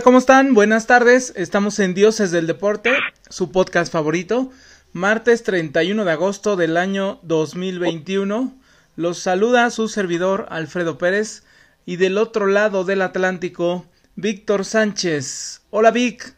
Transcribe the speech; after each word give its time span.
Hola, 0.00 0.04
¿cómo 0.06 0.16
están? 0.16 0.54
Buenas 0.54 0.86
tardes. 0.86 1.34
Estamos 1.36 1.78
en 1.78 1.92
Dioses 1.92 2.30
del 2.30 2.46
Deporte, 2.46 2.90
su 3.28 3.52
podcast 3.52 3.92
favorito. 3.92 4.48
Martes 4.94 5.42
31 5.42 6.06
de 6.06 6.10
agosto 6.10 6.56
del 6.56 6.78
año 6.78 7.18
2021. 7.22 8.54
Los 8.96 9.18
saluda 9.18 9.68
su 9.68 9.88
servidor 9.88 10.46
Alfredo 10.48 10.96
Pérez 10.96 11.46
y 11.84 11.96
del 11.96 12.16
otro 12.16 12.46
lado 12.46 12.84
del 12.84 13.02
Atlántico, 13.02 13.84
Víctor 14.16 14.64
Sánchez. 14.64 15.66
Hola, 15.68 15.90
Vic. 15.90 16.34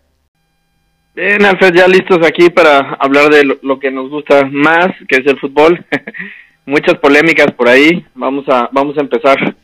Bien, 1.14 1.44
Alfred, 1.44 1.72
ya 1.72 1.86
listos 1.86 2.18
aquí 2.26 2.50
para 2.50 2.94
hablar 2.94 3.30
de 3.30 3.44
lo, 3.44 3.58
lo 3.62 3.78
que 3.78 3.92
nos 3.92 4.10
gusta 4.10 4.44
más, 4.50 4.88
que 5.06 5.18
es 5.18 5.26
el 5.28 5.38
fútbol. 5.38 5.86
Muchas 6.66 6.98
polémicas 6.98 7.52
por 7.52 7.68
ahí. 7.68 8.04
Vamos 8.16 8.44
a, 8.48 8.68
vamos 8.72 8.98
a 8.98 9.02
empezar. 9.02 9.54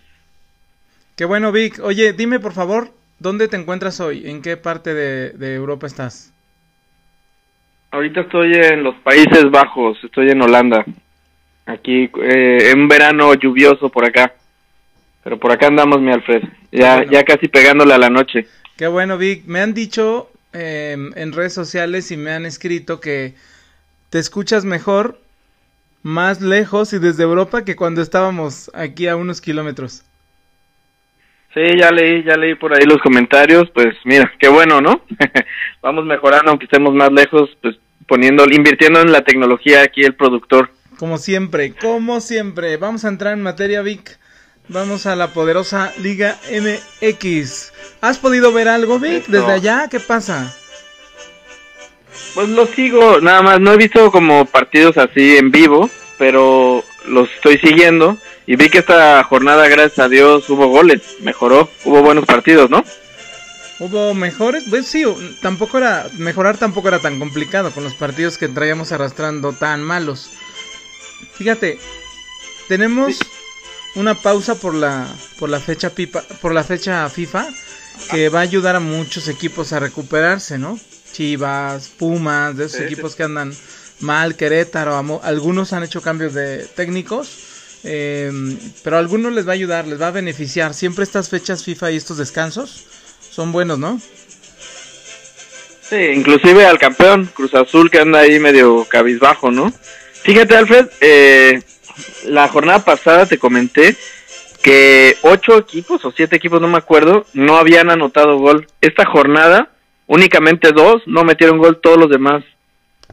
Qué 1.17 1.25
bueno, 1.25 1.51
Vic. 1.51 1.81
Oye, 1.83 2.13
dime 2.13 2.39
por 2.39 2.53
favor, 2.53 2.93
¿dónde 3.19 3.49
te 3.49 3.57
encuentras 3.57 4.01
hoy? 4.01 4.29
¿En 4.29 4.43
qué 4.43 4.57
parte 4.57 4.95
de, 4.95 5.31
de 5.31 5.55
Europa 5.55 5.87
estás? 5.87 6.33
Ahorita 7.91 8.21
estoy 8.23 8.53
en 8.55 8.83
los 8.83 8.95
Países 8.97 9.51
Bajos, 9.51 9.99
estoy 10.05 10.31
en 10.31 10.43
Holanda. 10.43 10.85
Aquí, 11.67 12.11
eh, 12.23 12.71
en 12.71 12.89
verano 12.89 13.33
lluvioso 13.35 13.89
por 13.89 14.05
acá. 14.05 14.35
Pero 15.25 15.39
por 15.39 15.53
acá 15.53 15.67
andamos, 15.67 16.01
mi 16.01 16.13
Alfred. 16.13 16.43
Ya, 16.73 16.97
Bueno. 16.97 17.13
ya 17.13 17.25
casi 17.25 17.49
pegándole 17.49 17.95
a 17.95 17.99
la 17.99 18.11
noche. 18.11 18.47
Qué 18.77 18.87
bueno, 18.87 19.19
Vic. 19.19 19.45
Me 19.47 19.61
han 19.61 19.75
dicho 19.75 20.31
eh, 20.53 20.97
en 21.15 21.33
redes 21.33 21.53
sociales 21.55 22.11
y 22.11 22.17
me 22.17 22.31
han 22.31 22.47
escrito 22.47 23.01
que 23.01 23.35
te 24.11 24.19
escuchas 24.19 24.65
mejor 24.65 25.19
más 26.03 26.41
lejos 26.41 26.93
y 26.93 26.99
desde 26.99 27.25
Europa 27.25 27.65
que 27.65 27.77
cuando 27.77 28.01
estábamos 28.01 28.71
aquí 28.75 29.09
a 29.09 29.17
unos 29.17 29.41
kilómetros. 29.41 30.05
Sí, 31.59 31.77
ya 31.77 31.91
leí, 31.91 32.23
ya 32.23 32.37
leí 32.37 32.55
por 32.55 32.73
ahí 32.73 32.85
los 32.87 33.03
comentarios. 33.03 33.69
Pues 33.75 33.97
mira, 34.05 34.33
qué 34.39 34.49
bueno, 34.49 34.81
¿no? 34.81 35.03
Vamos 35.83 36.05
mejorando, 36.05 36.51
aunque 36.51 36.67
estemos 36.67 36.95
más 36.95 37.11
lejos, 37.11 37.51
pues 37.61 37.77
poniendo, 38.07 38.45
invirtiendo 38.49 39.01
en 39.01 39.11
la 39.11 39.23
tecnología 39.23 39.83
aquí 39.83 40.05
el 40.05 40.15
productor. 40.15 40.71
Como 40.99 41.19
siempre, 41.19 41.75
como 41.75 42.21
siempre. 42.21 42.77
Vamos 42.77 43.05
a 43.05 43.09
entrar 43.09 43.33
en 43.33 43.43
materia, 43.43 43.83
Vic. 43.83 44.21
Vamos 44.69 45.07
a 45.07 45.17
la 45.17 45.33
poderosa 45.33 45.93
Liga 46.01 46.37
MX. 46.49 47.73
¿Has 48.03 48.19
podido 48.19 48.53
ver 48.53 48.69
algo, 48.69 49.01
Vic? 49.01 49.23
Eso. 49.23 49.33
Desde 49.33 49.51
allá, 49.51 49.89
¿qué 49.91 49.99
pasa? 49.99 50.55
Pues 52.35 52.49
lo 52.51 52.67
sigo, 52.67 53.21
nada 53.21 53.43
más, 53.43 53.61
no 53.61 53.73
he 53.73 53.77
visto 53.77 54.13
como 54.13 54.45
partidos 54.45 54.97
así 54.97 55.39
en 55.39 55.51
vivo, 55.51 55.91
pero 56.19 56.85
los 57.09 57.29
estoy 57.33 57.59
siguiendo 57.59 58.17
y 58.49 58.57
vi 58.57 58.71
que 58.71 58.79
esta 58.79 59.23
jornada, 59.25 59.69
gracias 59.69 59.99
a 59.99 60.09
Dios, 60.09 60.49
hubo 60.49 60.69
goles, 60.69 61.03
mejoró, 61.21 61.69
hubo 61.85 62.01
buenos 62.03 62.25
partidos, 62.25 62.71
¿no? 62.71 62.83
¿Hubo 63.79 64.15
mejores? 64.15 64.65
Pues 64.71 64.87
sí, 64.87 65.05
tampoco 65.43 65.77
era, 65.77 66.09
mejorar 66.17 66.57
tampoco 66.57 66.89
era 66.89 66.99
tan 66.99 67.19
complicado 67.19 67.71
con 67.73 67.85
los 67.85 67.93
partidos 67.93 68.39
que 68.39 68.49
traíamos 68.49 68.91
arrastrando 68.91 69.53
tan 69.53 69.83
malos. 69.83 70.31
Fíjate, 71.35 71.79
tenemos 72.69 73.19
una 73.95 74.15
pausa 74.15 74.55
por 74.55 74.75
la, 74.75 75.07
por 75.39 75.51
la 75.51 75.61
fecha 75.61 75.91
pipa, 75.91 76.23
por 76.41 76.55
la 76.55 76.65
fecha 76.65 77.07
FIFA 77.11 77.47
que 78.11 78.31
va 78.31 78.39
a 78.39 78.43
ayudar 78.45 78.77
a 78.77 78.81
muchos 78.81 79.29
equipos 79.29 79.75
a 79.75 79.79
recuperarse, 79.81 80.57
¿no? 80.57 80.81
Chivas, 81.13 81.89
Pumas, 81.99 82.57
de 82.57 82.65
esos 82.65 82.79
Sí, 82.79 82.87
sí. 82.87 82.93
equipos 82.95 83.15
que 83.15 83.25
andan 83.25 83.53
mal, 84.01 84.37
Querétaro, 84.37 85.21
algunos 85.23 85.75
han 85.75 85.83
hecho 85.83 86.01
cambios 86.01 86.33
de 86.33 86.65
técnicos, 86.75 87.48
eh, 87.85 88.31
pero 88.83 88.97
a 88.97 88.99
algunos 88.99 89.33
les 89.33 89.47
va 89.47 89.53
a 89.53 89.55
ayudar, 89.55 89.87
les 89.87 90.01
va 90.01 90.09
a 90.09 90.13
beneficiar. 90.13 90.75
Siempre 90.75 91.05
estas 91.05 91.29
fechas 91.29 91.65
FIFA 91.65 91.93
y 91.93 91.97
estos 91.97 92.19
descansos 92.19 92.87
son 93.31 93.53
buenos, 93.53 93.79
¿no? 93.79 94.01
Sí, 95.89 95.97
inclusive 96.15 96.67
al 96.67 96.79
campeón, 96.79 97.31
Cruz 97.33 97.55
Azul, 97.55 97.91
que 97.91 98.01
anda 98.01 98.21
ahí 98.21 98.39
medio 98.39 98.85
cabizbajo, 98.85 99.51
¿no? 99.51 99.73
Fíjate, 100.23 100.55
Alfred, 100.55 100.87
eh, 101.01 101.63
la 102.27 102.49
jornada 102.49 102.85
pasada 102.85 103.25
te 103.25 103.39
comenté 103.39 103.97
que 104.63 105.17
ocho 105.23 105.57
equipos 105.57 106.05
o 106.05 106.13
siete 106.13 106.37
equipos, 106.37 106.61
no 106.61 106.69
me 106.69 106.77
acuerdo, 106.77 107.25
no 107.33 107.57
habían 107.57 107.91
anotado 107.91 108.37
gol. 108.37 108.67
Esta 108.81 109.07
jornada, 109.07 109.71
únicamente 110.07 110.73
dos 110.73 111.03
no 111.07 111.25
metieron 111.25 111.59
gol, 111.59 111.81
todos 111.81 111.97
los 111.97 112.11
demás 112.11 112.45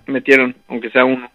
metieron, 0.07 0.55
aunque 0.67 0.89
sea 0.89 1.05
uno. 1.05 1.31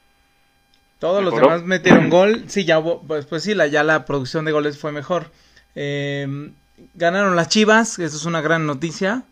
Todos 1.00 1.24
los 1.24 1.34
demás 1.34 1.64
metieron 1.64 2.08
gol. 2.10 2.44
Sí, 2.46 2.64
ya 2.64 2.78
hubo- 2.78 3.02
pues, 3.02 3.26
pues 3.26 3.42
sí, 3.42 3.54
la, 3.54 3.66
ya 3.66 3.82
la 3.82 4.04
producción 4.04 4.44
de 4.44 4.52
goles 4.52 4.78
fue 4.78 4.92
mejor. 4.92 5.32
Eh, 5.74 6.52
ganaron 6.94 7.34
las 7.36 7.48
Chivas, 7.48 7.98
eso 7.98 8.16
es 8.16 8.24
una 8.26 8.40
gran 8.42 8.66
noticia. 8.66 9.24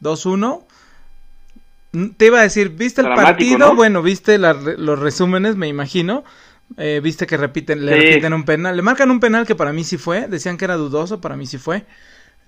2-1. 0.00 0.64
Mm, 1.92 2.06
Te 2.16 2.26
iba 2.26 2.38
a 2.40 2.42
decir, 2.42 2.70
¿viste 2.70 3.00
el 3.00 3.06
Dramático, 3.08 3.32
partido? 3.32 3.58
¿no? 3.58 3.74
Bueno, 3.74 4.02
viste 4.02 4.38
la 4.38 4.52
los 4.54 4.98
resúmenes, 4.98 5.56
me 5.56 5.68
imagino. 5.68 6.24
Eh, 6.76 7.00
viste 7.02 7.26
que 7.26 7.36
repiten, 7.36 7.86
le 7.86 7.94
Sí. 7.94 8.00
repiten 8.08 8.32
un 8.32 8.44
penal. 8.44 8.76
Le 8.76 8.82
marcan 8.82 9.10
un 9.10 9.20
penal 9.20 9.46
que 9.46 9.54
para 9.54 9.72
mí 9.72 9.84
sí 9.84 9.96
fue. 9.98 10.26
Decían 10.28 10.56
que 10.56 10.64
era 10.64 10.74
dudoso, 10.76 11.20
para 11.20 11.36
mí 11.36 11.46
sí 11.46 11.58
fue. 11.58 11.84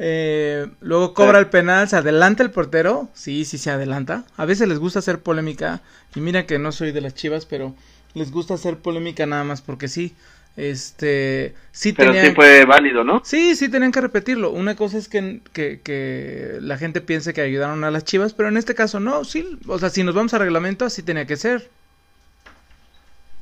Eh, 0.01 0.67
luego 0.81 1.15
cobra 1.15 1.39
Sí. 1.39 1.45
el 1.45 1.51
penal, 1.51 1.89
se 1.89 1.97
adelanta 1.97 2.43
el 2.43 2.51
portero. 2.51 3.09
Sí, 3.15 3.45
sí 3.45 3.59
se 3.59 3.71
adelanta. 3.71 4.25
A 4.37 4.45
veces 4.45 4.69
les 4.69 4.79
gusta 4.79 4.99
hacer 5.01 5.21
polémica. 5.21 5.81
Y 6.15 6.21
mira 6.21 6.47
que 6.47 6.59
no 6.59 6.71
soy 6.73 6.93
de 6.93 7.01
las 7.01 7.15
chivas, 7.15 7.47
pero 7.47 7.75
les 8.15 8.31
gusta 8.31 8.55
hacer 8.55 8.77
polémica 8.79 9.27
nada 9.27 9.45
más 9.45 9.61
porque 9.63 9.89
sí. 9.89 10.15
Este, 10.57 11.55
sí 11.71 11.93
Pero 11.93 12.11
tenían, 12.11 12.31
sí 12.31 12.35
fue 12.35 12.65
válido, 12.65 13.05
¿no? 13.05 13.23
sí, 13.25 13.55
sí 13.55 13.69
tenían 13.69 13.93
que 13.93 14.01
repetirlo. 14.01 14.51
Una 14.51 14.75
cosa 14.75 14.99
es 14.99 15.09
que, 15.09 15.41
que, 15.53 15.81
que 15.83 16.59
la 16.61 16.77
gente 16.79 17.01
piense 17.01 17.33
que 17.33 17.41
ayudaron 17.43 17.85
a 17.85 17.93
las 17.93 18.05
chivas, 18.05 18.35
pero 18.35 18.49
en 18.49 18.57
este 18.57 18.75
caso 18.75 18.99
no, 18.99 19.25
sí. 19.25 19.59
O 19.69 19.79
sea, 19.79 19.89
si 19.91 20.03
nos 20.03 20.17
vamos 20.17 20.35
a 20.35 20.39
reglamento, 20.39 20.85
así 20.85 21.03
tenía 21.05 21.27
que 21.27 21.37
ser. 21.37 21.71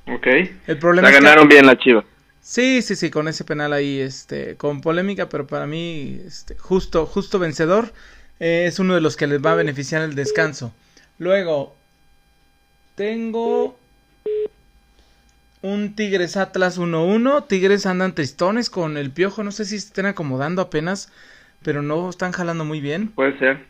Ok. 0.08 0.26
El 0.66 0.78
problema 0.78 1.08
La 1.08 1.14
es 1.14 1.18
que- 1.18 1.24
ganaron 1.24 1.48
bien 1.48 1.66
la 1.66 1.78
Chiva. 1.78 2.04
Sí, 2.42 2.80
sí, 2.82 2.94
sí, 2.94 3.10
con 3.10 3.26
ese 3.28 3.44
penal 3.44 3.72
ahí, 3.72 3.98
este, 3.98 4.56
con 4.56 4.80
polémica, 4.80 5.28
pero 5.28 5.46
para 5.48 5.66
mí, 5.66 6.20
este, 6.24 6.54
justo, 6.56 7.04
justo 7.06 7.38
vencedor, 7.40 7.92
eh, 8.38 8.66
es 8.68 8.78
uno 8.78 8.94
de 8.94 9.00
los 9.00 9.16
que 9.16 9.26
les 9.26 9.44
va 9.44 9.52
a 9.52 9.56
beneficiar 9.56 10.02
el 10.02 10.14
descanso. 10.14 10.72
Luego, 11.18 11.74
tengo 12.94 13.76
un 15.62 15.94
Tigres 15.94 16.36
Atlas 16.36 16.78
1-1, 16.78 17.46
Tigres 17.46 17.86
andan 17.86 18.14
tristones 18.14 18.70
con 18.70 18.96
el 18.96 19.10
piojo, 19.10 19.42
no 19.42 19.52
sé 19.52 19.64
si 19.64 19.78
se 19.78 19.86
estén 19.88 20.06
acomodando 20.06 20.62
apenas, 20.62 21.10
pero 21.62 21.82
no 21.82 22.08
están 22.08 22.32
jalando 22.32 22.64
muy 22.64 22.80
bien. 22.80 23.08
Puede 23.08 23.38
ser. 23.38 23.64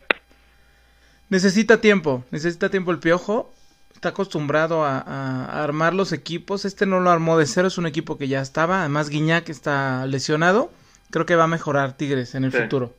Necesita 1.29 1.81
tiempo, 1.81 2.23
necesita 2.31 2.69
tiempo 2.69 2.91
el 2.91 2.99
piojo. 2.99 3.53
Está 3.93 4.09
acostumbrado 4.09 4.85
a, 4.85 5.63
armar 5.63 5.93
los 5.95 6.13
equipos. 6.13 6.65
Este 6.65 6.85
no 6.85 6.99
lo 6.99 7.09
armó 7.09 7.37
de 7.37 7.47
cero, 7.47 7.67
es 7.67 7.79
un 7.79 7.87
equipo 7.87 8.17
que 8.17 8.27
ya 8.27 8.41
estaba. 8.41 8.81
Además, 8.81 9.09
Guiñac 9.09 9.49
está 9.49 10.05
lesionado. 10.05 10.71
Creo 11.09 11.25
que 11.25 11.35
va 11.35 11.45
a 11.45 11.47
mejorar 11.47 11.97
Tigres 11.97 12.35
en 12.35 12.43
el 12.43 12.51
Sí. 12.51 12.59
futuro. 12.59 12.93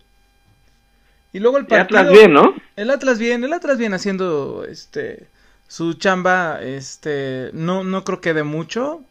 Y 1.32 1.38
luego 1.38 1.58
el 1.58 1.66
partido. 1.66 2.00
Atlas 2.00 2.12
bien, 2.12 2.32
¿no? 2.32 2.54
El 2.74 2.90
Atlas 2.90 3.18
bien, 3.18 3.44
el 3.44 3.52
Atlas 3.52 3.78
bien 3.78 3.94
haciendo 3.94 4.64
este 4.68 5.28
su 5.68 5.92
chamba, 5.94 6.60
este 6.62 7.50
no 7.52 7.84
no 7.84 8.02
creo 8.02 8.20
que 8.20 8.34
de 8.34 8.42
mucho. 8.42 9.02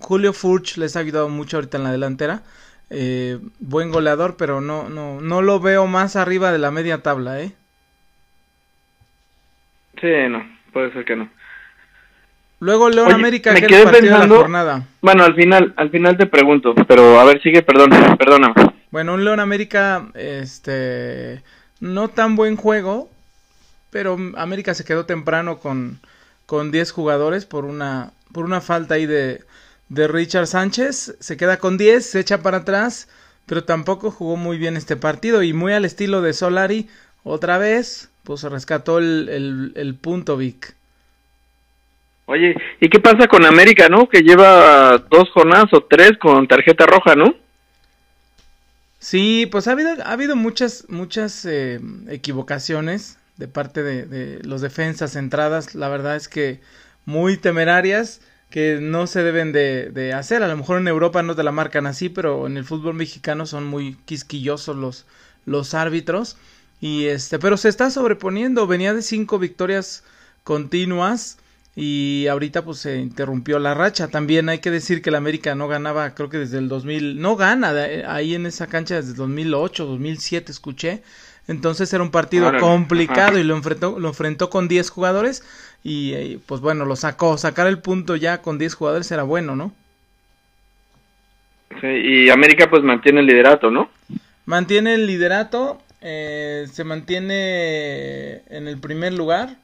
Julio 0.00 0.32
Furch 0.32 0.76
les 0.76 0.96
ha 0.96 1.00
ayudado 1.00 1.28
mucho 1.28 1.56
ahorita 1.56 1.76
en 1.78 1.84
la 1.84 1.92
delantera. 1.92 2.42
Eh, 2.90 3.38
buen 3.60 3.90
goleador, 3.92 4.36
pero 4.36 4.60
no 4.60 4.88
no 4.88 5.20
no 5.20 5.42
lo 5.42 5.60
veo 5.60 5.86
más 5.86 6.16
arriba 6.16 6.50
de 6.50 6.58
la 6.58 6.70
media 6.72 6.98
tabla, 7.02 7.40
¿eh? 7.40 7.52
Sí, 10.00 10.08
no, 10.28 10.44
puede 10.72 10.92
ser 10.92 11.04
que 11.04 11.16
no. 11.16 11.28
Luego 12.60 12.90
León 12.90 13.06
Oye, 13.08 13.14
América, 13.14 13.52
me 13.52 13.60
que 13.60 13.66
quedé 13.68 13.86
pensando- 13.86 14.34
la 14.34 14.40
jornada. 14.40 14.86
Bueno, 15.00 15.24
al 15.24 15.34
final, 15.34 15.72
al 15.76 15.90
final 15.90 16.16
te 16.16 16.26
pregunto, 16.26 16.74
pero 16.86 17.18
a 17.18 17.24
ver, 17.24 17.40
sigue, 17.42 17.62
perdón, 17.62 17.90
perdóname. 18.18 18.54
Bueno, 18.90 19.14
un 19.14 19.24
León 19.24 19.40
América, 19.40 20.08
este, 20.14 21.42
no 21.80 22.08
tan 22.08 22.36
buen 22.36 22.56
juego, 22.56 23.08
pero 23.90 24.16
América 24.36 24.74
se 24.74 24.84
quedó 24.84 25.06
temprano 25.06 25.58
con, 25.58 26.00
con 26.46 26.70
10 26.70 26.92
jugadores 26.92 27.44
por 27.44 27.64
una, 27.64 28.12
por 28.32 28.44
una 28.44 28.60
falta 28.60 28.94
ahí 28.94 29.06
de, 29.06 29.42
de 29.88 30.08
Richard 30.08 30.46
Sánchez. 30.46 31.16
Se 31.20 31.36
queda 31.36 31.58
con 31.58 31.76
10, 31.76 32.04
se 32.04 32.20
echa 32.20 32.42
para 32.42 32.58
atrás, 32.58 33.08
pero 33.46 33.64
tampoco 33.64 34.10
jugó 34.10 34.36
muy 34.36 34.58
bien 34.58 34.76
este 34.76 34.96
partido 34.96 35.42
y 35.42 35.52
muy 35.52 35.72
al 35.72 35.84
estilo 35.84 36.22
de 36.22 36.32
Solari, 36.32 36.88
otra 37.22 37.58
vez, 37.58 38.10
pues 38.24 38.42
rescató 38.44 38.98
el, 38.98 39.28
el, 39.28 39.72
el 39.74 39.94
punto 39.94 40.36
Vic. 40.36 40.74
Oye, 42.26 42.54
¿y 42.80 42.88
qué 42.88 43.00
pasa 43.00 43.26
con 43.26 43.44
América, 43.44 43.88
no? 43.88 44.08
Que 44.08 44.20
lleva 44.20 44.98
dos 44.98 45.30
jornadas 45.30 45.72
o 45.72 45.82
tres 45.82 46.12
con 46.16 46.46
tarjeta 46.46 46.86
roja, 46.86 47.16
¿no? 47.16 47.34
Sí, 49.00 49.48
pues 49.50 49.66
ha 49.66 49.72
habido, 49.72 49.90
ha 50.04 50.12
habido 50.12 50.36
muchas, 50.36 50.86
muchas 50.88 51.44
eh, 51.44 51.80
equivocaciones 52.08 53.18
de 53.40 53.48
parte 53.48 53.82
de, 53.82 54.38
los 54.44 54.60
defensas 54.60 55.16
entradas, 55.16 55.74
la 55.74 55.88
verdad 55.88 56.14
es 56.14 56.28
que 56.28 56.60
muy 57.06 57.38
temerarias 57.38 58.20
que 58.50 58.78
no 58.80 59.06
se 59.06 59.22
deben 59.22 59.50
de, 59.52 59.90
de 59.90 60.12
hacer. 60.12 60.42
A 60.42 60.48
lo 60.48 60.56
mejor 60.56 60.78
en 60.78 60.88
Europa 60.88 61.22
no 61.22 61.34
te 61.34 61.42
la 61.42 61.52
marcan 61.52 61.86
así, 61.86 62.10
pero 62.10 62.46
en 62.46 62.58
el 62.58 62.64
fútbol 62.64 62.94
mexicano 62.94 63.46
son 63.46 63.66
muy 63.66 63.94
quisquillosos 64.04 64.76
los, 64.76 65.06
los 65.46 65.72
árbitros. 65.72 66.36
Y 66.82 67.06
este, 67.06 67.38
pero 67.38 67.56
se 67.56 67.70
está 67.70 67.90
sobreponiendo, 67.90 68.66
venía 68.66 68.92
de 68.92 69.02
cinco 69.02 69.38
victorias 69.38 70.04
continuas 70.44 71.38
y 71.74 72.26
ahorita 72.26 72.64
pues 72.64 72.78
se 72.78 72.98
interrumpió 72.98 73.58
la 73.58 73.72
racha. 73.72 74.08
También 74.08 74.50
hay 74.50 74.58
que 74.58 74.70
decir 74.70 75.00
que 75.00 75.08
el 75.08 75.16
América 75.16 75.54
no 75.54 75.66
ganaba, 75.66 76.14
creo 76.14 76.28
que 76.28 76.38
desde 76.38 76.58
el 76.58 76.68
2000, 76.68 77.20
no 77.20 77.36
gana 77.36 77.70
ahí 78.06 78.34
en 78.34 78.44
esa 78.44 78.66
cancha 78.66 78.96
desde 78.96 79.12
el 79.12 79.16
2008, 79.16 79.86
2007 79.86 80.52
escuché. 80.52 81.02
Entonces 81.48 81.92
era 81.92 82.02
un 82.02 82.10
partido 82.10 82.52
complicado 82.58 83.38
y 83.38 83.42
lo 83.42 83.56
enfrentó, 83.56 83.98
lo 83.98 84.08
enfrentó 84.08 84.50
con 84.50 84.68
10 84.68 84.88
jugadores 84.90 85.42
y, 85.82 86.14
y, 86.14 86.36
pues 86.46 86.60
bueno, 86.60 86.84
lo 86.84 86.96
sacó. 86.96 87.36
Sacar 87.38 87.66
el 87.66 87.78
punto 87.78 88.16
ya 88.16 88.42
con 88.42 88.58
10 88.58 88.74
jugadores 88.74 89.10
era 89.10 89.24
bueno, 89.24 89.56
¿no? 89.56 89.72
Sí, 91.80 91.86
y 91.86 92.30
América 92.30 92.68
pues 92.68 92.82
mantiene 92.82 93.20
el 93.20 93.26
liderato, 93.26 93.70
¿no? 93.70 93.90
Mantiene 94.44 94.94
el 94.94 95.06
liderato, 95.06 95.80
eh, 96.00 96.66
se 96.72 96.82
mantiene 96.84 98.42
en 98.48 98.66
el 98.66 98.78
primer 98.78 99.12
lugar, 99.12 99.56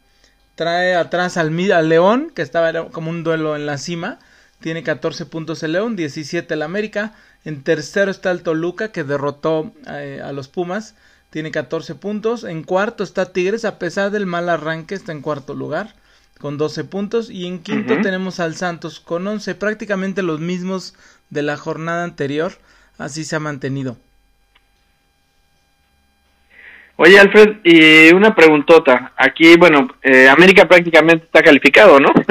trae 0.54 0.94
atrás 0.94 1.36
al, 1.36 1.72
al 1.72 1.88
León, 1.88 2.30
que 2.34 2.42
estaba 2.42 2.90
como 2.90 3.10
un 3.10 3.24
duelo 3.24 3.56
en 3.56 3.66
la 3.66 3.78
cima, 3.78 4.18
tiene 4.60 4.82
14 4.82 5.26
puntos 5.26 5.62
el 5.62 5.72
León, 5.72 5.96
17 5.96 6.54
el 6.54 6.62
América, 6.62 7.14
en 7.44 7.62
tercero 7.62 8.10
está 8.10 8.30
el 8.30 8.42
Toluca, 8.42 8.92
que 8.92 9.04
derrotó 9.04 9.72
eh, 9.88 10.20
a 10.24 10.32
los 10.32 10.48
Pumas, 10.48 10.94
tiene 11.30 11.50
14 11.50 11.94
puntos, 11.94 12.44
en 12.44 12.62
cuarto 12.62 13.04
está 13.04 13.32
Tigres, 13.32 13.64
a 13.64 13.78
pesar 13.78 14.10
del 14.10 14.26
mal 14.26 14.48
arranque, 14.48 14.94
está 14.94 15.12
en 15.12 15.22
cuarto 15.22 15.54
lugar 15.54 15.94
con 16.38 16.58
12 16.58 16.84
puntos 16.84 17.30
y 17.30 17.46
en 17.46 17.60
quinto 17.60 18.00
tenemos 18.00 18.40
al 18.40 18.54
Santos 18.54 19.00
con 19.00 19.26
11, 19.26 19.54
prácticamente 19.54 20.22
los 20.22 20.40
mismos 20.40 20.94
de 21.30 21.42
la 21.42 21.56
jornada 21.56 22.04
anterior, 22.04 22.52
así 22.98 23.24
se 23.24 23.36
ha 23.36 23.40
mantenido. 23.40 23.96
Oye, 26.98 27.18
Alfred, 27.18 27.56
y 27.62 28.14
una 28.14 28.34
preguntota. 28.34 29.12
Aquí, 29.16 29.56
bueno, 29.58 29.86
eh, 30.02 30.28
América 30.28 30.66
prácticamente 30.66 31.26
está 31.26 31.42
calificado, 31.42 32.00
¿no? 32.00 32.12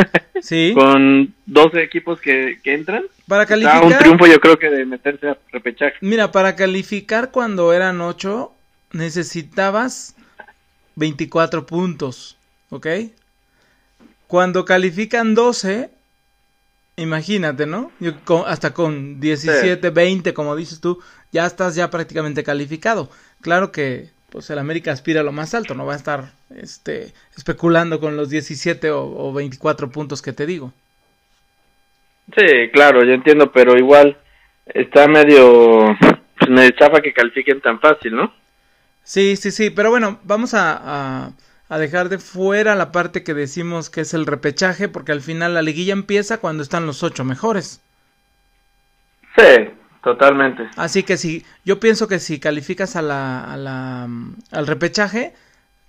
Sí. 0.41 0.73
Con 0.75 1.33
12 1.45 1.81
equipos 1.81 2.19
que, 2.19 2.59
entran. 2.65 3.05
Para 3.27 3.45
calificar. 3.45 3.83
un 3.83 3.97
triunfo, 3.97 4.27
yo 4.27 4.39
creo 4.39 4.59
que 4.59 4.69
de 4.69 4.85
meterse 4.85 5.29
a 5.29 5.37
repechaje. 5.51 5.95
Mira, 6.01 6.31
para 6.31 6.55
calificar 6.55 7.31
cuando 7.31 7.73
eran 7.73 8.01
8, 8.01 8.54
necesitabas 8.95 10.15
24 10.95 11.65
puntos, 11.65 12.37
¿ok? 12.69 12.87
Cuando 14.27 14.65
califican 14.65 15.35
12, 15.35 15.91
Imagínate, 16.97 17.65
¿no? 17.65 17.91
hasta 18.45 18.73
con 18.73 19.19
17, 19.19 19.89
20, 19.89 20.33
como 20.33 20.55
dices 20.55 20.79
tú, 20.79 21.01
ya 21.31 21.45
estás 21.45 21.75
ya 21.75 21.89
prácticamente 21.89 22.43
calificado. 22.43 23.09
Claro 23.41 23.71
que 23.71 24.11
pues 24.29 24.49
el 24.49 24.59
América 24.59 24.91
aspira 24.91 25.19
a 25.21 25.23
lo 25.23 25.31
más 25.31 25.53
alto, 25.53 25.75
no 25.75 25.85
va 25.85 25.93
a 25.93 25.97
estar 25.97 26.31
este 26.55 27.13
especulando 27.37 27.99
con 27.99 28.15
los 28.15 28.29
17 28.29 28.91
o, 28.91 29.33
24 29.33 29.89
puntos 29.89 30.21
que 30.21 30.31
te 30.31 30.45
digo. 30.45 30.71
Sí, 32.35 32.69
claro, 32.71 33.03
yo 33.03 33.13
entiendo, 33.13 33.51
pero 33.51 33.77
igual 33.77 34.17
está 34.65 35.07
medio 35.07 35.95
pues, 36.39 36.49
medio 36.49 36.71
chafa 36.71 37.01
que 37.01 37.13
califiquen 37.13 37.59
tan 37.59 37.79
fácil, 37.79 38.15
¿no? 38.15 38.33
Sí, 39.05 39.37
sí, 39.37 39.51
sí, 39.51 39.69
pero 39.69 39.89
bueno, 39.89 40.19
vamos 40.23 40.53
a 40.53 41.33
a 41.69 41.77
dejar 41.77 42.09
de 42.09 42.19
fuera 42.19 42.75
la 42.75 42.91
parte 42.91 43.23
que 43.23 43.33
decimos 43.33 43.89
que 43.89 44.01
es 44.01 44.13
el 44.13 44.25
repechaje, 44.25 44.87
porque 44.87 45.11
al 45.11 45.21
final 45.21 45.55
la 45.55 45.61
liguilla 45.61 45.93
empieza 45.93 46.37
cuando 46.37 46.63
están 46.63 46.85
los 46.85 47.01
ocho 47.03 47.23
mejores. 47.23 47.81
Sí, 49.35 49.69
totalmente. 50.03 50.69
Así 50.75 51.03
que 51.03 51.17
si, 51.17 51.45
yo 51.65 51.79
pienso 51.79 52.07
que 52.07 52.19
si 52.19 52.39
calificas 52.39 52.95
a 52.95 53.01
la, 53.01 53.43
a 53.43 53.57
la, 53.57 54.07
al 54.51 54.67
repechaje, 54.67 55.33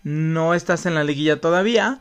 no 0.03 0.55
estás 0.55 0.87
en 0.87 0.95
la 0.95 1.05
liguilla 1.05 1.41
todavía. 1.41 1.99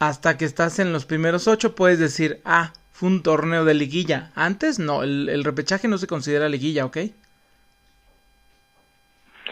Hasta 0.00 0.36
que 0.36 0.44
estás 0.44 0.78
en 0.78 0.92
los 0.92 1.06
primeros 1.06 1.48
ocho, 1.48 1.74
puedes 1.74 1.98
decir, 1.98 2.40
ah, 2.44 2.72
fue 2.92 3.08
un 3.08 3.22
torneo 3.22 3.64
de 3.64 3.74
liguilla. 3.74 4.30
Antes 4.34 4.78
no, 4.78 5.02
el, 5.02 5.28
el 5.28 5.44
repechaje 5.44 5.88
no 5.88 5.98
se 5.98 6.06
considera 6.06 6.48
liguilla, 6.48 6.84
¿ok? 6.84 6.98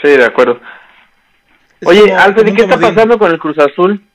Sí, 0.06 0.16
de 0.16 0.24
acuerdo. 0.24 0.60
Oye, 1.84 2.12
Alfred, 2.12 2.46
¿y 2.46 2.54
qué 2.54 2.62
está 2.62 2.78
pasando 2.78 3.18
con 3.18 3.32
el 3.32 3.40
Cruz 3.40 3.58
Azul? 3.58 4.06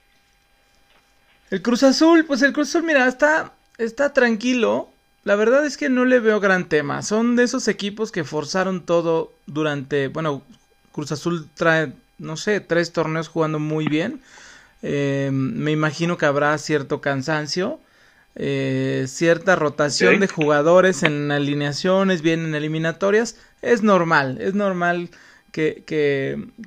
El 1.49 1.61
Cruz 1.61 1.83
Azul, 1.83 2.23
pues 2.25 2.41
el 2.43 2.53
Cruz 2.53 2.69
Azul, 2.69 2.83
mira, 2.83 3.05
está, 3.07 3.51
está 3.77 4.13
tranquilo. 4.13 4.89
La 5.25 5.35
verdad 5.35 5.65
es 5.65 5.75
que 5.75 5.89
no 5.89 6.05
le 6.05 6.21
veo 6.21 6.39
gran 6.39 6.69
tema. 6.69 7.01
Son 7.01 7.35
de 7.35 7.43
esos 7.43 7.67
equipos 7.67 8.13
que 8.13 8.23
forzaron 8.23 8.85
todo 8.85 9.33
durante, 9.47 10.07
bueno, 10.07 10.43
Cruz 10.93 11.11
Azul 11.11 11.49
trae, 11.55 11.91
no 12.19 12.37
sé, 12.37 12.61
tres 12.61 12.93
torneos 12.93 13.27
jugando 13.27 13.59
muy 13.59 13.85
bien. 13.87 14.21
Eh, 14.83 15.29
me 15.33 15.71
imagino 15.71 16.17
que 16.17 16.25
habrá 16.25 16.57
cierto 16.57 17.01
cansancio, 17.01 17.81
eh, 18.35 19.07
cierta 19.09 19.57
rotación 19.57 20.21
de 20.21 20.29
jugadores 20.29 21.03
en 21.03 21.31
alineaciones, 21.31 22.21
bien 22.21 22.45
en 22.45 22.55
eliminatorias. 22.55 23.35
Es 23.61 23.83
normal, 23.83 24.37
es 24.39 24.53
normal 24.53 25.09
que, 25.51 25.83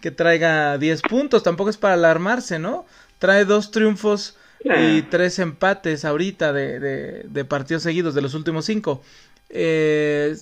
que, 0.00 0.10
traiga 0.10 0.78
10 0.78 1.02
puntos, 1.02 1.42
tampoco 1.42 1.70
es 1.70 1.76
para 1.76 1.94
alarmarse, 1.94 2.58
¿no? 2.58 2.86
Trae 3.18 3.44
dos 3.44 3.70
triunfos 3.70 4.36
y 4.64 5.02
tres 5.02 5.38
empates 5.38 6.04
ahorita 6.04 6.52
de, 6.52 7.24
de, 7.24 7.44
partidos 7.44 7.82
seguidos 7.82 8.14
de 8.14 8.22
los 8.22 8.34
últimos 8.34 8.64
cinco. 8.64 9.02
Eh, 9.50 10.36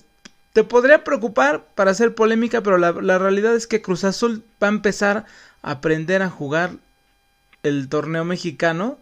te 0.53 0.63
podría 0.63 1.03
preocupar 1.03 1.65
para 1.75 1.91
hacer 1.91 2.15
polémica, 2.15 2.61
pero 2.61 2.77
la, 2.77 2.91
la, 2.91 3.17
realidad 3.17 3.55
es 3.55 3.67
que 3.67 3.81
Cruz 3.81 4.03
Azul 4.03 4.43
va 4.61 4.67
a 4.67 4.71
empezar 4.71 5.25
a 5.61 5.71
aprender 5.71 6.21
a 6.21 6.29
jugar 6.29 6.71
el 7.63 7.89
torneo 7.89 8.23
mexicano, 8.23 8.97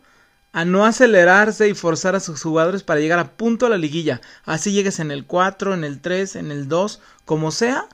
a 0.54 0.66
no 0.66 0.86
acelerarse 0.86 1.70
y 1.70 1.74
forzar 1.74 2.16
a 2.16 2.20
sus 2.20 2.42
jugadores 2.42 2.84
para 2.84 3.00
llegar 3.00 3.20
a 3.20 3.32
punto 3.32 3.66
a 3.66 3.70
la 3.70 3.78
liguilla. 3.78 4.22
Así 4.46 4.72
llegues 4.72 5.00
en 5.00 5.12
el 5.12 5.26
4, 5.26 5.74
en 5.74 5.84
el 5.84 6.02
3, 6.02 6.36
en 6.36 6.52
el 6.52 6.68
2, 6.68 7.02
como 7.26 7.52
sea, 7.52 7.88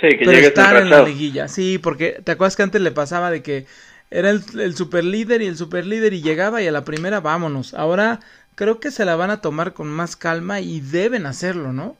Sí, 0.00 0.08
que 0.18 0.24
pero 0.24 0.32
estar 0.32 0.76
en 0.76 0.90
la 0.90 1.02
liguilla. 1.02 1.48
Sí, 1.48 1.78
porque 1.78 2.20
te 2.22 2.32
acuerdas 2.32 2.56
que 2.56 2.62
antes 2.62 2.80
le 2.80 2.90
pasaba 2.90 3.30
de 3.30 3.42
que 3.42 3.66
era 4.10 4.30
el, 4.30 4.42
el 4.60 4.76
super 4.76 5.04
líder 5.04 5.42
y 5.42 5.46
el 5.46 5.56
super 5.56 5.86
líder 5.86 6.12
y 6.12 6.22
llegaba 6.22 6.62
y 6.62 6.66
a 6.66 6.72
la 6.72 6.84
primera 6.84 7.20
vámonos. 7.20 7.74
Ahora 7.74 8.20
creo 8.54 8.80
que 8.80 8.90
se 8.90 9.04
la 9.04 9.16
van 9.16 9.30
a 9.30 9.40
tomar 9.40 9.72
con 9.72 9.88
más 9.88 10.16
calma 10.16 10.60
y 10.60 10.80
deben 10.80 11.26
hacerlo, 11.26 11.72
¿no? 11.72 11.96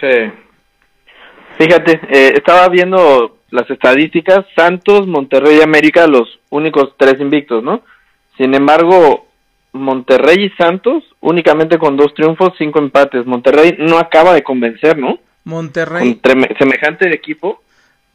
Sí. 0.00 0.32
Fíjate, 1.58 2.00
eh, 2.10 2.32
estaba 2.34 2.68
viendo 2.68 3.38
las 3.50 3.70
estadísticas, 3.70 4.44
Santos, 4.56 5.06
Monterrey 5.06 5.58
y 5.58 5.62
América, 5.62 6.06
los 6.06 6.40
únicos 6.50 6.94
tres 6.96 7.20
invictos, 7.20 7.62
¿no? 7.62 7.82
Sin 8.36 8.54
embargo, 8.54 9.28
Monterrey 9.72 10.46
y 10.46 10.50
Santos, 10.50 11.04
únicamente 11.20 11.78
con 11.78 11.96
dos 11.96 12.12
triunfos, 12.14 12.54
cinco 12.58 12.80
empates. 12.80 13.26
Monterrey 13.26 13.76
no 13.78 13.98
acaba 13.98 14.34
de 14.34 14.42
convencer, 14.42 14.98
¿no? 14.98 15.20
Monterrey. 15.44 16.20
semejante 16.58 17.12
equipo. 17.14 17.62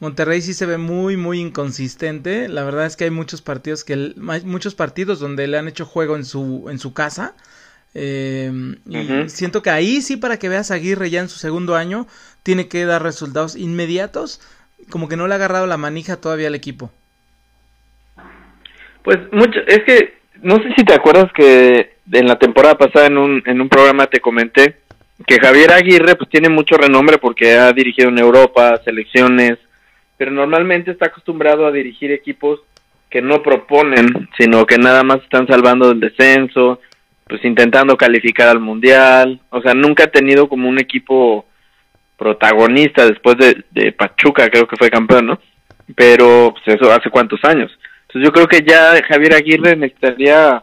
Monterrey 0.00 0.40
sí 0.40 0.54
se 0.54 0.66
ve 0.66 0.78
muy, 0.78 1.16
muy 1.16 1.40
inconsistente. 1.40 2.48
La 2.48 2.64
verdad 2.64 2.86
es 2.86 2.96
que 2.96 3.04
hay 3.04 3.10
muchos 3.10 3.42
partidos 3.42 3.84
que 3.84 3.92
hay 3.92 4.44
muchos 4.44 4.74
partidos 4.74 5.20
donde 5.20 5.46
le 5.46 5.58
han 5.58 5.68
hecho 5.68 5.84
juego 5.84 6.16
en 6.16 6.24
su, 6.24 6.66
en 6.70 6.78
su 6.78 6.94
casa. 6.94 7.34
Eh, 7.94 8.50
y 8.86 9.28
siento 9.28 9.62
que 9.62 9.70
ahí 9.70 10.00
sí, 10.00 10.16
para 10.16 10.38
que 10.38 10.48
veas 10.48 10.70
a 10.70 10.74
Aguirre 10.74 11.10
ya 11.10 11.20
en 11.20 11.28
su 11.28 11.38
segundo 11.38 11.76
año, 11.76 12.06
tiene 12.42 12.68
que 12.68 12.84
dar 12.86 13.02
resultados 13.02 13.56
inmediatos. 13.56 14.40
Como 14.88 15.08
que 15.08 15.16
no 15.16 15.28
le 15.28 15.34
ha 15.34 15.36
agarrado 15.36 15.66
la 15.66 15.76
manija 15.76 16.16
todavía 16.16 16.48
al 16.48 16.54
equipo. 16.54 16.90
Pues 19.02 19.18
mucho, 19.32 19.60
es 19.66 19.80
que 19.84 20.18
no 20.42 20.56
sé 20.56 20.72
si 20.76 20.84
te 20.84 20.94
acuerdas 20.94 21.30
que 21.34 21.96
en 22.10 22.26
la 22.26 22.38
temporada 22.38 22.78
pasada 22.78 23.06
en 23.06 23.18
un, 23.18 23.42
en 23.44 23.60
un 23.60 23.68
programa 23.68 24.06
te 24.06 24.20
comenté 24.20 24.76
que 25.26 25.38
Javier 25.40 25.72
Aguirre 25.72 26.16
pues 26.16 26.30
tiene 26.30 26.48
mucho 26.48 26.76
renombre 26.76 27.18
porque 27.18 27.56
ha 27.56 27.72
dirigido 27.72 28.08
en 28.08 28.18
Europa, 28.18 28.80
selecciones, 28.84 29.58
pero 30.16 30.30
normalmente 30.30 30.90
está 30.90 31.06
acostumbrado 31.06 31.66
a 31.66 31.72
dirigir 31.72 32.12
equipos 32.12 32.60
que 33.08 33.20
no 33.20 33.42
proponen, 33.42 34.28
sino 34.38 34.66
que 34.66 34.78
nada 34.78 35.02
más 35.02 35.22
están 35.22 35.46
salvando 35.46 35.88
del 35.88 36.00
descenso, 36.00 36.80
pues 37.26 37.44
intentando 37.44 37.96
calificar 37.96 38.48
al 38.48 38.60
mundial, 38.60 39.40
o 39.50 39.60
sea, 39.60 39.74
nunca 39.74 40.04
ha 40.04 40.08
tenido 40.08 40.48
como 40.48 40.68
un 40.68 40.78
equipo 40.78 41.46
protagonista 42.16 43.06
después 43.06 43.36
de, 43.38 43.64
de 43.70 43.92
Pachuca, 43.92 44.48
creo 44.48 44.66
que 44.66 44.76
fue 44.76 44.90
campeón, 44.90 45.26
¿no? 45.26 45.40
Pero 45.94 46.54
pues 46.54 46.76
eso 46.76 46.92
hace 46.92 47.10
cuántos 47.10 47.42
años. 47.44 47.70
Entonces 48.02 48.28
yo 48.28 48.32
creo 48.32 48.46
que 48.46 48.60
ya 48.66 49.00
Javier 49.08 49.34
Aguirre 49.34 49.76
necesitaría 49.76 50.62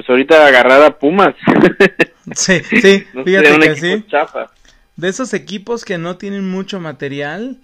pues 0.00 0.08
ahorita 0.08 0.46
agarrar 0.46 0.82
a 0.82 0.98
Pumas. 0.98 1.34
Sí, 2.32 2.60
sí, 2.62 3.06
fíjate 3.24 3.58
que 3.58 3.76
sí. 3.76 4.04
De 4.94 5.08
esos 5.08 5.34
equipos 5.34 5.84
que 5.84 5.98
no 5.98 6.16
tienen 6.16 6.48
mucho 6.48 6.78
material 6.78 7.56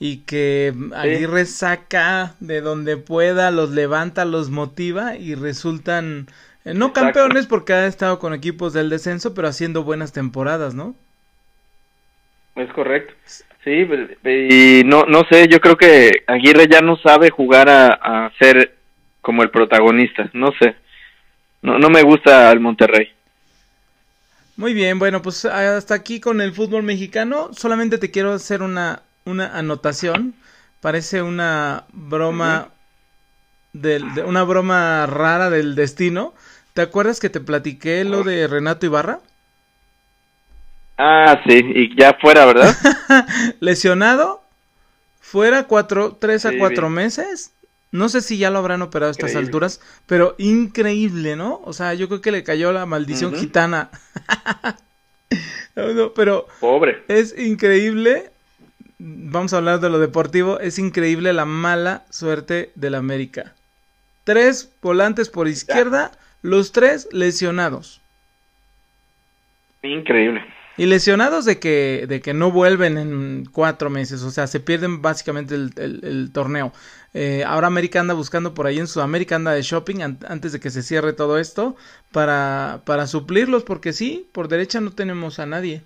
y 0.00 0.22
que 0.24 0.74
Aguirre 0.96 1.44
saca 1.44 2.34
de 2.40 2.60
donde 2.60 2.96
pueda, 2.96 3.52
los 3.52 3.70
levanta, 3.70 4.24
los 4.24 4.50
motiva 4.50 5.14
y 5.14 5.36
resultan 5.36 6.26
eh, 6.64 6.74
no 6.74 6.92
campeones 6.92 7.46
porque 7.46 7.74
ha 7.74 7.86
estado 7.86 8.18
con 8.18 8.34
equipos 8.34 8.72
del 8.72 8.90
descenso, 8.90 9.34
pero 9.34 9.46
haciendo 9.46 9.84
buenas 9.84 10.12
temporadas, 10.12 10.74
¿no? 10.74 10.96
Es 12.56 12.72
correcto. 12.72 13.14
Sí, 13.62 13.86
y 14.24 14.82
no, 14.84 15.04
no 15.04 15.22
sé, 15.30 15.46
yo 15.46 15.60
creo 15.60 15.76
que 15.76 16.24
Aguirre 16.26 16.66
ya 16.68 16.80
no 16.80 16.96
sabe 16.96 17.30
jugar 17.30 17.68
a, 17.68 17.92
a 17.92 18.32
ser 18.40 18.74
como 19.20 19.44
el 19.44 19.50
protagonista, 19.50 20.28
no 20.32 20.50
sé. 20.60 20.74
No, 21.62 21.78
no 21.78 21.90
me 21.90 22.02
gusta 22.02 22.50
el 22.52 22.60
Monterrey. 22.60 23.08
Muy 24.56 24.74
bien, 24.74 24.98
bueno, 24.98 25.22
pues 25.22 25.44
hasta 25.44 25.94
aquí 25.94 26.18
con 26.18 26.40
el 26.40 26.52
fútbol 26.52 26.82
mexicano. 26.82 27.50
Solamente 27.52 27.98
te 27.98 28.10
quiero 28.10 28.32
hacer 28.32 28.62
una, 28.62 29.02
una 29.24 29.56
anotación. 29.56 30.34
Parece 30.80 31.22
una 31.22 31.84
broma 31.92 32.68
de, 33.72 34.02
una 34.26 34.42
broma 34.42 35.06
rara 35.06 35.50
del 35.50 35.74
destino. 35.74 36.34
¿Te 36.72 36.82
acuerdas 36.82 37.20
que 37.20 37.30
te 37.30 37.40
platiqué 37.40 38.04
lo 38.04 38.22
de 38.22 38.46
Renato 38.46 38.86
Ibarra? 38.86 39.20
Ah, 40.96 41.40
sí, 41.46 41.62
y 41.74 41.96
ya 41.96 42.16
fuera, 42.20 42.44
¿verdad? 42.44 42.74
Lesionado, 43.60 44.42
fuera 45.20 45.64
cuatro, 45.64 46.16
tres 46.20 46.44
a 46.46 46.50
cuatro 46.58 46.88
meses. 46.90 47.52
No 47.90 48.08
sé 48.08 48.20
si 48.20 48.36
ya 48.36 48.50
lo 48.50 48.58
habrán 48.58 48.82
operado 48.82 49.08
a 49.08 49.12
estas 49.12 49.34
alturas, 49.34 49.80
pero 50.06 50.34
increíble, 50.38 51.36
¿no? 51.36 51.60
O 51.64 51.72
sea, 51.72 51.94
yo 51.94 52.08
creo 52.08 52.20
que 52.20 52.32
le 52.32 52.44
cayó 52.44 52.70
la 52.72 52.84
maldición 52.84 53.34
gitana. 53.34 53.90
pero 56.14 56.46
pobre. 56.60 57.04
Es 57.08 57.38
increíble. 57.38 58.30
Vamos 58.98 59.54
a 59.54 59.58
hablar 59.58 59.80
de 59.80 59.88
lo 59.88 59.98
deportivo. 59.98 60.60
Es 60.60 60.78
increíble 60.78 61.32
la 61.32 61.44
mala 61.44 62.04
suerte 62.10 62.72
del 62.74 62.94
América. 62.94 63.54
Tres 64.24 64.70
volantes 64.82 65.30
por 65.30 65.48
izquierda, 65.48 66.12
los 66.42 66.72
tres 66.72 67.08
lesionados. 67.12 68.02
Increíble. 69.82 70.44
Y 70.78 70.86
lesionados 70.86 71.44
de 71.44 71.58
que, 71.58 72.06
de 72.08 72.20
que 72.20 72.32
no 72.32 72.52
vuelven 72.52 72.98
en 72.98 73.44
cuatro 73.50 73.90
meses, 73.90 74.22
o 74.22 74.30
sea, 74.30 74.46
se 74.46 74.60
pierden 74.60 75.02
básicamente 75.02 75.56
el, 75.56 76.30
torneo. 76.32 76.72
Eh, 77.14 77.42
ahora 77.44 77.66
América 77.66 77.98
anda 77.98 78.14
buscando 78.14 78.54
por 78.54 78.68
ahí 78.68 78.78
en 78.78 78.86
Sudamérica, 78.86 79.34
anda 79.34 79.50
de 79.50 79.62
shopping 79.62 80.02
antes 80.02 80.52
de 80.52 80.60
que 80.60 80.70
se 80.70 80.84
cierre 80.84 81.12
todo 81.12 81.36
esto 81.38 81.74
para, 82.12 82.82
para 82.86 83.08
suplirlos, 83.08 83.64
porque 83.64 83.92
sí, 83.92 84.28
por 84.30 84.46
derecha 84.46 84.80
no 84.80 84.92
tenemos 84.92 85.40
a 85.40 85.46
nadie. 85.46 85.82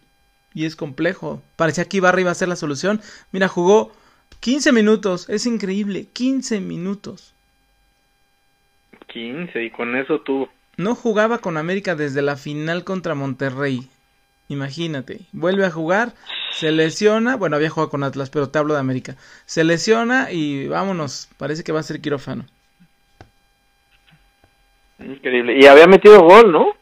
Y 0.53 0.67
es 0.67 0.77
complejo. 0.77 1.43
Parecía 1.57 1.87
que 1.87 1.97
Ibarra 1.97 2.21
iba 2.21 2.31
a 2.31 2.35
ser 2.35 2.49
la 2.49 2.57
solución. 2.57 3.01
Mira, 3.33 3.49
jugó 3.49 3.93
15 4.41 4.73
minutos, 4.73 5.27
es 5.31 5.47
increíble, 5.47 6.07
15 6.13 6.61
minutos. 6.61 7.33
15, 9.07 9.65
y 9.65 9.71
con 9.71 9.97
eso 9.97 10.21
tú. 10.21 10.51
No 10.77 10.95
jugaba 10.95 11.39
con 11.39 11.57
América 11.57 11.95
desde 11.95 12.21
la 12.21 12.37
final 12.37 12.85
contra 12.85 13.15
Monterrey. 13.15 13.89
Imagínate, 14.53 15.21
vuelve 15.33 15.65
a 15.65 15.71
jugar, 15.71 16.13
se 16.53 16.71
lesiona, 16.73 17.37
bueno, 17.37 17.57
había 17.57 17.71
jugado 17.71 17.89
con 17.89 18.05
Atlas, 18.05 18.29
pero 18.29 18.51
te 18.51 18.59
hablo 18.59 18.75
de 18.75 18.81
América. 18.81 19.17
Se 19.47 19.65
lesiona 19.65 20.31
y 20.31 20.69
vámonos, 20.69 21.31
parece 21.39 21.65
que 21.65 21.73
va 21.73 21.81
a 21.81 21.85
ser 21.85 22.03
quirófano. 22.03 22.45
Increíble. 24.99 25.59
Y 25.59 25.67
había 25.67 25.87
metido 25.87 26.21
gol, 26.21 26.53
¿no? 26.53 26.77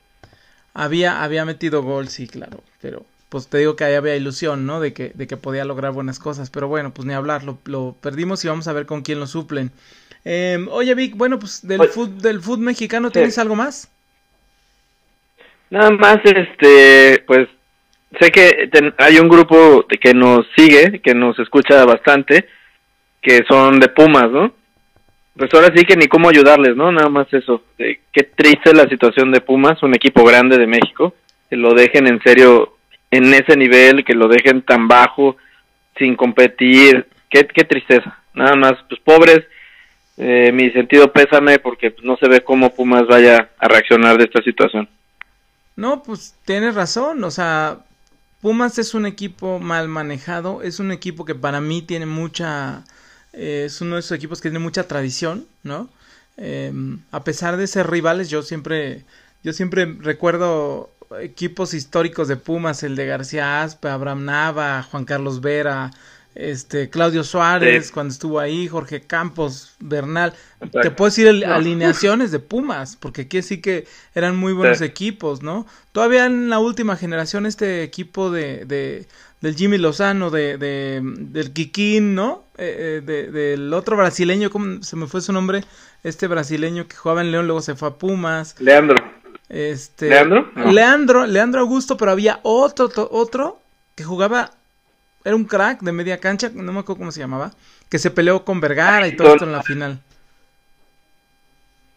Había, 0.74 1.22
había 1.22 1.44
metido 1.44 1.82
gol, 1.82 2.08
sí, 2.08 2.26
claro, 2.26 2.62
pero 2.82 3.04
pues 3.28 3.46
te 3.46 3.58
digo 3.58 3.76
que 3.76 3.84
ahí 3.84 3.94
había 3.94 4.16
ilusión, 4.16 4.66
¿no? 4.66 4.80
De 4.80 4.92
que, 4.92 5.12
de 5.14 5.28
que 5.28 5.36
podía 5.36 5.64
lograr 5.64 5.92
buenas 5.92 6.18
cosas, 6.18 6.50
pero 6.50 6.66
bueno, 6.66 6.92
pues 6.92 7.06
ni 7.06 7.14
hablar, 7.14 7.42
lo, 7.44 7.94
perdimos 8.00 8.44
y 8.44 8.48
vamos 8.48 8.66
a 8.66 8.72
ver 8.72 8.86
con 8.86 9.02
quién 9.02 9.20
lo 9.20 9.28
suplen. 9.28 9.70
Em, 10.24 10.66
oye, 10.70 10.92
Vic, 10.96 11.16
bueno, 11.16 11.38
pues 11.38 11.66
del 11.66 11.78
pues, 11.78 11.92
fútbol 11.92 12.20
del 12.20 12.40
fútbol 12.40 12.64
mexicano, 12.64 13.12
¿tienes 13.12 13.38
algo 13.38 13.54
más? 13.54 13.88
Nada 15.70 15.90
más, 15.92 16.18
este, 16.24 17.22
pues 17.28 17.48
sé 18.18 18.30
que 18.30 18.70
hay 18.98 19.18
un 19.18 19.28
grupo 19.28 19.86
que 20.00 20.14
nos 20.14 20.46
sigue, 20.56 21.00
que 21.00 21.14
nos 21.14 21.38
escucha 21.38 21.84
bastante, 21.84 22.48
que 23.20 23.44
son 23.48 23.78
de 23.78 23.88
Pumas, 23.88 24.30
¿no? 24.30 24.52
Pues 25.36 25.52
ahora 25.54 25.72
sí 25.74 25.84
que 25.84 25.96
ni 25.96 26.06
cómo 26.06 26.28
ayudarles, 26.28 26.76
¿no? 26.76 26.90
Nada 26.90 27.08
más 27.08 27.32
eso. 27.32 27.62
qué 27.76 28.22
triste 28.34 28.74
la 28.74 28.88
situación 28.88 29.30
de 29.30 29.40
Pumas, 29.40 29.82
un 29.82 29.94
equipo 29.94 30.24
grande 30.24 30.58
de 30.58 30.66
México, 30.66 31.14
que 31.48 31.56
lo 31.56 31.72
dejen 31.72 32.06
en 32.06 32.20
serio 32.22 32.76
en 33.10 33.32
ese 33.32 33.56
nivel, 33.56 34.04
que 34.04 34.14
lo 34.14 34.28
dejen 34.28 34.62
tan 34.62 34.88
bajo, 34.88 35.36
sin 35.96 36.16
competir. 36.16 37.06
Qué, 37.28 37.46
qué 37.46 37.64
tristeza. 37.64 38.18
Nada 38.34 38.56
más, 38.56 38.74
pues 38.88 39.00
pobres, 39.00 39.42
eh, 40.16 40.50
mi 40.52 40.70
sentido 40.70 41.12
pésame 41.12 41.58
porque 41.58 41.90
pues, 41.90 42.04
no 42.04 42.16
se 42.16 42.28
ve 42.28 42.42
cómo 42.42 42.74
Pumas 42.74 43.06
vaya 43.06 43.50
a 43.58 43.68
reaccionar 43.68 44.18
de 44.18 44.24
esta 44.24 44.42
situación. 44.42 44.88
No, 45.76 46.02
pues 46.02 46.36
tienes 46.44 46.74
razón, 46.74 47.22
o 47.24 47.30
sea, 47.30 47.78
Pumas 48.40 48.78
es 48.78 48.94
un 48.94 49.04
equipo 49.06 49.58
mal 49.58 49.88
manejado, 49.88 50.62
es 50.62 50.80
un 50.80 50.92
equipo 50.92 51.24
que 51.24 51.34
para 51.34 51.60
mí 51.60 51.82
tiene 51.82 52.06
mucha, 52.06 52.84
eh, 53.32 53.64
es 53.66 53.80
uno 53.82 53.96
de 53.96 54.00
esos 54.00 54.12
equipos 54.12 54.40
que 54.40 54.48
tiene 54.48 54.64
mucha 54.64 54.88
tradición, 54.88 55.46
¿no? 55.62 55.88
Em, 56.38 57.00
a 57.10 57.22
pesar 57.22 57.56
de 57.58 57.66
ser 57.66 57.90
rivales, 57.90 58.30
yo 58.30 58.42
siempre, 58.42 59.04
yo 59.44 59.52
siempre 59.52 59.84
recuerdo 60.00 60.90
equipos 61.20 61.74
históricos 61.74 62.28
de 62.28 62.36
Pumas, 62.36 62.82
el 62.82 62.96
de 62.96 63.06
García 63.06 63.62
Aspe, 63.62 63.88
Abraham 63.88 64.24
Nava, 64.24 64.82
Juan 64.84 65.04
Carlos 65.04 65.40
Vera, 65.42 65.90
este 66.34 66.90
Claudio 66.90 67.24
Suárez 67.24 67.90
cuando 67.90 68.12
estuvo 68.12 68.38
ahí, 68.38 68.68
Jorge 68.68 69.00
Campos, 69.00 69.74
Bernal, 69.80 70.32
te 70.82 70.90
puedo 70.90 71.10
decir 71.10 71.44
alineaciones 71.44 72.30
de 72.30 72.38
Pumas, 72.38 72.96
porque 72.96 73.22
aquí 73.22 73.42
sí 73.42 73.60
que 73.60 73.86
eran 74.14 74.36
muy 74.36 74.52
buenos 74.52 74.80
equipos, 74.80 75.42
¿no? 75.42 75.66
Todavía 75.92 76.26
en 76.26 76.48
la 76.48 76.58
última 76.58 76.96
generación 76.96 77.46
este 77.46 77.82
equipo 77.82 78.30
de, 78.30 78.64
de 78.64 79.06
del 79.40 79.56
Jimmy 79.56 79.78
Lozano, 79.78 80.30
de, 80.30 80.58
de 80.58 81.00
del 81.02 81.52
Kikín, 81.52 82.14
¿no? 82.14 82.44
Eh, 82.58 83.02
eh 83.06 83.30
del 83.30 83.72
otro 83.72 83.96
brasileño, 83.96 84.50
¿cómo 84.50 84.82
se 84.82 84.96
me 84.96 85.06
fue 85.06 85.20
su 85.22 85.32
nombre? 85.32 85.64
Este 86.04 86.26
brasileño 86.26 86.86
que 86.86 86.96
jugaba 86.96 87.22
en 87.22 87.32
León, 87.32 87.46
luego 87.46 87.60
se 87.62 87.74
fue 87.74 87.88
a 87.88 87.92
Pumas. 87.92 88.54
Leandro. 88.60 88.96
Este, 89.48 90.08
¿Leandro? 90.08 90.50
Leandro, 90.70 91.26
Leandro 91.26 91.60
Augusto, 91.60 91.96
pero 91.96 92.12
había 92.12 92.38
otro, 92.42 92.90
otro 93.10 93.60
que 93.96 94.04
jugaba 94.04 94.52
era 95.24 95.36
un 95.36 95.44
crack 95.44 95.82
de 95.82 95.92
media 95.92 96.18
cancha, 96.18 96.50
no 96.54 96.72
me 96.72 96.80
acuerdo 96.80 96.98
cómo 96.98 97.12
se 97.12 97.20
llamaba, 97.20 97.52
que 97.88 97.98
se 97.98 98.10
peleó 98.10 98.44
con 98.44 98.60
Vergara 98.60 99.06
y 99.06 99.16
todo 99.16 99.32
esto 99.32 99.44
en 99.44 99.52
la 99.52 99.62
final. 99.62 100.00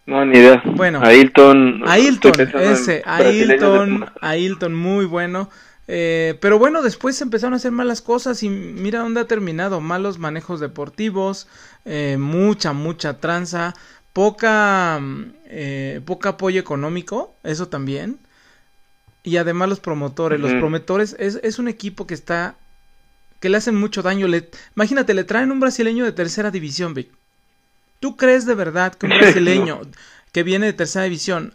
No, 0.05 0.25
ni 0.25 0.37
idea. 0.37 0.61
Bueno, 0.65 0.99
Ailton. 1.01 1.83
Ailton, 1.87 2.33
ese, 2.59 3.01
Ailton, 3.05 4.05
Ailton, 4.19 4.73
muy 4.73 5.05
bueno. 5.05 5.49
Eh, 5.87 6.37
pero 6.41 6.59
bueno, 6.59 6.81
después 6.81 7.21
empezaron 7.21 7.53
a 7.53 7.57
hacer 7.57 7.71
malas 7.71 8.01
cosas 8.01 8.41
y 8.43 8.49
mira 8.49 8.99
dónde 8.99 9.21
ha 9.21 9.27
terminado. 9.27 9.79
Malos 9.79 10.19
manejos 10.19 10.59
deportivos, 10.59 11.47
eh, 11.85 12.17
mucha, 12.19 12.73
mucha 12.73 13.19
tranza, 13.19 13.73
poca, 14.11 14.99
eh, 15.45 16.01
poca 16.05 16.29
apoyo 16.29 16.59
económico, 16.59 17.35
eso 17.43 17.69
también. 17.69 18.19
Y 19.23 19.37
además 19.37 19.69
los 19.69 19.79
promotores, 19.79 20.39
los 20.41 20.51
promotores 20.51 21.15
es, 21.17 21.39
es 21.43 21.59
un 21.59 21.69
equipo 21.69 22.05
que 22.05 22.13
está 22.13 22.55
que 23.43 23.49
le 23.49 23.57
hacen 23.57 23.75
mucho 23.75 24.01
daño. 24.01 24.25
Le, 24.29 24.49
imagínate, 24.73 25.13
le 25.13 25.25
traen 25.25 25.51
un 25.51 25.59
brasileño 25.59 26.05
de 26.05 26.13
tercera 26.13 26.49
división, 26.49 26.93
Vic. 26.93 27.09
¿Tú 27.99 28.15
crees 28.15 28.45
de 28.45 28.55
verdad 28.55 28.93
que 28.93 29.05
un 29.05 29.11
brasileño 29.19 29.81
que 30.31 30.43
viene 30.43 30.67
de 30.67 30.71
tercera 30.71 31.03
división 31.03 31.53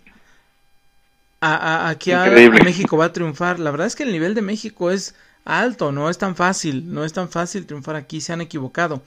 a, 1.41 1.89
aquí 1.89 2.13
a, 2.13 2.27
México 2.63 2.99
va 2.99 3.07
a 3.07 3.13
triunfar? 3.15 3.59
La 3.59 3.71
verdad 3.71 3.87
es 3.87 3.97
que 3.97 4.03
el 4.03 4.13
nivel 4.13 4.35
de 4.35 4.43
México 4.43 4.91
es 4.91 5.15
alto, 5.47 5.91
no 5.91 6.11
es 6.11 6.19
tan 6.19 6.37
fácil, 6.37 6.93
no 6.93 7.07
es 7.07 7.15
tan 7.15 7.31
fácil 7.31 7.65
triunfar 7.65 7.97
aquí, 7.97 8.21
se 8.21 8.35
han 8.35 8.43
equivocado. 8.43 9.03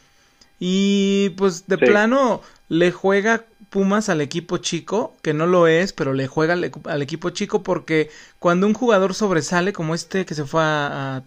Y 0.60 1.30
pues 1.38 1.68
de 1.68 1.78
plano 1.78 2.42
le 2.68 2.92
juega 2.92 3.46
Pumas 3.70 4.10
al 4.10 4.22
equipo 4.22 4.58
chico, 4.58 5.16
que 5.22 5.36
no 5.36 5.46
lo 5.46 5.68
es, 5.68 5.94
pero 5.94 6.14
le 6.14 6.26
juega 6.26 6.56
al, 6.56 7.02
equipo 7.04 7.30
chico 7.30 7.62
porque 7.62 8.10
cuando 8.40 8.66
un 8.66 8.74
jugador 8.74 9.14
sobresale 9.14 9.72
como 9.72 9.94
este 9.94 10.26
que 10.26 10.34
se 10.34 10.46
fue 10.46 10.64
a 10.64 11.22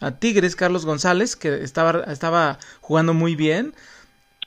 a 0.00 0.12
Tigres, 0.12 0.56
Carlos 0.56 0.84
González, 0.84 1.36
que 1.36 1.62
estaba, 1.62 2.04
estaba 2.12 2.58
jugando 2.80 3.14
muy 3.14 3.34
bien. 3.34 3.74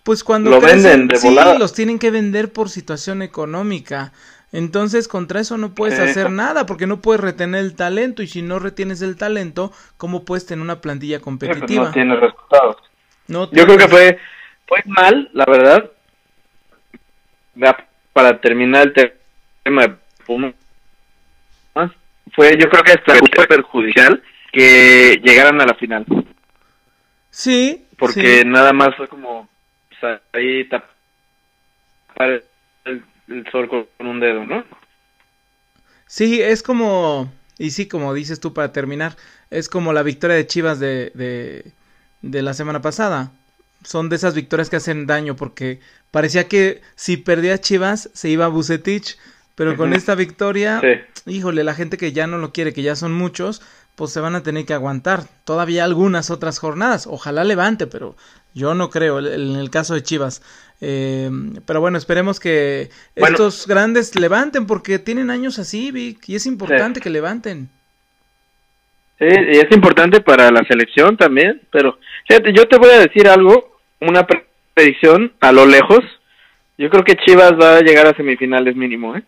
Pues 0.03 0.23
cuando 0.23 0.49
lo 0.49 0.61
venden 0.61 1.07
de 1.07 1.17
sí, 1.17 1.35
los 1.57 1.73
tienen 1.73 1.99
que 1.99 2.11
vender 2.11 2.51
por 2.51 2.69
situación 2.69 3.21
económica. 3.21 4.11
Entonces, 4.51 5.07
contra 5.07 5.41
eso 5.41 5.57
no 5.57 5.75
puedes 5.75 5.99
hacer 5.99 6.31
nada 6.31 6.65
porque 6.65 6.87
no 6.87 7.01
puedes 7.01 7.21
retener 7.21 7.63
el 7.63 7.75
talento 7.75 8.23
y 8.23 8.27
si 8.27 8.41
no 8.41 8.57
retienes 8.57 9.01
el 9.03 9.15
talento, 9.15 9.71
¿cómo 9.97 10.25
puedes 10.25 10.47
tener 10.47 10.63
una 10.63 10.81
plantilla 10.81 11.19
competitiva? 11.19 11.85
no 11.85 11.91
tienes 11.91 12.19
resultados. 12.19 12.77
Yo 13.27 13.49
creo 13.49 13.77
que 13.77 13.87
fue, 13.87 14.19
fue 14.67 14.81
mal, 14.87 15.29
la 15.33 15.45
verdad. 15.45 15.91
Para 18.13 18.41
terminar 18.41 18.87
el 18.95 19.13
tema 19.63 19.81
de 19.83 19.95
Pumas, 20.25 20.55
fue, 22.33 22.57
yo 22.57 22.69
creo 22.69 22.83
que 22.83 22.97
fue 23.35 23.47
perjudicial 23.47 24.23
que 24.51 25.19
llegaran 25.23 25.61
a 25.61 25.65
la 25.65 25.75
final. 25.75 26.05
Sí. 27.29 27.85
Porque 27.97 28.43
nada 28.45 28.73
más 28.73 28.95
fue 28.95 29.07
como 29.07 29.49
ahí 30.33 30.67
tapar 30.69 32.43
el, 32.85 33.03
sol 33.51 33.67
con, 33.67 33.87
un 33.99 34.19
dedo, 34.19 34.45
¿no? 34.45 34.63
Sí, 36.05 36.41
es 36.41 36.63
como, 36.63 37.31
y 37.57 37.71
sí, 37.71 37.87
como 37.87 38.13
dices 38.13 38.39
tú 38.39 38.53
para 38.53 38.71
terminar, 38.71 39.15
es 39.49 39.69
como 39.69 39.93
la 39.93 40.03
victoria 40.03 40.35
de 40.35 40.47
Chivas 40.47 40.79
de, 40.79 41.73
de 42.21 42.41
la 42.41 42.53
semana 42.53 42.81
pasada. 42.81 43.31
Son 43.83 44.09
de 44.09 44.17
esas 44.17 44.35
victorias 44.35 44.69
que 44.69 44.75
hacen 44.75 45.07
daño 45.07 45.35
porque 45.35 45.79
parecía 46.11 46.47
que 46.47 46.81
si 46.95 47.17
perdía 47.17 47.61
Chivas 47.61 48.09
se 48.13 48.29
iba 48.29 48.45
a 48.45 48.49
Bucetich, 48.49 49.17
pero 49.55 49.75
con 49.75 49.93
esta 49.93 50.15
victoria, 50.15 50.81
híjole, 51.25 51.65
la 51.65 51.73
gente 51.73 51.97
que 51.97 52.13
ya 52.13 52.27
no 52.27 52.37
lo 52.37 52.53
quiere, 52.53 52.71
que 52.71 52.81
ya 52.81 52.95
son 52.95 53.11
muchos, 53.11 53.61
pues 53.99 54.13
se 54.13 54.21
van 54.21 54.33
a 54.33 54.43
tener 54.43 54.65
que 54.65 54.73
aguantar. 54.73 55.23
Todavía 55.43 55.83
algunas 55.83 56.31
otras 56.31 56.57
jornadas. 56.57 57.05
Ojalá 57.05 57.43
levante, 57.43 57.85
pero 57.85 58.15
yo 58.53 58.73
no 58.73 58.89
creo 58.89 59.19
en 59.19 59.57
el 59.57 59.69
caso 59.69 59.93
de 59.93 60.03
Chivas. 60.03 60.41
Eh, 60.79 61.29
pero 61.65 61.81
bueno, 61.81 61.97
esperemos 61.97 62.39
que 62.39 62.91
estos 63.13 63.67
grandes 63.67 64.15
levanten 64.15 64.67
porque 64.67 64.99
tienen 64.99 65.29
años 65.29 65.59
así, 65.59 65.91
Vic, 65.91 66.29
y 66.29 66.35
es 66.35 66.45
importante 66.45 67.01
que 67.01 67.09
levanten. 67.09 67.67
Sí, 69.17 69.25
y 69.25 69.57
es 69.57 69.69
importante 69.71 70.21
para 70.21 70.49
la 70.49 70.63
selección 70.63 71.17
también, 71.17 71.61
pero 71.69 71.99
fíjate, 72.25 72.53
yo 72.53 72.69
te 72.69 72.77
voy 72.77 72.91
a 72.91 72.99
decir 72.99 73.27
algo, 73.27 73.81
una 73.99 74.25
predicción 74.73 75.33
a 75.41 75.51
lo 75.51 75.65
lejos. 75.65 75.99
Yo 76.77 76.89
creo 76.89 77.03
que 77.03 77.17
Chivas 77.17 77.51
va 77.59 77.75
a 77.75 77.81
llegar 77.81 78.07
a 78.07 78.15
semifinales 78.15 78.77
mínimo, 78.77 79.17
¿eh? 79.17 79.23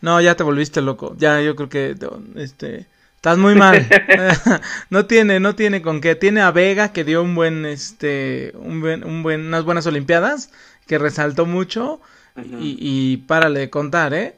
No, 0.00 0.20
ya 0.20 0.34
te 0.34 0.42
volviste 0.42 0.82
loco. 0.82 1.14
Ya, 1.16 1.40
yo 1.40 1.54
creo 1.54 1.68
que 1.68 1.94
este 2.34 2.86
estás 3.18 3.36
muy 3.36 3.56
mal. 3.56 3.84
no 4.90 5.06
tiene, 5.06 5.40
no 5.40 5.56
tiene 5.56 5.82
con 5.82 6.00
qué. 6.00 6.14
Tiene 6.14 6.40
a 6.40 6.52
Vega 6.52 6.92
que 6.92 7.02
dio 7.04 7.22
un 7.22 7.34
buen, 7.34 7.66
este, 7.66 8.52
un 8.54 8.80
buen, 8.80 9.04
un 9.04 9.24
buen, 9.24 9.46
unas 9.46 9.64
buenas 9.64 9.86
olimpiadas 9.86 10.52
que 10.86 10.98
resaltó 10.98 11.44
mucho 11.44 12.00
y, 12.36 12.78
y 12.80 13.16
párale 13.18 13.60
de 13.60 13.70
contar, 13.70 14.14
¿eh? 14.14 14.36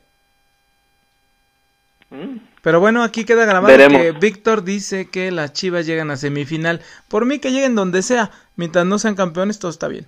Mm. 2.08 2.38
Pero 2.62 2.80
bueno, 2.80 3.02
aquí 3.02 3.24
queda 3.24 3.44
grabado 3.44 3.76
que 3.76 4.12
Víctor 4.12 4.64
dice 4.64 5.08
que 5.08 5.30
las 5.30 5.52
Chivas 5.52 5.86
llegan 5.86 6.10
a 6.10 6.16
semifinal. 6.16 6.80
Por 7.08 7.24
mí 7.24 7.38
que 7.38 7.52
lleguen 7.52 7.74
donde 7.74 8.02
sea, 8.02 8.30
mientras 8.56 8.84
no 8.84 8.98
sean 8.98 9.14
campeones, 9.14 9.58
todo 9.58 9.70
está 9.70 9.88
bien. 9.88 10.06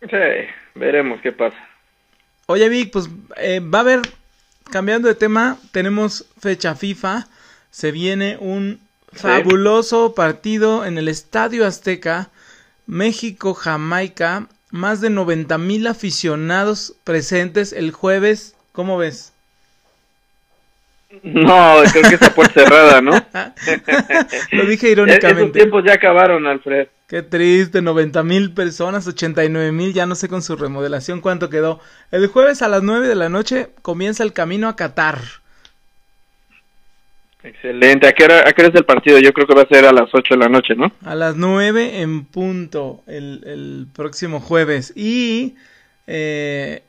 Sí, 0.00 0.16
veremos 0.74 1.20
qué 1.20 1.32
pasa. 1.32 1.56
Oye, 2.46 2.68
Vic, 2.68 2.92
pues 2.92 3.10
eh, 3.36 3.60
va 3.60 3.78
a 3.78 3.82
haber, 3.82 4.00
cambiando 4.70 5.08
de 5.08 5.14
tema, 5.14 5.58
tenemos 5.72 6.26
fecha 6.40 6.74
FIFA. 6.74 7.26
Se 7.70 7.92
viene 7.92 8.36
un 8.40 8.80
fabuloso 9.12 10.14
partido 10.14 10.84
en 10.84 10.98
el 10.98 11.08
Estadio 11.08 11.66
Azteca, 11.66 12.30
México-Jamaica. 12.86 14.46
Más 14.70 15.00
de 15.00 15.08
90 15.08 15.56
mil 15.58 15.86
aficionados 15.86 16.94
presentes 17.04 17.72
el 17.72 17.90
jueves. 17.90 18.54
¿Cómo 18.72 18.98
ves? 18.98 19.32
No, 21.22 21.82
creo 21.90 22.08
que 22.08 22.14
está 22.14 22.34
por 22.34 22.48
cerrada, 22.48 23.00
¿no? 23.00 23.12
Lo 24.52 24.66
dije 24.66 24.90
irónicamente. 24.90 25.42
Esos 25.42 25.52
tiempos 25.52 25.84
ya 25.84 25.94
acabaron, 25.94 26.46
Alfred. 26.46 26.88
Qué 27.08 27.22
triste, 27.22 27.80
90 27.80 28.22
mil 28.22 28.52
personas, 28.52 29.06
89 29.06 29.72
mil, 29.72 29.94
ya 29.94 30.04
no 30.04 30.14
sé 30.14 30.28
con 30.28 30.42
su 30.42 30.56
remodelación 30.56 31.22
cuánto 31.22 31.48
quedó. 31.48 31.80
El 32.10 32.26
jueves 32.26 32.60
a 32.60 32.68
las 32.68 32.82
9 32.82 33.08
de 33.08 33.14
la 33.14 33.30
noche 33.30 33.70
comienza 33.80 34.22
el 34.22 34.34
camino 34.34 34.68
a 34.68 34.76
Qatar. 34.76 35.18
Excelente, 37.42 38.06
¿a 38.06 38.12
qué, 38.12 38.24
hora, 38.24 38.46
¿a 38.46 38.52
qué 38.52 38.60
hora 38.60 38.68
es 38.68 38.74
el 38.74 38.84
partido? 38.84 39.18
Yo 39.20 39.32
creo 39.32 39.46
que 39.46 39.54
va 39.54 39.62
a 39.62 39.68
ser 39.68 39.86
a 39.86 39.92
las 39.92 40.10
8 40.12 40.34
de 40.34 40.38
la 40.38 40.50
noche, 40.50 40.74
¿no? 40.76 40.92
A 41.02 41.14
las 41.14 41.34
9 41.36 42.02
en 42.02 42.26
punto, 42.26 43.02
el, 43.06 43.42
el 43.46 43.86
próximo 43.94 44.38
jueves. 44.38 44.92
Y 44.94 45.56
eh, 46.06 46.82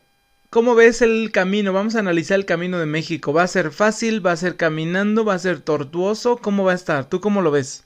¿Cómo 0.49 0.73
ves 0.75 1.01
el 1.01 1.31
camino? 1.31 1.73
Vamos 1.73 1.95
a 1.95 1.99
analizar 1.99 2.39
el 2.39 2.45
camino 2.45 2.79
de 2.79 2.87
México. 2.87 3.31
¿Va 3.31 3.43
a 3.43 3.47
ser 3.47 3.71
fácil? 3.71 4.25
¿Va 4.25 4.31
a 4.31 4.35
ser 4.35 4.57
caminando? 4.57 5.23
¿Va 5.23 5.35
a 5.35 5.39
ser 5.39 5.61
tortuoso? 5.61 6.37
¿Cómo 6.37 6.63
va 6.63 6.71
a 6.71 6.75
estar? 6.75 7.07
¿Tú 7.07 7.21
cómo 7.21 7.41
lo 7.41 7.51
ves? 7.51 7.85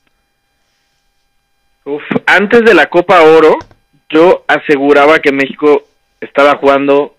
Uf, 1.84 2.02
antes 2.26 2.64
de 2.64 2.74
la 2.74 2.86
Copa 2.86 3.22
Oro, 3.22 3.58
yo 4.08 4.44
aseguraba 4.48 5.18
que 5.18 5.32
México 5.32 5.84
estaba 6.20 6.56
jugando 6.56 7.14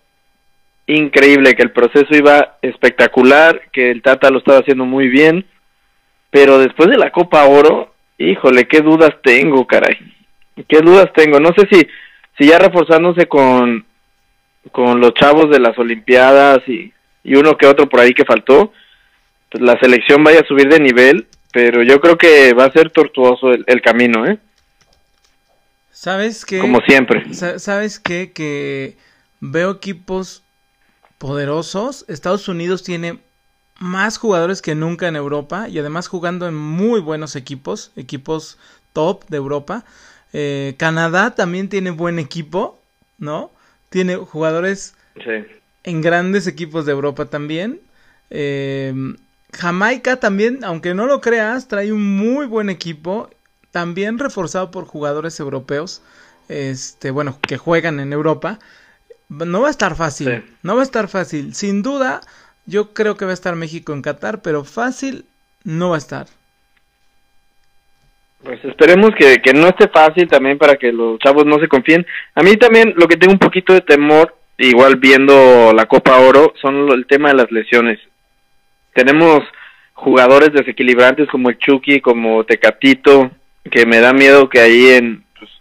increíble, 0.88 1.56
que 1.56 1.64
el 1.64 1.72
proceso 1.72 2.16
iba 2.16 2.58
espectacular, 2.62 3.62
que 3.72 3.92
el 3.92 4.02
Tata 4.02 4.30
lo 4.30 4.40
estaba 4.40 4.60
haciendo 4.60 4.86
muy 4.86 5.08
bien, 5.08 5.46
pero 6.32 6.58
después 6.58 6.90
de 6.90 6.98
la 6.98 7.12
Copa 7.12 7.46
Oro, 7.46 7.94
híjole, 8.18 8.68
qué 8.68 8.82
dudas 8.82 9.12
tengo, 9.24 9.66
caray. 9.68 9.98
Qué 10.68 10.80
dudas 10.80 11.12
tengo. 11.14 11.40
No 11.40 11.50
sé 11.56 11.68
si, 11.72 11.88
si 12.38 12.48
ya 12.48 12.60
reforzándose 12.60 13.28
con 13.28 13.86
con 14.72 15.00
los 15.00 15.14
chavos 15.14 15.50
de 15.50 15.60
las 15.60 15.78
Olimpiadas 15.78 16.60
y, 16.68 16.92
y 17.24 17.36
uno 17.36 17.58
que 17.58 17.68
otro 17.68 17.88
por 17.88 18.00
ahí 18.00 18.14
que 18.14 18.26
faltó, 18.26 18.72
pues 19.50 19.64
la 19.64 19.80
selección 19.80 20.24
vaya 20.24 20.42
a 20.42 20.48
subir 20.48 20.68
de 20.68 20.80
nivel, 20.80 21.28
pero 21.52 21.84
yo 21.84 22.00
creo 22.00 22.18
que 22.18 22.54
va 22.54 22.66
a 22.66 22.72
ser 22.72 22.90
tortuoso 22.90 23.52
el, 23.52 23.82
camino, 23.82 24.26
¿eh? 24.26 24.38
¿Sabes 25.96 26.46
qué? 26.46 26.60
Como 26.60 26.82
siempre. 26.82 27.34
¿Sabes 27.34 28.00
qué? 28.00 28.34
Que 28.34 28.98
veo 29.40 29.72
equipos 29.72 30.44
poderosos. 31.18 32.04
Estados 32.10 32.50
Unidos 32.50 32.84
tiene 32.84 33.20
más 33.80 34.18
jugadores 34.18 34.62
que 34.62 34.76
nunca 34.76 35.08
en 35.08 35.16
Europa 35.16 35.70
y 35.70 35.80
además 35.80 36.10
jugando 36.10 36.48
en 36.48 36.56
muy 36.56 37.00
buenos 37.00 37.38
equipos, 37.38 37.94
equipos 37.96 38.58
top 38.92 39.26
de 39.30 39.38
Europa. 39.38 39.86
Eh, 40.34 40.76
Canadá 40.78 41.34
también 41.34 41.70
tiene 41.70 41.92
buen 41.92 42.20
equipo, 42.20 42.78
¿no? 43.18 43.52
tiene 43.96 44.18
jugadores 44.18 44.94
en 45.86 46.02
grandes 46.02 46.48
equipos 46.48 46.86
de 46.86 46.92
Europa 46.92 47.28
también. 47.28 47.80
Em, 48.30 49.16
Jamaica 49.54 50.20
también, 50.20 50.66
aunque 50.66 50.94
no 50.94 51.06
lo 51.06 51.22
creas, 51.22 51.70
trae 51.70 51.94
un 51.94 52.18
muy 52.18 52.46
buen 52.46 52.70
equipo, 52.70 53.30
también 53.76 54.20
reforzado 54.20 54.72
por 54.72 54.86
jugadores 54.86 55.38
europeos, 55.42 56.02
este, 56.48 57.12
bueno, 57.12 57.38
que 57.46 57.58
juegan 57.58 58.00
en 58.00 58.14
Europa. 58.14 58.58
No 59.28 59.64
va 59.64 59.68
a 59.68 59.72
estar 59.72 59.98
fácil, 59.98 60.46
no 60.64 60.76
va 60.76 60.80
a 60.80 60.86
estar 60.86 61.10
fácil. 61.10 61.54
Sin 61.54 61.82
duda, 61.82 62.22
yo 62.66 62.94
creo 62.94 63.18
que 63.18 63.26
va 63.26 63.32
a 63.32 63.34
estar 63.34 63.54
México 63.58 63.92
en 63.92 64.02
Qatar, 64.02 64.42
pero 64.42 64.64
fácil 64.64 65.26
no 65.66 65.90
va 65.90 65.96
a 65.96 65.98
estar. 65.98 66.28
Pues 68.46 68.64
esperemos 68.64 69.12
que, 69.20 69.42
que 69.42 69.52
no 69.52 69.68
esté 69.68 69.90
fácil 69.90 70.30
también 70.30 70.58
para 70.58 70.78
que 70.78 70.94
los 70.94 71.20
chavos 71.20 71.46
no 71.46 71.60
se 71.60 71.68
confíen. 71.68 72.08
A 72.34 72.44
mí 72.44 72.56
también 72.56 72.94
lo 72.96 73.10
que 73.10 73.18
tengo 73.18 73.34
un 73.34 73.40
poquito 73.40 73.74
de 73.74 73.82
temor, 73.82 74.38
igual 74.58 74.96
viendo 74.96 75.74
la 75.74 75.86
Copa 75.88 76.18
Oro, 76.20 76.54
son 76.62 76.94
el 76.94 77.06
tema 77.08 77.28
de 77.28 77.36
las 77.36 77.52
lesiones. 77.52 78.00
Tenemos 78.94 79.42
jugadores 79.92 80.54
desequilibrantes 80.54 81.28
como 81.28 81.50
el 81.50 81.58
Chucky, 81.58 82.00
como 82.00 82.46
Tecatito, 82.46 83.32
que 83.72 83.86
me 83.86 84.00
da 84.00 84.14
miedo 84.14 84.50
que 84.50 84.60
ahí 84.60 84.88
en, 84.90 85.26
pues, 85.38 85.52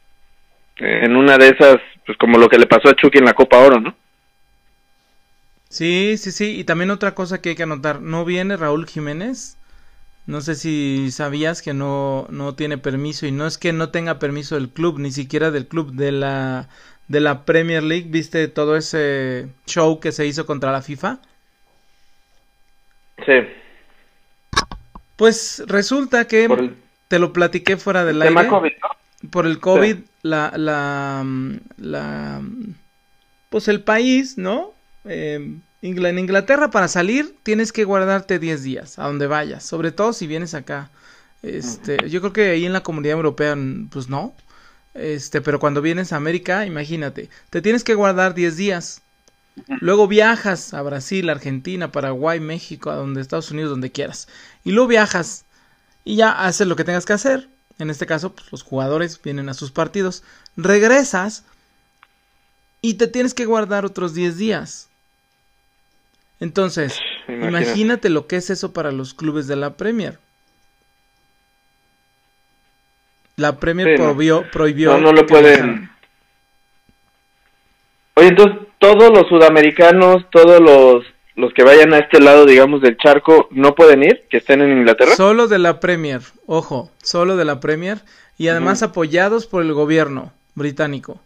en 0.77 1.17
una 1.17 1.39
de 1.39 1.49
esas, 1.49 1.77
pues 2.07 2.19
como 2.19 2.39
lo 2.39 2.49
que 2.49 2.59
le 2.59 2.67
pasó 2.67 2.89
a 2.89 2.95
Chucky 2.95 3.19
en 3.19 3.25
la 3.25 3.35
Copa 3.35 3.59
Oro, 3.59 3.81
¿no? 3.81 3.95
Sí, 5.69 6.17
sí, 6.19 6.31
sí. 6.31 6.59
Y 6.59 6.65
también 6.65 6.91
otra 6.91 7.15
cosa 7.15 7.41
que 7.41 7.51
hay 7.51 7.55
que 7.57 7.65
anotar, 7.65 8.01
¿no 8.01 8.25
viene 8.25 8.57
Raúl 8.57 8.87
Jiménez? 8.87 9.57
No 10.27 10.41
sé 10.41 10.55
si 10.55 11.11
sabías 11.11 11.63
que 11.63 11.75
no, 11.75 12.27
no 12.31 12.55
tiene 12.55 12.79
permiso 12.79 13.27
y 13.27 13.33
no 13.33 13.47
es 13.47 13.59
que 13.59 13.73
no 13.73 13.91
tenga 13.91 14.19
permiso 14.19 14.55
del 14.55 14.71
club, 14.71 14.99
ni 14.99 15.11
siquiera 15.13 15.51
del 15.51 15.67
club 15.67 15.93
de 15.93 16.13
la 16.13 16.69
de 17.09 17.21
la 17.21 17.45
Premier 17.45 17.83
League. 17.83 18.07
¿Viste 18.09 18.49
todo 18.49 18.77
ese 18.77 19.49
show 19.67 20.01
que 20.01 20.13
se 20.13 20.27
hizo 20.27 20.47
contra 20.47 20.73
la 20.73 20.81
FIFA? 20.81 21.19
Sí. 23.27 23.33
Pues 25.17 25.63
resulta 25.67 26.27
que 26.27 26.49
te 27.15 27.21
lo 27.21 27.33
platiqué 27.33 27.77
fuera 27.77 28.05
del 28.05 28.21
aire. 28.21 28.49
COVID, 28.49 28.73
Por 29.31 29.47
el 29.47 29.61
COVID, 29.61 29.99
la, 30.23 30.53
la, 30.57 31.25
la, 31.77 32.43
pues 33.51 33.69
el 33.69 33.85
país, 33.85 34.37
¿no? 34.37 34.75
Eh, 35.05 35.59
en 35.81 36.19
Inglaterra 36.19 36.73
para 36.73 36.89
salir 36.89 37.37
tienes 37.45 37.73
que 37.73 37.85
guardarte 37.85 38.41
10 38.41 38.65
días 38.65 38.99
a 38.99 39.05
donde 39.05 39.29
vayas, 39.29 39.63
sobre 39.63 39.93
todo 39.93 40.13
si 40.13 40.27
vienes 40.27 40.55
acá. 40.55 40.91
Este, 41.45 42.11
yo 42.11 42.21
creo 42.21 42.33
que 42.33 42.51
ahí 42.51 42.67
en 42.67 42.73
la 42.73 42.83
comunidad 42.83 43.15
europea 43.15 43.57
pues 43.91 44.09
no. 44.09 44.35
Este, 44.95 45.41
pero 45.41 45.61
cuando 45.61 45.83
vienes 45.83 46.13
a 46.13 46.17
América, 46.17 46.67
imagínate, 46.67 47.31
te 47.51 47.63
tienes 47.63 47.85
que 47.85 47.95
guardar 47.95 48.35
10 48.35 48.57
días. 48.57 49.03
Luego 49.69 50.09
viajas 50.09 50.75
a 50.75 50.83
Brasil, 50.83 51.31
Argentina, 51.31 51.93
Paraguay, 51.93 52.41
México, 52.41 52.91
a 52.91 52.97
donde 52.97 53.21
Estados 53.21 53.53
Unidos, 53.53 53.71
donde 53.71 53.93
quieras. 53.93 54.27
Y 54.65 54.73
luego 54.73 54.89
viajas 54.89 55.44
y 56.05 56.17
ya 56.17 56.31
haces 56.45 56.67
lo 56.67 56.77
que 56.77 56.85
tengas 56.85 57.07
que 57.07 57.15
hacer. 57.15 57.49
En 57.79 57.91
este 57.91 58.07
caso, 58.07 58.35
pues, 58.35 58.53
los 58.53 58.63
jugadores 58.63 59.21
vienen 59.21 59.49
a 59.49 59.55
sus 59.55 59.73
partidos. 59.73 60.23
Regresas 60.57 61.45
y 62.81 62.95
te 62.95 63.09
tienes 63.09 63.35
que 63.35 63.47
guardar 63.47 63.85
otros 63.85 64.15
10 64.15 64.37
días. 64.37 64.91
Entonces, 66.41 66.99
imagínate. 67.29 68.11
lo 68.11 68.27
que 68.27 68.37
es 68.37 68.51
eso 68.51 68.73
para 68.73 68.93
los 68.93 69.15
clubes 69.15 69.47
de 69.47 69.57
la 69.57 69.77
Premier. 69.77 70.19
La 73.37 73.59
Premier 73.59 73.97
prohibió, 73.97 74.49
prohibió. 74.53 74.99
No, 74.99 75.13
lo 75.13 75.27
pueden. 75.27 75.91
Oye, 78.15 78.29
entonces, 78.29 78.69
todos 78.79 79.11
los 79.11 79.27
sudamericanos, 79.29 80.29
todos 80.31 80.61
los 80.61 81.14
los 81.37 81.53
que 81.53 81.65
vayan 81.65 81.93
a 81.93 81.99
este 81.99 82.21
lado, 82.21 82.47
digamos, 82.47 82.81
del 82.81 82.97
charco, 82.97 83.49
no 83.51 83.75
pueden 83.75 84.05
ir, 84.05 84.25
que 84.31 84.37
estén 84.37 84.61
en 84.63 84.79
Inglaterra. 84.79 85.17
Solo 85.17 85.49
de 85.49 85.59
la 85.59 85.81
Premier, 85.81 86.23
ojo, 86.47 86.91
solo 87.03 87.37
de 87.37 87.45
la 87.45 87.61
Premier 87.61 88.03
y 88.39 88.49
además 88.49 88.83
apoyados 88.83 89.47
por 89.47 89.63
el 89.63 89.73
gobierno 89.73 90.33
británico. 90.55 91.21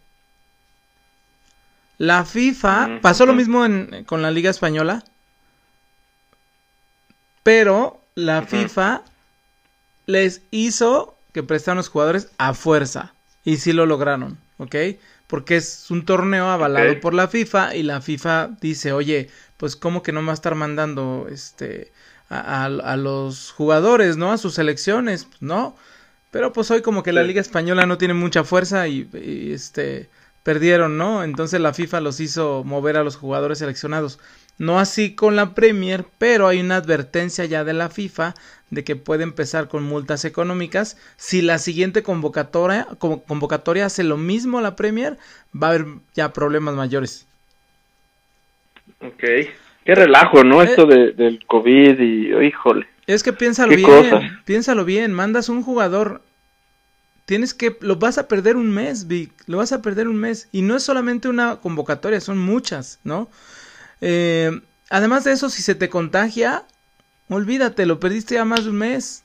La 1.98 2.24
FIFA 2.24 3.00
pasó 3.02 3.26
lo 3.26 3.34
mismo 3.34 3.66
con 4.06 4.22
la 4.22 4.30
Liga 4.30 4.50
Española, 4.50 5.04
pero 7.42 8.00
la 8.14 8.42
FIFA 8.42 9.02
les 10.06 10.42
hizo 10.50 11.16
que 11.32 11.42
prestaran 11.42 11.76
los 11.76 11.88
jugadores 11.88 12.30
a 12.38 12.54
fuerza 12.54 13.14
y 13.44 13.56
sí 13.56 13.72
lo 13.72 13.84
lograron, 13.84 14.38
¿ok? 14.58 14.76
Porque 15.26 15.56
es 15.56 15.90
un 15.90 16.04
torneo 16.04 16.48
avalado 16.48 17.00
por 17.00 17.14
la 17.14 17.28
FIFA 17.28 17.74
y 17.74 17.82
la 17.82 18.00
FIFA 18.00 18.50
dice, 18.60 18.92
oye, 18.92 19.28
pues 19.58 19.76
como 19.76 20.02
que 20.02 20.12
no 20.12 20.24
va 20.24 20.30
a 20.30 20.34
estar 20.34 20.54
mandando 20.54 21.26
este 21.30 21.92
a, 22.30 22.96
los 22.96 23.52
jugadores, 23.52 24.16
¿no? 24.16 24.32
A 24.32 24.38
sus 24.38 24.54
selecciones, 24.54 25.28
¿no? 25.40 25.76
Pero 26.30 26.52
pues 26.52 26.70
hoy 26.70 26.82
como 26.82 27.02
que 27.02 27.12
la 27.12 27.22
Liga 27.22 27.40
Española 27.40 27.86
no 27.86 27.98
tiene 27.98 28.14
mucha 28.14 28.44
fuerza 28.44 28.86
y, 28.88 29.08
este 29.52 30.08
perdieron, 30.42 30.96
¿no? 30.96 31.24
Entonces 31.24 31.60
la 31.60 31.74
FIFA 31.74 32.00
los 32.00 32.20
hizo 32.20 32.64
mover 32.64 32.96
a 32.96 33.04
los 33.04 33.16
jugadores 33.16 33.58
seleccionados. 33.58 34.18
No 34.56 34.80
así 34.80 35.14
con 35.14 35.36
la 35.36 35.54
Premier, 35.54 36.06
pero 36.18 36.48
hay 36.48 36.60
una 36.60 36.76
advertencia 36.76 37.44
ya 37.44 37.64
de 37.64 37.74
la 37.74 37.90
FIFA 37.90 38.34
de 38.70 38.84
que 38.84 38.96
puede 38.96 39.22
empezar 39.22 39.68
con 39.68 39.84
multas 39.84 40.24
económicas. 40.24 40.96
Si 41.16 41.42
la 41.42 41.58
siguiente 41.58 42.02
convocatoria, 42.02 42.88
convocatoria 42.98 43.86
hace 43.86 44.04
lo 44.04 44.16
mismo 44.16 44.60
la 44.60 44.74
Premier, 44.74 45.18
va 45.54 45.68
a 45.68 45.70
haber 45.70 45.86
ya 46.14 46.32
problemas 46.32 46.74
mayores. 46.74 47.27
Ok. 49.00 49.22
Qué 49.84 49.94
relajo, 49.94 50.44
¿no? 50.44 50.62
Eh, 50.62 50.66
Esto 50.66 50.86
de, 50.86 51.12
del 51.12 51.44
COVID 51.46 51.98
y, 51.98 52.32
oh, 52.34 52.42
híjole. 52.42 52.86
Es 53.06 53.22
que 53.22 53.32
piénsalo 53.32 53.74
bien, 53.74 54.38
piénsalo 54.44 54.84
bien, 54.84 55.14
mandas 55.14 55.48
un 55.48 55.62
jugador, 55.62 56.20
tienes 57.24 57.54
que, 57.54 57.74
lo 57.80 57.96
vas 57.96 58.18
a 58.18 58.28
perder 58.28 58.56
un 58.56 58.70
mes, 58.70 59.06
Vic, 59.06 59.32
lo 59.46 59.56
vas 59.56 59.72
a 59.72 59.80
perder 59.80 60.08
un 60.08 60.16
mes. 60.16 60.48
Y 60.52 60.60
no 60.60 60.76
es 60.76 60.82
solamente 60.82 61.26
una 61.28 61.56
convocatoria, 61.56 62.20
son 62.20 62.36
muchas, 62.36 63.00
¿no? 63.04 63.30
Eh, 64.02 64.60
además 64.90 65.24
de 65.24 65.32
eso, 65.32 65.48
si 65.48 65.62
se 65.62 65.74
te 65.74 65.88
contagia, 65.88 66.64
olvídate, 67.30 67.86
lo 67.86 67.98
perdiste 67.98 68.34
ya 68.34 68.44
más 68.44 68.64
de 68.64 68.70
un 68.70 68.76
mes. 68.76 69.24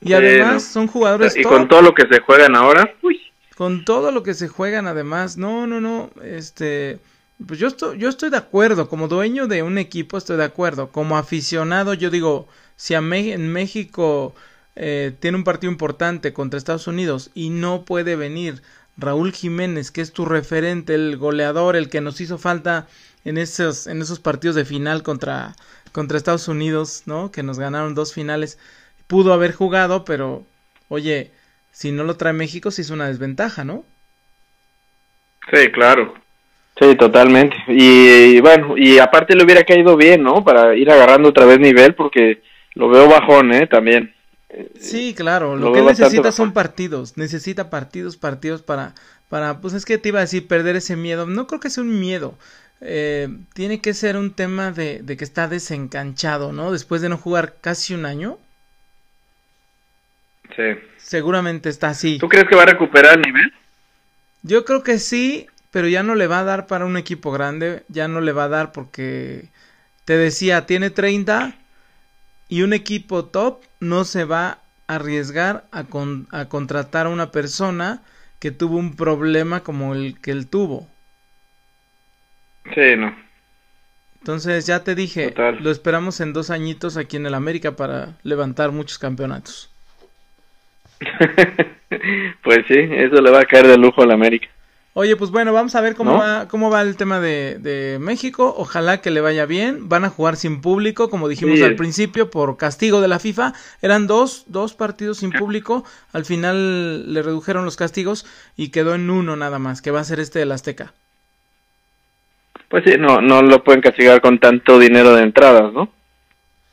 Y 0.00 0.14
además 0.14 0.64
son 0.64 0.86
jugadores... 0.86 1.36
Y 1.36 1.42
con 1.42 1.68
todo 1.68 1.82
lo 1.82 1.94
que 1.94 2.06
se 2.08 2.20
juegan 2.20 2.56
ahora, 2.56 2.90
uy. 3.02 3.20
Con 3.54 3.84
todo 3.84 4.12
lo 4.12 4.22
que 4.22 4.32
se 4.32 4.48
juegan 4.48 4.86
además, 4.86 5.36
no, 5.36 5.66
no, 5.66 5.78
no, 5.78 6.10
este... 6.24 6.98
Pues 7.46 7.58
yo 7.58 7.66
estoy, 7.66 7.98
yo 7.98 8.08
estoy 8.08 8.30
de 8.30 8.36
acuerdo, 8.36 8.88
como 8.88 9.08
dueño 9.08 9.48
de 9.48 9.62
un 9.62 9.78
equipo 9.78 10.16
estoy 10.16 10.36
de 10.36 10.44
acuerdo, 10.44 10.90
como 10.92 11.16
aficionado 11.16 11.94
yo 11.94 12.10
digo, 12.10 12.46
si 12.76 12.94
a 12.94 12.98
en 12.98 13.52
México 13.52 14.34
eh, 14.76 15.12
tiene 15.20 15.38
un 15.38 15.44
partido 15.44 15.70
importante 15.70 16.32
contra 16.32 16.58
Estados 16.58 16.86
Unidos 16.86 17.30
y 17.34 17.50
no 17.50 17.84
puede 17.84 18.16
venir 18.16 18.62
Raúl 18.96 19.32
Jiménez, 19.32 19.90
que 19.90 20.00
es 20.00 20.12
tu 20.12 20.24
referente, 20.24 20.94
el 20.94 21.16
goleador, 21.16 21.76
el 21.76 21.88
que 21.88 22.00
nos 22.00 22.20
hizo 22.20 22.38
falta 22.38 22.86
en 23.24 23.38
esos, 23.38 23.86
en 23.86 24.02
esos 24.02 24.20
partidos 24.20 24.56
de 24.56 24.64
final 24.64 25.02
contra, 25.02 25.54
contra 25.92 26.18
Estados 26.18 26.48
Unidos, 26.48 27.02
¿no? 27.06 27.30
Que 27.30 27.42
nos 27.42 27.58
ganaron 27.58 27.94
dos 27.94 28.12
finales. 28.12 28.58
Pudo 29.06 29.32
haber 29.32 29.52
jugado, 29.52 30.04
pero 30.04 30.46
oye, 30.88 31.32
si 31.70 31.92
no 31.92 32.04
lo 32.04 32.16
trae 32.16 32.32
México, 32.32 32.70
sí 32.70 32.82
es 32.82 32.90
una 32.90 33.08
desventaja, 33.08 33.64
¿no? 33.64 33.84
Sí, 35.50 35.70
claro. 35.72 36.21
Sí, 36.82 36.96
totalmente. 36.96 37.56
Y, 37.68 38.40
bueno, 38.40 38.76
y 38.76 38.98
aparte 38.98 39.36
le 39.36 39.44
hubiera 39.44 39.62
caído 39.62 39.96
bien, 39.96 40.24
¿no? 40.24 40.42
Para 40.42 40.74
ir 40.74 40.90
agarrando 40.90 41.28
otra 41.28 41.46
vez 41.46 41.60
nivel, 41.60 41.94
porque 41.94 42.42
lo 42.74 42.88
veo 42.88 43.08
bajón, 43.08 43.52
¿eh? 43.52 43.68
También. 43.68 44.12
Sí, 44.80 45.14
claro. 45.14 45.56
Lo, 45.56 45.72
que 45.72 45.80
necesita 45.80 46.32
son 46.32 46.52
partidos. 46.52 47.16
Necesita 47.16 47.70
partidos, 47.70 48.16
partidos 48.16 48.62
para, 48.62 48.94
para, 49.28 49.60
pues 49.60 49.74
es 49.74 49.84
que 49.84 49.96
te 49.96 50.08
iba 50.08 50.18
a 50.18 50.22
decir, 50.22 50.48
perder 50.48 50.74
ese 50.74 50.96
miedo. 50.96 51.24
No 51.26 51.46
creo 51.46 51.60
que 51.60 51.70
sea 51.70 51.84
un 51.84 52.00
miedo. 52.00 52.34
Eh, 52.80 53.28
tiene 53.54 53.80
que 53.80 53.94
ser 53.94 54.16
un 54.16 54.32
tema 54.32 54.72
de, 54.72 55.02
de 55.02 55.16
que 55.16 55.22
está 55.22 55.46
desencanchado, 55.46 56.52
¿no? 56.52 56.72
Después 56.72 57.00
de 57.00 57.08
no 57.08 57.16
jugar 57.16 57.54
casi 57.60 57.94
un 57.94 58.06
año. 58.06 58.38
Sí. 60.56 60.64
Seguramente 60.96 61.68
está 61.68 61.90
así. 61.90 62.18
¿Tú 62.18 62.28
crees 62.28 62.48
que 62.48 62.56
va 62.56 62.64
a 62.64 62.66
recuperar 62.66 63.14
el 63.14 63.22
nivel? 63.22 63.52
Yo 64.42 64.64
creo 64.64 64.82
que 64.82 64.98
sí, 64.98 65.46
pero 65.72 65.88
ya 65.88 66.04
no 66.04 66.14
le 66.14 66.28
va 66.28 66.40
a 66.40 66.44
dar 66.44 66.68
para 66.68 66.84
un 66.84 66.96
equipo 66.96 67.32
grande, 67.32 67.82
ya 67.88 68.06
no 68.06 68.20
le 68.20 68.32
va 68.32 68.44
a 68.44 68.48
dar 68.48 68.70
porque 68.70 69.48
te 70.04 70.16
decía, 70.16 70.66
tiene 70.66 70.90
30 70.90 71.54
y 72.48 72.62
un 72.62 72.74
equipo 72.74 73.24
top 73.24 73.64
no 73.80 74.04
se 74.04 74.24
va 74.24 74.58
a 74.86 74.94
arriesgar 74.94 75.64
a, 75.72 75.86
a 76.30 76.48
contratar 76.48 77.06
a 77.06 77.08
una 77.08 77.32
persona 77.32 78.02
que 78.38 78.50
tuvo 78.50 78.76
un 78.76 78.94
problema 78.94 79.60
como 79.60 79.94
el 79.94 80.20
que 80.20 80.30
él 80.30 80.46
tuvo. 80.46 80.88
Sí, 82.74 82.94
no. 82.96 83.16
Entonces 84.20 84.66
ya 84.66 84.84
te 84.84 84.94
dije, 84.94 85.34
lo 85.60 85.70
esperamos 85.70 86.20
en 86.20 86.32
dos 86.32 86.50
añitos 86.50 86.96
aquí 86.96 87.16
en 87.16 87.26
el 87.26 87.34
América 87.34 87.76
para 87.76 88.18
levantar 88.22 88.70
muchos 88.72 88.98
campeonatos. 88.98 89.70
pues 92.44 92.58
sí, 92.68 92.76
eso 92.78 93.20
le 93.20 93.30
va 93.30 93.40
a 93.40 93.46
caer 93.46 93.66
de 93.66 93.78
lujo 93.78 94.02
al 94.02 94.12
América. 94.12 94.48
Oye, 94.94 95.16
pues 95.16 95.30
bueno, 95.30 95.54
vamos 95.54 95.74
a 95.74 95.80
ver 95.80 95.94
cómo 95.94 96.18
va 96.18 96.48
cómo 96.48 96.68
va 96.68 96.82
el 96.82 96.96
tema 96.96 97.18
de, 97.18 97.56
de, 97.58 97.98
México. 97.98 98.54
Ojalá 98.58 99.00
que 99.00 99.10
le 99.10 99.22
vaya 99.22 99.46
bien. 99.46 99.88
Van 99.88 100.04
a 100.04 100.10
jugar 100.10 100.36
sin 100.36 100.60
público, 100.60 101.08
como 101.08 101.28
dijimos 101.28 101.62
al 101.62 101.76
principio, 101.76 102.30
por 102.30 102.58
castigo 102.58 103.00
de 103.00 103.08
la 103.08 103.18
FIFA. 103.18 103.54
Eran 103.80 104.06
dos, 104.06 104.44
dos 104.48 104.74
partidos 104.74 105.18
sin 105.18 105.32
público. 105.32 105.84
Al 106.12 106.26
final 106.26 107.14
le 107.14 107.22
redujeron 107.22 107.64
los 107.64 107.76
castigos 107.76 108.26
y 108.54 108.68
quedó 108.68 108.94
en 108.94 109.08
uno 109.08 109.34
nada 109.34 109.58
más, 109.58 109.80
que 109.80 109.90
va 109.90 110.00
a 110.00 110.04
ser 110.04 110.20
este 110.20 110.40
del 110.40 110.52
Azteca. 110.52 110.92
Pues 112.68 112.84
sí, 112.84 112.92
no, 112.98 113.22
no 113.22 113.40
lo 113.40 113.64
pueden 113.64 113.80
castigar 113.80 114.20
con 114.20 114.38
tanto 114.38 114.78
dinero 114.78 115.14
de 115.14 115.22
entradas, 115.22 115.72
¿no? 115.72 115.90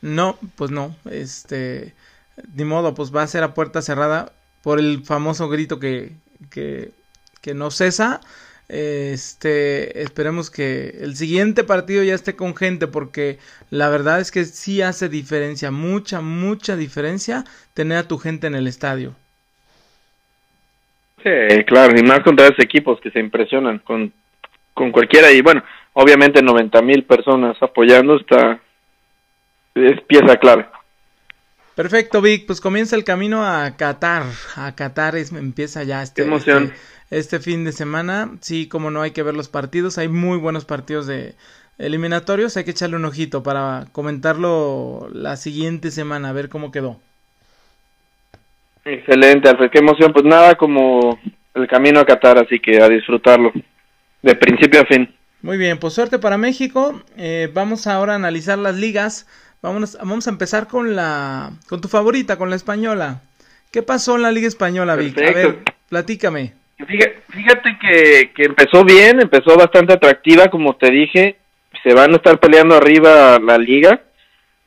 No, 0.02 0.38
pues 0.58 0.72
no. 0.72 0.94
Este, 1.10 1.94
ni 2.54 2.66
modo, 2.66 2.94
pues 2.96 3.16
va 3.16 3.24
a 3.24 3.28
ser 3.28 3.44
a 3.44 3.54
puerta 3.54 3.82
cerrada 3.82 4.34
por 4.62 4.78
el 4.80 5.04
famoso 5.06 5.48
grito 5.48 5.80
que, 5.80 6.12
que 6.50 6.92
que 7.42 7.54
no 7.54 7.72
cesa. 7.72 8.22
Este, 8.70 10.04
esperemos 10.04 10.52
que 10.52 10.96
el 11.02 11.16
siguiente 11.16 11.64
partido 11.64 12.04
ya 12.04 12.14
esté 12.14 12.36
con 12.36 12.56
gente 12.56 12.86
porque 12.86 13.40
la 13.72 13.90
verdad 13.90 14.20
es 14.20 14.32
que 14.32 14.46
sí 14.46 14.84
hace 14.84 15.10
diferencia, 15.10 15.72
mucha, 15.72 16.22
mucha 16.22 16.76
diferencia 16.76 17.46
tener 17.74 17.98
a 17.98 18.08
tu 18.08 18.20
gente 18.20 18.46
en 18.46 18.54
el 18.54 18.68
estadio. 18.68 19.16
Sí, 21.24 21.64
claro, 21.66 21.98
y 21.98 22.04
más 22.04 22.20
contra 22.20 22.46
esos 22.46 22.60
equipos 22.60 23.02
que 23.02 23.10
se 23.12 23.20
impresionan 23.20 23.80
con, 23.80 24.14
con 24.74 24.92
cualquiera 24.92 25.32
y 25.32 25.42
bueno, 25.42 25.64
obviamente 25.94 26.42
90 26.42 26.82
mil 26.84 27.04
personas 27.04 27.58
apoyando 27.62 28.18
está, 28.18 28.60
es 29.74 30.00
pieza 30.02 30.38
clave. 30.38 30.68
Perfecto, 31.80 32.22
Vic, 32.22 32.46
pues 32.46 32.60
comienza 32.60 32.98
el 32.98 33.06
camino 33.06 33.46
a 33.46 33.78
Qatar, 33.78 34.24
a 34.58 34.76
Qatar 34.76 35.16
es, 35.16 35.32
empieza 35.32 35.82
ya 35.84 36.04
este, 36.04 36.24
emoción. 36.24 36.74
Este, 37.10 37.38
este 37.38 37.40
fin 37.40 37.64
de 37.64 37.72
semana. 37.72 38.32
Sí, 38.42 38.68
como 38.68 38.92
no 38.92 39.02
hay 39.02 39.12
que 39.12 39.24
ver 39.24 39.34
los 39.34 39.48
partidos, 39.48 39.98
hay 39.98 40.10
muy 40.10 40.38
buenos 40.38 40.66
partidos 40.66 41.08
de 41.08 41.36
eliminatorios, 41.78 42.58
hay 42.58 42.66
que 42.66 42.72
echarle 42.72 42.98
un 42.98 43.06
ojito 43.06 43.44
para 43.44 43.86
comentarlo 43.94 45.08
la 45.14 45.38
siguiente 45.38 45.90
semana, 45.90 46.28
a 46.28 46.34
ver 46.34 46.50
cómo 46.50 46.74
quedó. 46.74 47.00
Excelente, 48.84 49.48
Alfred, 49.48 49.70
qué 49.72 49.80
emoción, 49.80 50.12
pues 50.12 50.26
nada 50.26 50.56
como 50.56 51.18
el 51.54 51.66
camino 51.70 52.02
a 52.02 52.06
Qatar, 52.06 52.40
así 52.40 52.60
que 52.60 52.82
a 52.82 52.90
disfrutarlo, 52.90 53.54
de 54.22 54.36
principio 54.36 54.82
a 54.82 54.86
fin. 54.86 55.16
Muy 55.42 55.58
bien, 55.58 55.78
pues 55.78 55.94
suerte 55.94 56.20
para 56.20 56.38
México. 56.38 57.02
Eh, 57.16 57.50
vamos 57.54 57.88
ahora 57.88 58.12
a 58.12 58.16
analizar 58.18 58.58
las 58.58 58.76
ligas. 58.76 59.28
Vamos, 59.62 59.98
vamos 60.00 60.28
a 60.28 60.30
empezar 60.30 60.68
con 60.68 60.96
la, 60.96 61.52
con 61.68 61.82
tu 61.82 61.88
favorita, 61.88 62.38
con 62.38 62.50
la 62.50 62.56
española. 62.56 63.22
¿Qué 63.72 63.84
pasó 63.84 64.16
en 64.16 64.24
la 64.24 64.32
Liga 64.32 64.48
Española, 64.48 64.96
Vic? 64.96 65.18
A 65.18 65.32
ver, 65.32 65.60
platícame. 65.90 66.54
Fíjate 66.78 67.78
que, 67.80 68.32
que 68.34 68.44
empezó 68.46 68.86
bien, 68.86 69.22
empezó 69.22 69.58
bastante 69.58 69.94
atractiva, 69.94 70.48
como 70.48 70.76
te 70.76 70.90
dije, 70.90 71.38
se 71.84 71.94
van 71.94 72.14
a 72.14 72.16
estar 72.16 72.40
peleando 72.40 72.76
arriba 72.76 73.38
la 73.40 73.58
liga. 73.58 74.02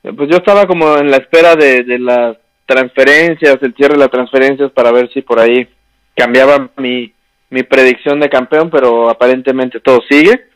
Pues 0.03 0.29
yo 0.31 0.37
estaba 0.37 0.67
como 0.67 0.99
en 0.99 1.11
la 1.11 1.17
espera 1.17 1.57
de, 1.57 1.85
de 1.85 1.99
las 1.99 2.37
transferencias, 2.67 3.59
el 3.63 3.75
cierre 3.75 3.95
de 3.95 4.01
las 4.01 4.11
transferencias 4.11 4.71
para 4.73 4.93
ver 4.93 5.11
si 5.13 5.23
por 5.23 5.41
ahí 5.41 5.69
cambiaba 6.15 6.71
mi, 6.77 7.13
mi 7.51 7.63
predicción 7.63 8.21
de 8.21 8.29
campeón, 8.29 8.71
pero 8.71 9.09
aparentemente 9.09 9.81
todo 9.81 10.01
sigue. 10.09 10.52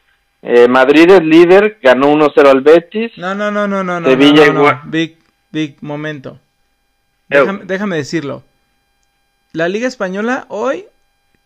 Eh, 0.48 0.68
Madrid 0.68 1.10
es 1.10 1.24
líder, 1.24 1.78
ganó 1.82 2.12
1-0 2.12 2.48
al 2.48 2.60
Betis. 2.60 3.12
No, 3.16 3.34
no, 3.34 3.50
no, 3.50 3.66
no, 3.66 3.82
no, 3.82 4.08
Sevilla 4.08 4.46
no, 4.52 4.62
no, 4.62 4.80
Big, 4.84 5.18
big 5.50 5.76
momento. 5.80 6.38
Déjame, 7.28 7.64
déjame 7.64 7.96
decirlo. 7.96 8.44
La 9.52 9.68
Liga 9.68 9.88
Española 9.88 10.46
hoy 10.48 10.86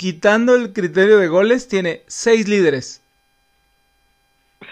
quitando 0.01 0.55
el 0.55 0.73
criterio 0.73 1.19
de 1.19 1.29
goles, 1.29 1.69
tiene 1.69 2.01
seis 2.07 2.49
líderes. 2.49 3.03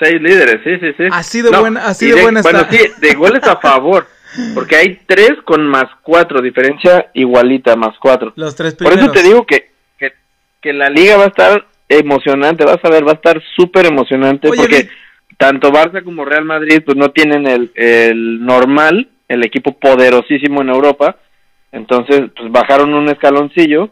Seis 0.00 0.22
líderes, 0.22 0.62
sí, 0.64 0.78
sí, 0.80 0.94
sí. 0.96 1.04
Así 1.12 1.42
de 1.42 1.50
buena, 1.50 1.84
así 1.84 2.10
de, 2.10 2.22
buena 2.22 2.40
Bueno, 2.40 2.66
sí, 2.70 2.78
de 2.98 3.14
goles 3.14 3.42
a 3.44 3.56
favor. 3.56 4.06
Porque 4.54 4.76
hay 4.76 5.00
tres 5.06 5.32
con 5.44 5.66
más 5.66 5.84
cuatro, 6.02 6.40
diferencia 6.40 7.10
igualita, 7.12 7.76
más 7.76 7.94
cuatro. 8.00 8.32
Los 8.36 8.56
tres 8.56 8.74
Por 8.74 8.90
eso 8.90 9.10
te 9.10 9.22
digo 9.22 9.44
que, 9.44 9.70
que, 9.98 10.72
la 10.72 10.88
liga 10.88 11.18
va 11.18 11.24
a 11.24 11.28
estar 11.28 11.66
emocionante, 11.88 12.64
vas 12.64 12.78
a 12.82 12.90
ver, 12.90 13.06
va 13.06 13.12
a 13.12 13.14
estar 13.14 13.42
súper 13.56 13.86
emocionante 13.86 14.50
porque 14.54 14.88
tanto 15.36 15.70
Barça 15.70 16.02
como 16.04 16.24
Real 16.24 16.44
Madrid 16.44 16.82
pues 16.84 16.96
no 16.96 17.10
tienen 17.10 17.46
el, 17.46 17.70
el 17.74 18.44
normal, 18.44 19.08
el 19.28 19.44
equipo 19.44 19.78
poderosísimo 19.78 20.60
en 20.62 20.68
Europa, 20.68 21.16
entonces 21.72 22.30
pues 22.36 22.50
bajaron 22.50 22.94
un 22.94 23.08
escaloncillo 23.08 23.90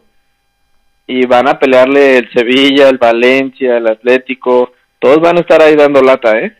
y 1.07 1.25
van 1.25 1.47
a 1.47 1.57
pelearle 1.57 2.17
el 2.17 2.31
Sevilla, 2.33 2.89
el 2.89 2.97
Valencia, 2.97 3.77
el 3.77 3.87
Atlético, 3.87 4.73
todos 4.99 5.21
van 5.21 5.37
a 5.37 5.41
estar 5.41 5.61
ahí 5.61 5.75
dando 5.75 6.01
lata, 6.01 6.37
¿eh? 6.39 6.55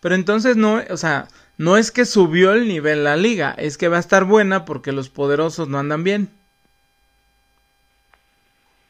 Pero 0.00 0.14
entonces 0.14 0.56
no, 0.56 0.80
o 0.90 0.96
sea, 0.96 1.26
no 1.58 1.76
es 1.76 1.90
que 1.90 2.04
subió 2.04 2.52
el 2.52 2.68
nivel 2.68 3.04
la 3.04 3.16
liga, 3.16 3.54
es 3.58 3.76
que 3.78 3.88
va 3.88 3.96
a 3.96 4.00
estar 4.00 4.24
buena 4.24 4.64
porque 4.64 4.92
los 4.92 5.08
poderosos 5.08 5.68
no 5.68 5.78
andan 5.78 6.04
bien. 6.04 6.28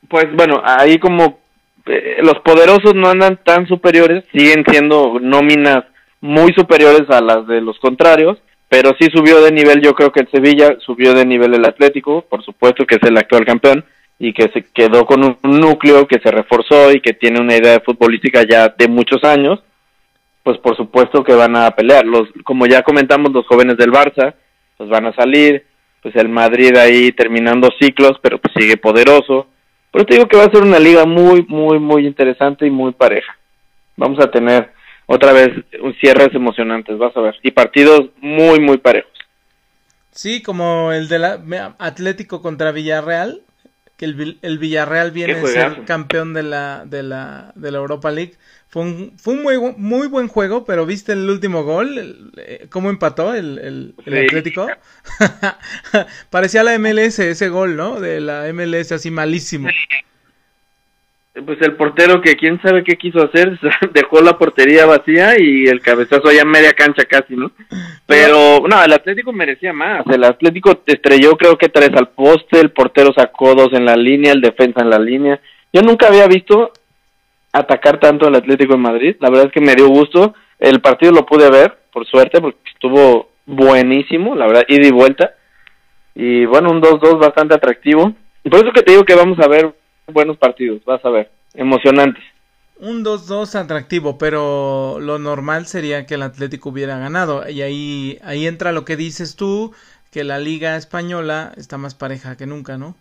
Pues 0.08 0.26
bueno, 0.34 0.60
ahí 0.64 0.98
como 0.98 1.38
eh, 1.86 2.18
los 2.22 2.38
poderosos 2.40 2.94
no 2.94 3.08
andan 3.08 3.38
tan 3.44 3.66
superiores, 3.66 4.24
siguen 4.32 4.64
siendo 4.68 5.18
nóminas 5.20 5.84
muy 6.20 6.52
superiores 6.54 7.08
a 7.10 7.20
las 7.20 7.46
de 7.46 7.60
los 7.60 7.78
contrarios, 7.78 8.38
pero 8.68 8.92
sí 8.98 9.08
subió 9.12 9.42
de 9.42 9.52
nivel 9.52 9.82
yo 9.82 9.94
creo 9.94 10.10
que 10.10 10.20
el 10.20 10.30
Sevilla, 10.30 10.76
subió 10.80 11.14
de 11.14 11.26
nivel 11.26 11.54
el 11.54 11.64
Atlético, 11.66 12.22
por 12.22 12.42
supuesto 12.42 12.86
que 12.86 12.96
es 12.96 13.02
el 13.02 13.16
actual 13.18 13.44
campeón, 13.44 13.84
y 14.18 14.32
que 14.32 14.48
se 14.48 14.64
quedó 14.72 15.04
con 15.06 15.24
un 15.24 15.60
núcleo 15.60 16.06
que 16.06 16.20
se 16.20 16.30
reforzó 16.30 16.92
y 16.92 17.00
que 17.00 17.12
tiene 17.12 17.40
una 17.40 17.56
idea 17.56 17.80
futbolística 17.84 18.42
ya 18.48 18.68
de 18.68 18.88
muchos 18.88 19.22
años, 19.24 19.62
pues 20.42 20.58
por 20.58 20.76
supuesto 20.76 21.24
que 21.24 21.34
van 21.34 21.56
a 21.56 21.70
pelear. 21.72 22.04
Los, 22.04 22.28
como 22.44 22.66
ya 22.66 22.82
comentamos, 22.82 23.32
los 23.32 23.46
jóvenes 23.46 23.76
del 23.76 23.90
Barça, 23.90 24.34
pues 24.76 24.88
van 24.88 25.06
a 25.06 25.14
salir, 25.14 25.66
pues 26.02 26.14
el 26.16 26.28
Madrid 26.28 26.76
ahí 26.76 27.12
terminando 27.12 27.70
ciclos, 27.80 28.18
pero 28.22 28.38
pues 28.38 28.54
sigue 28.54 28.76
poderoso. 28.76 29.48
Pero 29.94 30.06
te 30.06 30.14
digo 30.14 30.26
que 30.26 30.36
va 30.36 30.42
a 30.42 30.50
ser 30.50 30.62
una 30.62 30.80
liga 30.80 31.06
muy, 31.06 31.46
muy, 31.46 31.78
muy 31.78 32.04
interesante 32.04 32.66
y 32.66 32.70
muy 32.70 32.90
pareja. 32.90 33.38
Vamos 33.96 34.18
a 34.18 34.28
tener 34.28 34.72
otra 35.06 35.32
vez 35.32 35.50
cierres 36.00 36.34
emocionantes, 36.34 36.98
vas 36.98 37.16
a 37.16 37.20
ver, 37.20 37.36
y 37.44 37.52
partidos 37.52 38.10
muy, 38.20 38.58
muy 38.58 38.78
parejos. 38.78 39.12
Sí, 40.10 40.42
como 40.42 40.90
el 40.90 41.06
de 41.06 41.20
la 41.20 41.74
Atlético 41.78 42.42
contra 42.42 42.72
Villarreal, 42.72 43.42
que 43.96 44.06
el, 44.06 44.38
el 44.42 44.58
Villarreal 44.58 45.12
viene 45.12 45.34
a 45.34 45.46
ser 45.46 45.84
campeón 45.84 46.34
de 46.34 46.42
la, 46.42 46.84
de 46.86 47.04
la, 47.04 47.52
de 47.54 47.70
la 47.70 47.78
Europa 47.78 48.10
League. 48.10 48.34
Fue 48.74 48.82
un, 48.82 49.12
fue 49.18 49.34
un 49.34 49.44
muy, 49.44 49.56
muy 49.76 50.08
buen 50.08 50.26
juego, 50.26 50.64
pero 50.64 50.84
¿viste 50.84 51.12
el 51.12 51.30
último 51.30 51.62
gol? 51.62 52.32
Eh, 52.38 52.66
¿Cómo 52.70 52.90
empató 52.90 53.32
el, 53.32 53.60
el, 53.60 54.24
Atlético? 54.24 54.66
Parecía 56.30 56.64
la 56.64 56.76
MLS 56.76 57.20
ese 57.20 57.50
gol, 57.50 57.76
¿no? 57.76 58.00
De 58.00 58.20
la 58.20 58.52
MLS 58.52 58.90
así 58.90 59.12
malísimo 59.12 59.68
pues 61.46 61.60
el 61.62 61.74
portero 61.74 62.20
que 62.20 62.36
quién 62.36 62.60
sabe 62.62 62.84
qué 62.84 62.96
quiso 62.96 63.22
hacer, 63.22 63.58
dejó 63.92 64.20
la 64.20 64.38
portería 64.38 64.86
vacía 64.86 65.34
y 65.38 65.66
el 65.66 65.80
cabezazo 65.80 66.28
allá 66.28 66.44
media 66.44 66.72
cancha 66.72 67.04
casi, 67.04 67.34
¿no? 67.34 67.52
Pero 68.06 68.64
no, 68.68 68.82
el 68.82 68.92
Atlético 68.92 69.32
merecía 69.32 69.72
más, 69.72 70.04
el 70.06 70.24
Atlético 70.24 70.82
estrelló 70.86 71.36
creo 71.36 71.58
que 71.58 71.68
tres 71.68 71.90
al 71.94 72.08
poste, 72.08 72.60
el 72.60 72.70
portero 72.70 73.12
sacó 73.12 73.54
dos 73.54 73.72
en 73.72 73.84
la 73.84 73.96
línea, 73.96 74.32
el 74.32 74.40
defensa 74.40 74.80
en 74.80 74.90
la 74.90 74.98
línea. 74.98 75.40
Yo 75.72 75.82
nunca 75.82 76.06
había 76.06 76.26
visto 76.28 76.72
atacar 77.54 78.00
tanto 78.00 78.26
al 78.26 78.34
Atlético 78.34 78.72
de 78.72 78.80
Madrid, 78.80 79.16
la 79.20 79.30
verdad 79.30 79.46
es 79.46 79.52
que 79.52 79.60
me 79.60 79.76
dio 79.76 79.88
gusto, 79.88 80.34
el 80.58 80.80
partido 80.80 81.12
lo 81.12 81.24
pude 81.24 81.48
ver, 81.50 81.78
por 81.92 82.04
suerte, 82.04 82.40
porque 82.40 82.58
estuvo 82.72 83.30
buenísimo, 83.46 84.34
la 84.34 84.46
verdad, 84.46 84.64
ida 84.66 84.88
y 84.88 84.90
vuelta. 84.90 85.34
Y 86.16 86.44
bueno, 86.46 86.70
un 86.70 86.82
2-2 86.82 87.20
bastante 87.20 87.54
atractivo. 87.54 88.12
Por 88.42 88.54
eso 88.56 88.72
que 88.72 88.82
te 88.82 88.90
digo 88.90 89.04
que 89.04 89.14
vamos 89.14 89.38
a 89.38 89.46
ver 89.46 89.72
buenos 90.08 90.36
partidos, 90.36 90.84
vas 90.84 91.04
a 91.04 91.10
ver, 91.10 91.30
emocionantes. 91.54 92.24
Un 92.80 93.04
2-2 93.04 93.54
atractivo, 93.54 94.18
pero 94.18 94.98
lo 95.00 95.20
normal 95.20 95.66
sería 95.66 96.06
que 96.06 96.14
el 96.14 96.22
Atlético 96.22 96.70
hubiera 96.70 96.98
ganado. 96.98 97.48
Y 97.48 97.62
ahí, 97.62 98.18
ahí 98.24 98.48
entra 98.48 98.72
lo 98.72 98.84
que 98.84 98.96
dices 98.96 99.36
tú, 99.36 99.72
que 100.10 100.24
la 100.24 100.40
liga 100.40 100.76
española 100.76 101.52
está 101.56 101.78
más 101.78 101.94
pareja 101.94 102.36
que 102.36 102.46
nunca, 102.46 102.78
¿no? 102.78 102.96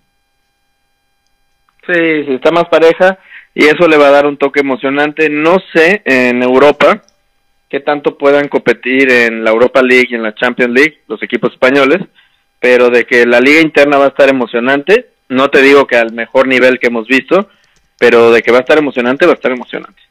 Sí, 1.88 2.24
sí, 2.26 2.34
está 2.36 2.52
más 2.52 2.66
pareja 2.70 3.18
y 3.56 3.66
eso 3.66 3.88
le 3.88 3.98
va 3.98 4.08
a 4.08 4.12
dar 4.12 4.26
un 4.26 4.38
toque 4.38 4.62
emocionante. 4.62 5.30
No 5.30 5.58
sé 5.74 6.02
en 6.06 6.42
Europa 6.42 7.04
qué 7.70 7.80
tanto 7.80 8.18
puedan 8.18 8.48
competir 8.48 9.12
en 9.12 9.44
la 9.44 9.52
Europa 9.52 9.82
League 9.82 10.08
y 10.10 10.16
en 10.16 10.24
la 10.24 10.36
Champions 10.36 10.74
League 10.74 11.02
los 11.08 11.22
equipos 11.24 11.54
españoles, 11.54 12.02
pero 12.60 12.90
de 12.90 13.06
que 13.06 13.26
la 13.26 13.40
liga 13.40 13.62
interna 13.62 13.98
va 13.98 14.06
a 14.06 14.10
estar 14.10 14.30
emocionante, 14.30 15.10
no 15.30 15.50
te 15.50 15.62
digo 15.62 15.88
que 15.88 15.96
al 15.96 16.14
mejor 16.14 16.48
nivel 16.48 16.80
que 16.80 16.88
hemos 16.88 17.08
visto, 17.08 17.50
pero 17.98 18.32
de 18.32 18.42
que 18.42 18.52
va 18.52 18.60
a 18.60 18.62
estar 18.62 18.78
emocionante, 18.78 19.26
va 19.26 19.32
a 19.32 19.36
estar 19.36 19.52
emocionante. 19.52 20.02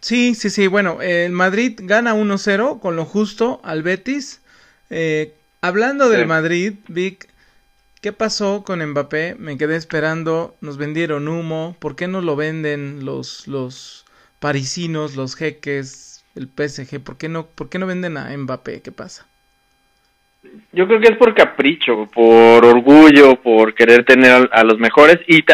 Sí, 0.00 0.34
sí, 0.34 0.50
sí. 0.50 0.66
Bueno, 0.66 1.00
el 1.00 1.32
Madrid 1.32 1.78
gana 1.82 2.14
1-0 2.14 2.80
con 2.80 2.96
lo 2.96 3.04
justo 3.04 3.60
al 3.64 3.82
Betis. 3.82 4.42
Eh, 4.90 5.32
hablando 5.60 6.08
del 6.08 6.26
Madrid, 6.26 6.74
Vic, 6.88 7.28
¿qué 8.02 8.12
pasó 8.12 8.64
con 8.64 8.84
Mbappé? 8.84 9.36
Me 9.38 9.56
quedé 9.56 9.76
esperando, 9.76 10.56
nos 10.60 10.76
vendieron 10.76 11.28
humo. 11.28 11.76
¿Por 11.78 11.96
qué 11.96 12.08
no 12.08 12.20
lo 12.20 12.36
venden 12.36 13.04
los, 13.06 13.46
los 13.46 14.04
parisinos, 14.40 15.16
los 15.16 15.36
jeques, 15.36 16.24
el 16.34 16.48
PSG? 16.48 17.02
¿Por 17.02 17.16
qué, 17.16 17.28
no, 17.28 17.46
¿Por 17.46 17.70
qué 17.70 17.78
no 17.78 17.86
venden 17.86 18.18
a 18.18 18.36
Mbappé? 18.36 18.82
¿Qué 18.82 18.92
pasa? 18.92 19.26
Yo 20.72 20.88
creo 20.88 21.00
que 21.00 21.12
es 21.12 21.16
por 21.16 21.34
capricho, 21.34 22.08
por 22.12 22.64
orgullo, 22.64 23.36
por 23.36 23.74
querer 23.74 24.04
tener 24.04 24.50
a, 24.52 24.64
los 24.64 24.78
mejores 24.78 25.20
y 25.28 25.44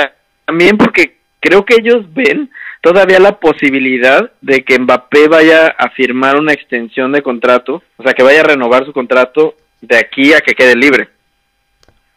también 0.47 0.79
porque 0.79 1.19
creo 1.41 1.67
que 1.67 1.75
ellos 1.75 2.07
ven 2.15 2.51
todavía 2.81 3.21
la 3.21 3.39
posibilidad 3.39 4.33
de 4.41 4.65
que 4.65 4.79
Mbappé 4.79 5.29
vaya 5.29 5.67
a 5.67 5.91
firmar 5.91 6.39
una 6.39 6.55
extensión 6.55 7.13
de 7.13 7.21
contrato, 7.21 7.83
o 7.99 8.03
sea, 8.03 8.15
que 8.15 8.23
vaya 8.23 8.41
a 8.41 8.45
renovar 8.45 8.87
su 8.87 8.95
contrato 8.95 9.57
de 9.83 9.99
aquí 9.99 10.33
a 10.33 10.41
que 10.41 10.55
quede 10.55 10.75
libre. 10.75 11.11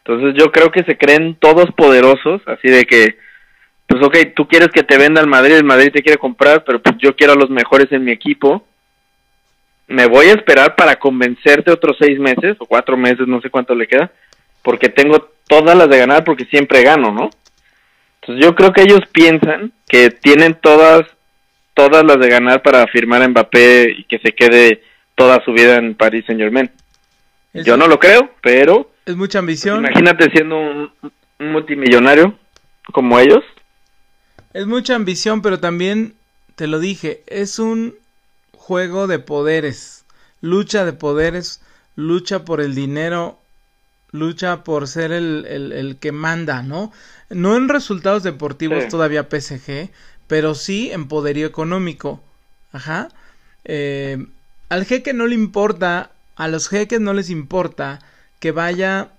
Entonces 0.04 0.34
yo 0.36 0.50
creo 0.50 0.70
que 0.70 0.82
se 0.82 0.98
creen 0.98 1.36
todos 1.36 1.70
poderosos, 1.76 2.42
así 2.46 2.68
de 2.68 2.84
que, 2.84 3.16
pues 3.86 4.02
ok, 4.02 4.16
tú 4.34 4.48
quieres 4.48 4.68
que 4.68 4.82
te 4.82 4.98
venda 4.98 5.20
el 5.20 5.28
Madrid, 5.28 5.54
el 5.54 5.64
Madrid 5.64 5.92
te 5.92 6.02
quiere 6.02 6.18
comprar, 6.18 6.64
pero 6.64 6.82
pues 6.82 6.96
yo 6.98 7.14
quiero 7.14 7.34
a 7.34 7.36
los 7.36 7.50
mejores 7.50 7.90
en 7.92 8.04
mi 8.04 8.10
equipo, 8.10 8.66
me 9.86 10.06
voy 10.06 10.26
a 10.26 10.34
esperar 10.34 10.74
para 10.74 10.96
convencerte 10.96 11.70
otros 11.70 11.96
seis 12.00 12.18
meses 12.18 12.56
o 12.58 12.66
cuatro 12.66 12.96
meses, 12.96 13.28
no 13.28 13.40
sé 13.40 13.50
cuánto 13.50 13.74
le 13.74 13.86
queda, 13.86 14.10
porque 14.62 14.88
tengo 14.88 15.30
todas 15.46 15.76
las 15.76 15.88
de 15.88 15.98
ganar 15.98 16.24
porque 16.24 16.46
siempre 16.46 16.82
gano, 16.82 17.12
¿no? 17.12 17.30
Entonces 18.20 18.44
yo 18.44 18.54
creo 18.54 18.72
que 18.72 18.82
ellos 18.82 19.00
piensan 19.12 19.72
que 19.88 20.10
tienen 20.10 20.54
todas 20.54 21.02
todas 21.74 22.04
las 22.04 22.18
de 22.18 22.28
ganar 22.28 22.62
para 22.62 22.86
firmar 22.86 23.22
a 23.22 23.28
Mbappé 23.28 23.94
y 23.98 24.04
que 24.04 24.18
se 24.18 24.32
quede 24.32 24.82
toda 25.14 25.42
su 25.44 25.52
vida 25.52 25.76
en 25.76 25.94
París 25.94 26.24
Saint 26.26 26.40
Germain. 26.40 26.70
Yo 27.54 27.76
no 27.76 27.86
lo 27.86 27.98
creo, 27.98 28.30
pero 28.40 28.91
es 29.06 29.16
mucha 29.16 29.38
ambición. 29.38 29.80
Imagínate 29.80 30.30
siendo 30.30 30.56
un 30.58 30.92
multimillonario 31.38 32.38
como 32.92 33.18
ellos. 33.18 33.42
Es 34.52 34.66
mucha 34.66 34.94
ambición, 34.94 35.42
pero 35.42 35.60
también 35.60 36.14
te 36.56 36.66
lo 36.66 36.78
dije, 36.78 37.22
es 37.26 37.58
un 37.58 37.94
juego 38.52 39.06
de 39.06 39.18
poderes, 39.18 40.04
lucha 40.40 40.84
de 40.84 40.92
poderes, 40.92 41.62
lucha 41.96 42.44
por 42.44 42.60
el 42.60 42.74
dinero, 42.74 43.38
lucha 44.10 44.62
por 44.62 44.86
ser 44.88 45.10
el, 45.10 45.46
el, 45.46 45.96
que 45.98 46.12
manda, 46.12 46.62
¿no? 46.62 46.92
No 47.30 47.56
en 47.56 47.68
resultados 47.68 48.22
deportivos 48.22 48.88
todavía 48.88 49.28
PSG, 49.30 49.90
pero 50.26 50.54
sí 50.54 50.90
en 50.92 51.08
poderío 51.08 51.46
económico. 51.46 52.22
Ajá. 52.72 53.08
Eh, 53.64 54.26
al 54.68 54.84
jeque 54.84 55.14
no 55.14 55.26
le 55.26 55.34
importa, 55.34 56.10
a 56.36 56.48
los 56.48 56.68
jeques 56.68 57.00
no 57.00 57.14
les 57.14 57.30
importa 57.30 58.00
que 58.42 58.50
vaya 58.50 59.12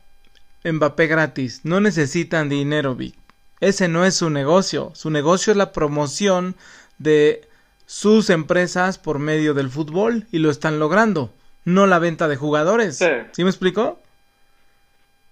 Mbappé 0.65 1.07
gratis. 1.07 1.61
No 1.63 1.79
necesitan 1.79 2.49
dinero, 2.49 2.93
Vic. 2.93 3.15
Ese 3.61 3.87
no 3.87 4.03
es 4.03 4.15
su 4.15 4.29
negocio. 4.29 4.91
Su 4.95 5.09
negocio 5.09 5.51
es 5.51 5.57
la 5.57 5.71
promoción 5.71 6.55
de 6.97 7.47
sus 7.85 8.29
empresas 8.29 8.97
por 8.97 9.19
medio 9.19 9.53
del 9.53 9.69
fútbol 9.69 10.27
y 10.33 10.39
lo 10.39 10.49
están 10.49 10.77
logrando, 10.77 11.33
no 11.63 11.87
la 11.87 11.99
venta 11.99 12.27
de 12.27 12.35
jugadores. 12.35 12.97
¿Sí, 13.31 13.43
me 13.45 13.49
explico? 13.49 14.01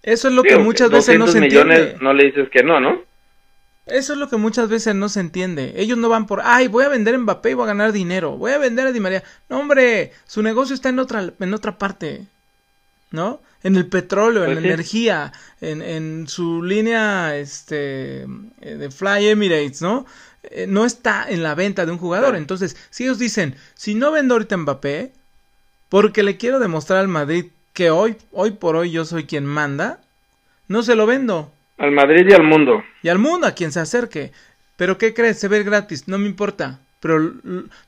Eso 0.02 0.28
es 0.28 0.34
lo 0.34 0.42
que 0.42 0.56
muchas 0.56 0.88
veces 0.88 1.18
no 1.18 1.26
se 1.26 1.38
entiende. 1.38 1.98
No 2.00 2.14
le 2.14 2.24
dices 2.24 2.48
que 2.48 2.62
no, 2.62 2.80
¿no? 2.80 3.02
Eso 3.84 4.14
es 4.14 4.18
lo 4.18 4.30
que 4.30 4.36
muchas 4.36 4.70
veces 4.70 4.94
no 4.94 5.10
se 5.10 5.20
entiende. 5.20 5.74
Ellos 5.76 5.98
no 5.98 6.08
van 6.08 6.26
por, 6.26 6.40
ay, 6.42 6.66
voy 6.68 6.84
a 6.84 6.88
vender 6.88 7.18
Mbappé 7.18 7.50
y 7.50 7.54
voy 7.54 7.64
a 7.64 7.74
ganar 7.74 7.92
dinero. 7.92 8.38
Voy 8.38 8.52
a 8.52 8.58
vender 8.58 8.86
a 8.86 8.92
Di 8.92 9.00
María. 9.00 9.22
No, 9.50 9.60
hombre, 9.60 10.12
su 10.24 10.42
negocio 10.42 10.74
está 10.74 10.88
en 10.88 10.98
otra, 10.98 11.34
en 11.38 11.52
otra 11.52 11.76
parte. 11.76 12.26
¿No? 13.12 13.40
En 13.62 13.76
el 13.76 13.86
petróleo, 13.86 14.44
en 14.44 14.52
Pues 14.52 14.62
la 14.62 14.68
energía, 14.68 15.32
en, 15.60 15.82
en 15.82 16.26
su 16.26 16.62
línea 16.62 17.36
este, 17.36 18.22
eh, 18.22 18.74
de 18.76 18.90
Fly 18.90 19.28
Emirates, 19.28 19.80
¿no? 19.80 20.04
Eh, 20.42 20.66
no 20.68 20.84
está 20.84 21.26
en 21.28 21.42
la 21.42 21.54
venta 21.54 21.86
de 21.86 21.92
un 21.92 21.98
jugador. 21.98 22.30
Claro. 22.30 22.38
Entonces, 22.38 22.76
si 22.90 23.04
ellos 23.04 23.18
dicen, 23.18 23.54
si 23.74 23.94
no 23.94 24.10
vendo 24.10 24.34
ahorita 24.34 24.56
Mbappé, 24.56 25.12
porque 25.88 26.22
le 26.22 26.36
quiero 26.36 26.58
demostrar 26.58 26.98
al 26.98 27.08
Madrid 27.08 27.46
que 27.72 27.90
hoy, 27.90 28.16
hoy 28.32 28.52
por 28.52 28.76
hoy 28.76 28.90
yo 28.90 29.04
soy 29.04 29.24
quien 29.24 29.46
manda, 29.46 30.00
no 30.66 30.82
se 30.82 30.96
lo 30.96 31.06
vendo. 31.06 31.52
Al 31.78 31.92
Madrid 31.92 32.26
y 32.28 32.32
al 32.32 32.44
mundo. 32.44 32.82
Y 33.02 33.08
al 33.08 33.18
mundo, 33.18 33.46
a 33.46 33.52
quien 33.52 33.72
se 33.72 33.80
acerque. 33.80 34.32
Pero 34.76 34.98
¿qué 34.98 35.14
crees? 35.14 35.38
Se 35.38 35.48
ve 35.48 35.62
gratis, 35.62 36.08
no 36.08 36.18
me 36.18 36.26
importa. 36.26 36.80
Pero 37.00 37.34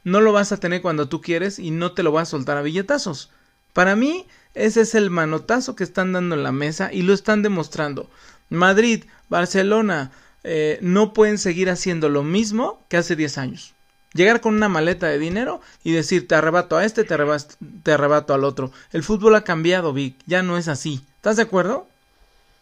no 0.05 0.21
lo 0.21 0.33
vas 0.33 0.53
a 0.53 0.59
tener 0.59 0.83
cuando 0.83 1.09
tú 1.09 1.21
quieres 1.21 1.59
y 1.59 1.71
no 1.71 1.93
te 1.93 2.03
lo 2.03 2.13
vas 2.13 2.29
a 2.29 2.31
soltar 2.33 2.57
a 2.57 2.63
billetazos. 2.63 3.31
Para 3.73 3.97
mí, 3.97 4.27
ese 4.55 4.83
es 4.83 4.95
el 4.95 5.11
manotazo 5.11 5.77
que 5.77 5.85
están 5.85 6.13
dando 6.13 6.35
en 6.35 6.43
la 6.43 6.53
mesa 6.53 6.91
y 6.93 7.03
lo 7.03 7.13
están 7.13 7.43
demostrando. 7.43 8.09
Madrid, 8.51 9.05
Barcelona, 9.29 10.13
eh, 10.45 10.79
no 10.81 11.13
pueden 11.13 11.39
seguir 11.39 11.71
haciendo 11.71 12.09
lo 12.09 12.23
mismo 12.23 12.83
que 12.89 12.97
hace 12.97 13.17
10 13.17 13.39
años. 13.39 13.75
Llegar 14.13 14.41
con 14.41 14.55
una 14.55 14.69
maleta 14.69 15.09
de 15.09 15.19
dinero 15.19 15.61
y 15.83 15.93
decir 15.93 16.29
te 16.29 16.37
arrebato 16.37 16.77
a 16.77 16.85
este, 16.85 17.03
te 17.03 17.15
arrebato, 17.15 17.55
te 17.83 17.93
arrebato 17.93 18.33
al 18.33 18.45
otro. 18.45 18.71
El 18.93 19.03
fútbol 19.03 19.35
ha 19.35 19.43
cambiado, 19.43 19.93
Vic, 19.93 20.17
ya 20.27 20.43
no 20.43 20.57
es 20.57 20.69
así. 20.69 21.01
¿Estás 21.17 21.37
de 21.37 21.43
acuerdo? 21.43 21.89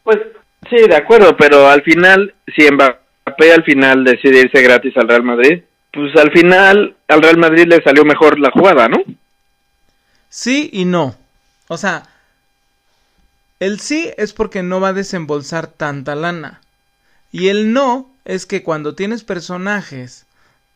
Pues 0.03 0.19
sí, 0.71 0.77
de 0.89 0.97
acuerdo, 0.97 1.37
pero 1.37 1.69
al 1.69 1.83
final, 1.83 2.35
si 2.57 2.71
Mbappé 2.71 3.53
al 3.53 3.65
final 3.65 4.03
decide 4.05 4.41
irse 4.41 4.63
gratis 4.63 4.97
al 4.97 5.09
Real 5.09 5.25
Madrid, 5.25 5.63
pues 5.93 6.17
al 6.17 6.33
final 6.33 6.97
al 7.07 7.23
Real 7.23 7.37
Madrid 7.37 7.67
le 7.67 7.83
salió 7.83 8.05
mejor 8.05 8.39
la 8.41 8.51
jugada, 8.51 8.89
¿no? 8.89 9.03
Sí 10.31 10.71
y 10.73 10.87
no. 10.87 11.17
O 11.73 11.79
sea, 11.79 12.03
el 13.59 13.81
sí 13.81 14.11
es 14.19 14.35
porque 14.35 14.63
no 14.63 14.79
va 14.79 14.89
a 14.89 14.93
desembolsar 14.93 15.67
tanta 15.67 16.15
lana. 16.15 16.61
Y 17.31 17.49
el 17.49 17.73
no 17.73 18.11
es 18.27 18.45
que 18.45 18.63
cuando 18.63 18.95
tienes 18.95 19.25
personajes 19.25 20.27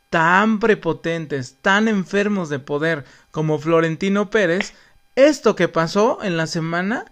tan 0.09 0.59
prepotentes, 0.59 1.55
tan 1.61 1.87
enfermos 1.87 2.49
de 2.49 2.57
poder 2.57 3.05
como 3.29 3.59
Florentino 3.59 4.31
Pérez, 4.31 4.73
esto 5.15 5.55
que 5.55 5.67
pasó 5.67 6.23
en 6.23 6.35
la 6.35 6.47
semana, 6.47 7.05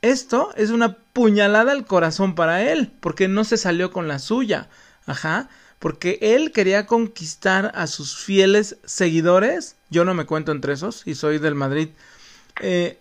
esto 0.00 0.50
es 0.56 0.70
una 0.70 0.96
puñalada 1.12 1.72
al 1.72 1.86
corazón 1.86 2.36
para 2.36 2.62
él, 2.62 2.92
porque 3.00 3.26
no 3.26 3.42
se 3.42 3.56
salió 3.56 3.90
con 3.90 4.06
la 4.06 4.20
suya. 4.20 4.68
Ajá, 5.06 5.48
porque 5.80 6.20
él 6.22 6.52
quería 6.52 6.86
conquistar 6.86 7.72
a 7.74 7.88
sus 7.88 8.16
fieles 8.16 8.76
seguidores, 8.84 9.74
yo 9.90 10.04
no 10.04 10.14
me 10.14 10.26
cuento 10.26 10.52
entre 10.52 10.74
esos 10.74 11.04
y 11.04 11.16
soy 11.16 11.38
del 11.38 11.56
Madrid, 11.56 11.88
eh, 12.60 12.98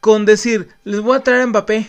con 0.00 0.24
decir, 0.24 0.68
les 0.84 1.00
voy 1.00 1.16
a 1.16 1.20
traer 1.20 1.42
a 1.42 1.46
Mbappé, 1.46 1.86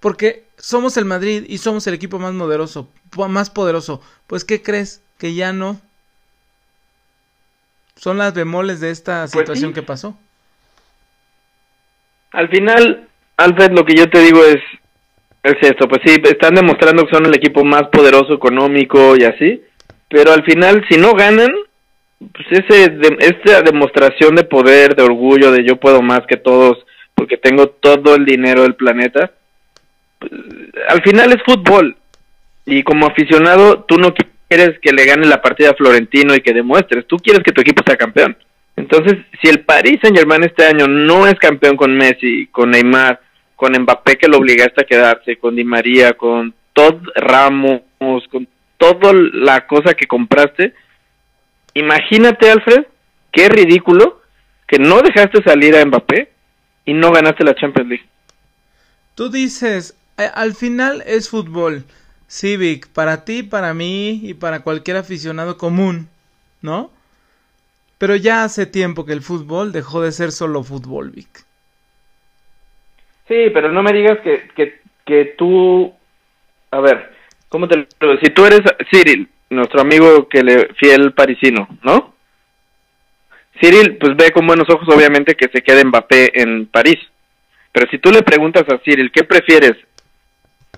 porque 0.00 0.44
somos 0.56 0.96
el 0.96 1.04
Madrid 1.04 1.44
y 1.48 1.58
somos 1.58 1.86
el 1.86 1.94
equipo 1.94 2.18
más 2.18 2.34
poderoso, 2.34 2.88
más 3.28 3.50
poderoso. 3.50 4.00
Pues 4.26 4.44
¿qué 4.44 4.62
crees? 4.62 5.02
Que 5.18 5.34
ya 5.34 5.52
no. 5.52 5.80
Son 7.96 8.18
las 8.18 8.34
bemoles 8.34 8.80
de 8.80 8.90
esta 8.90 9.22
Pues 9.22 9.32
situación 9.32 9.70
sí. 9.70 9.74
que 9.74 9.82
pasó. 9.82 10.16
Al 12.30 12.48
final, 12.48 13.08
Alfred, 13.36 13.72
lo 13.72 13.84
que 13.84 13.96
yo 13.96 14.08
te 14.10 14.20
digo 14.20 14.44
es, 14.44 14.60
es 15.42 15.56
esto, 15.62 15.88
pues 15.88 16.02
sí, 16.04 16.16
están 16.24 16.54
demostrando 16.54 17.04
que 17.04 17.14
son 17.14 17.26
el 17.26 17.34
equipo 17.34 17.64
más 17.64 17.88
poderoso 17.90 18.34
económico 18.34 19.16
y 19.16 19.24
así, 19.24 19.62
pero 20.08 20.32
al 20.32 20.44
final, 20.44 20.84
si 20.88 20.98
no 20.98 21.14
ganan, 21.14 21.50
pues 22.18 22.46
ese, 22.50 22.98
esta 23.20 23.62
demostración 23.62 24.34
de 24.34 24.44
poder, 24.44 24.96
de 24.96 25.02
orgullo, 25.02 25.52
de 25.52 25.64
yo 25.64 25.76
puedo 25.76 26.02
más 26.02 26.22
que 26.26 26.36
todos, 26.36 26.84
porque 27.14 27.36
tengo 27.36 27.68
todo 27.68 28.16
el 28.16 28.24
dinero 28.24 28.62
del 28.62 28.74
planeta, 28.74 29.32
pues, 30.18 30.32
al 30.88 31.02
final 31.02 31.32
es 31.32 31.42
fútbol, 31.44 31.96
y 32.66 32.82
como 32.82 33.06
aficionado, 33.06 33.84
tú 33.84 33.96
no 33.98 34.12
quieres 34.48 34.78
que 34.80 34.92
le 34.92 35.06
gane 35.06 35.26
la 35.26 35.40
partida 35.40 35.70
a 35.70 35.74
Florentino 35.74 36.34
y 36.34 36.40
que 36.40 36.52
demuestres, 36.52 37.06
tú 37.06 37.16
quieres 37.16 37.42
que 37.42 37.52
tu 37.52 37.60
equipo 37.60 37.82
sea 37.86 37.96
campeón. 37.96 38.36
Entonces, 38.76 39.18
si 39.40 39.48
el 39.48 39.60
Paris 39.60 39.98
Saint 40.00 40.16
Germain 40.16 40.44
este 40.44 40.64
año 40.64 40.86
no 40.86 41.26
es 41.26 41.34
campeón 41.34 41.76
con 41.76 41.96
Messi, 41.96 42.46
con 42.48 42.70
Neymar, 42.70 43.20
con 43.56 43.72
Mbappé 43.72 44.16
que 44.16 44.28
lo 44.28 44.38
obligaste 44.38 44.82
a 44.82 44.86
quedarse, 44.86 45.36
con 45.36 45.56
Di 45.56 45.64
María, 45.64 46.12
con 46.12 46.54
Todd 46.72 46.96
Ramos, 47.16 47.82
con 48.30 48.46
toda 48.76 49.12
la 49.32 49.66
cosa 49.66 49.94
que 49.94 50.06
compraste, 50.06 50.74
imagínate, 51.78 52.50
Alfred, 52.50 52.86
qué 53.32 53.48
ridículo 53.48 54.20
que 54.66 54.78
no 54.78 55.00
dejaste 55.02 55.42
salir 55.42 55.76
a 55.76 55.84
Mbappé 55.84 56.30
y 56.84 56.92
no 56.92 57.10
ganaste 57.12 57.44
la 57.44 57.54
Champions 57.54 57.88
League. 57.88 58.06
Tú 59.14 59.30
dices, 59.30 59.96
"Eh, 60.18 60.30
al 60.34 60.54
final 60.54 61.02
es 61.06 61.28
fútbol. 61.28 61.84
Civic, 62.28 62.88
para 62.88 63.24
ti, 63.24 63.42
para 63.42 63.72
mí 63.72 64.20
y 64.22 64.34
para 64.34 64.60
cualquier 64.60 64.98
aficionado 64.98 65.56
común, 65.56 66.08
¿no? 66.60 66.90
Pero 67.96 68.14
ya 68.16 68.44
hace 68.44 68.66
tiempo 68.66 69.06
que 69.06 69.14
el 69.14 69.22
fútbol 69.22 69.72
dejó 69.72 70.02
de 70.02 70.12
ser 70.12 70.30
solo 70.30 70.62
fútbol, 70.62 71.10
Vic. 71.10 71.44
Sí, 73.26 73.50
pero 73.52 73.72
no 73.72 73.82
me 73.82 73.92
digas 73.92 74.18
que, 74.20 74.48
que, 74.54 74.80
que 75.04 75.34
tú, 75.36 75.92
a 76.70 76.80
ver, 76.80 77.12
¿cómo 77.48 77.66
te 77.66 77.76
lo 77.76 77.86
digo? 78.00 78.20
Si 78.22 78.30
tú 78.30 78.44
eres 78.46 78.60
Cyril, 78.90 79.28
nuestro 79.50 79.80
amigo 79.80 80.28
que 80.28 80.42
le 80.42 80.68
fiel 80.74 81.12
parisino, 81.12 81.68
¿no? 81.82 82.14
Cyril, 83.60 83.96
pues 83.98 84.16
ve 84.16 84.30
con 84.30 84.46
buenos 84.46 84.68
ojos 84.70 84.88
obviamente 84.94 85.34
que 85.34 85.48
se 85.52 85.62
quede 85.62 85.84
Mbappé 85.84 86.40
en 86.40 86.66
París. 86.66 86.98
Pero 87.72 87.90
si 87.90 87.98
tú 87.98 88.10
le 88.10 88.22
preguntas 88.22 88.64
a 88.68 88.78
Cyril, 88.78 89.10
¿qué 89.12 89.24
prefieres? 89.24 89.76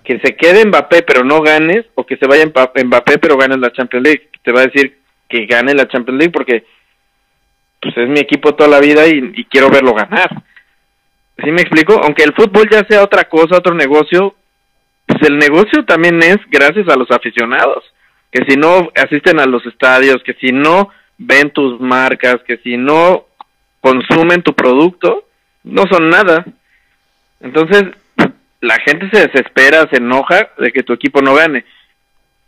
¿Que 0.02 0.18
se 0.20 0.34
quede 0.34 0.64
Mbappé 0.64 1.02
pero 1.02 1.24
no 1.24 1.42
ganes? 1.42 1.86
¿O 1.94 2.06
que 2.06 2.16
se 2.16 2.26
vaya 2.26 2.46
Mbappé 2.46 3.18
pero 3.18 3.36
ganes 3.36 3.58
la 3.58 3.72
Champions 3.72 4.04
League? 4.04 4.30
Te 4.42 4.52
va 4.52 4.62
a 4.62 4.66
decir 4.66 4.98
que 5.28 5.46
gane 5.46 5.74
la 5.74 5.88
Champions 5.88 6.18
League 6.18 6.32
porque 6.32 6.64
pues 7.80 7.96
es 7.96 8.08
mi 8.08 8.20
equipo 8.20 8.54
toda 8.54 8.68
la 8.68 8.80
vida 8.80 9.06
y, 9.06 9.32
y 9.34 9.44
quiero 9.44 9.70
verlo 9.70 9.94
ganar. 9.94 10.42
¿Sí 11.42 11.50
me 11.50 11.62
explico? 11.62 12.00
Aunque 12.02 12.24
el 12.24 12.34
fútbol 12.34 12.68
ya 12.70 12.84
sea 12.88 13.02
otra 13.02 13.24
cosa, 13.24 13.56
otro 13.56 13.74
negocio, 13.74 14.34
pues 15.06 15.22
el 15.22 15.38
negocio 15.38 15.84
también 15.84 16.22
es 16.22 16.38
gracias 16.50 16.88
a 16.88 16.96
los 16.96 17.10
aficionados. 17.10 17.84
Que 18.30 18.44
si 18.48 18.56
no 18.56 18.90
asisten 18.94 19.40
a 19.40 19.46
los 19.46 19.64
estadios, 19.66 20.22
que 20.24 20.34
si 20.34 20.52
no 20.52 20.90
ven 21.18 21.50
tus 21.50 21.80
marcas, 21.80 22.36
que 22.46 22.58
si 22.58 22.76
no 22.76 23.26
consumen 23.80 24.42
tu 24.42 24.54
producto, 24.54 25.24
no 25.64 25.84
son 25.90 26.10
nada. 26.10 26.44
Entonces, 27.40 27.84
la 28.60 28.76
gente 28.84 29.08
se 29.10 29.26
desespera, 29.26 29.88
se 29.90 29.96
enoja 29.96 30.50
de 30.58 30.72
que 30.72 30.82
tu 30.82 30.92
equipo 30.92 31.22
no 31.22 31.34
gane. 31.34 31.64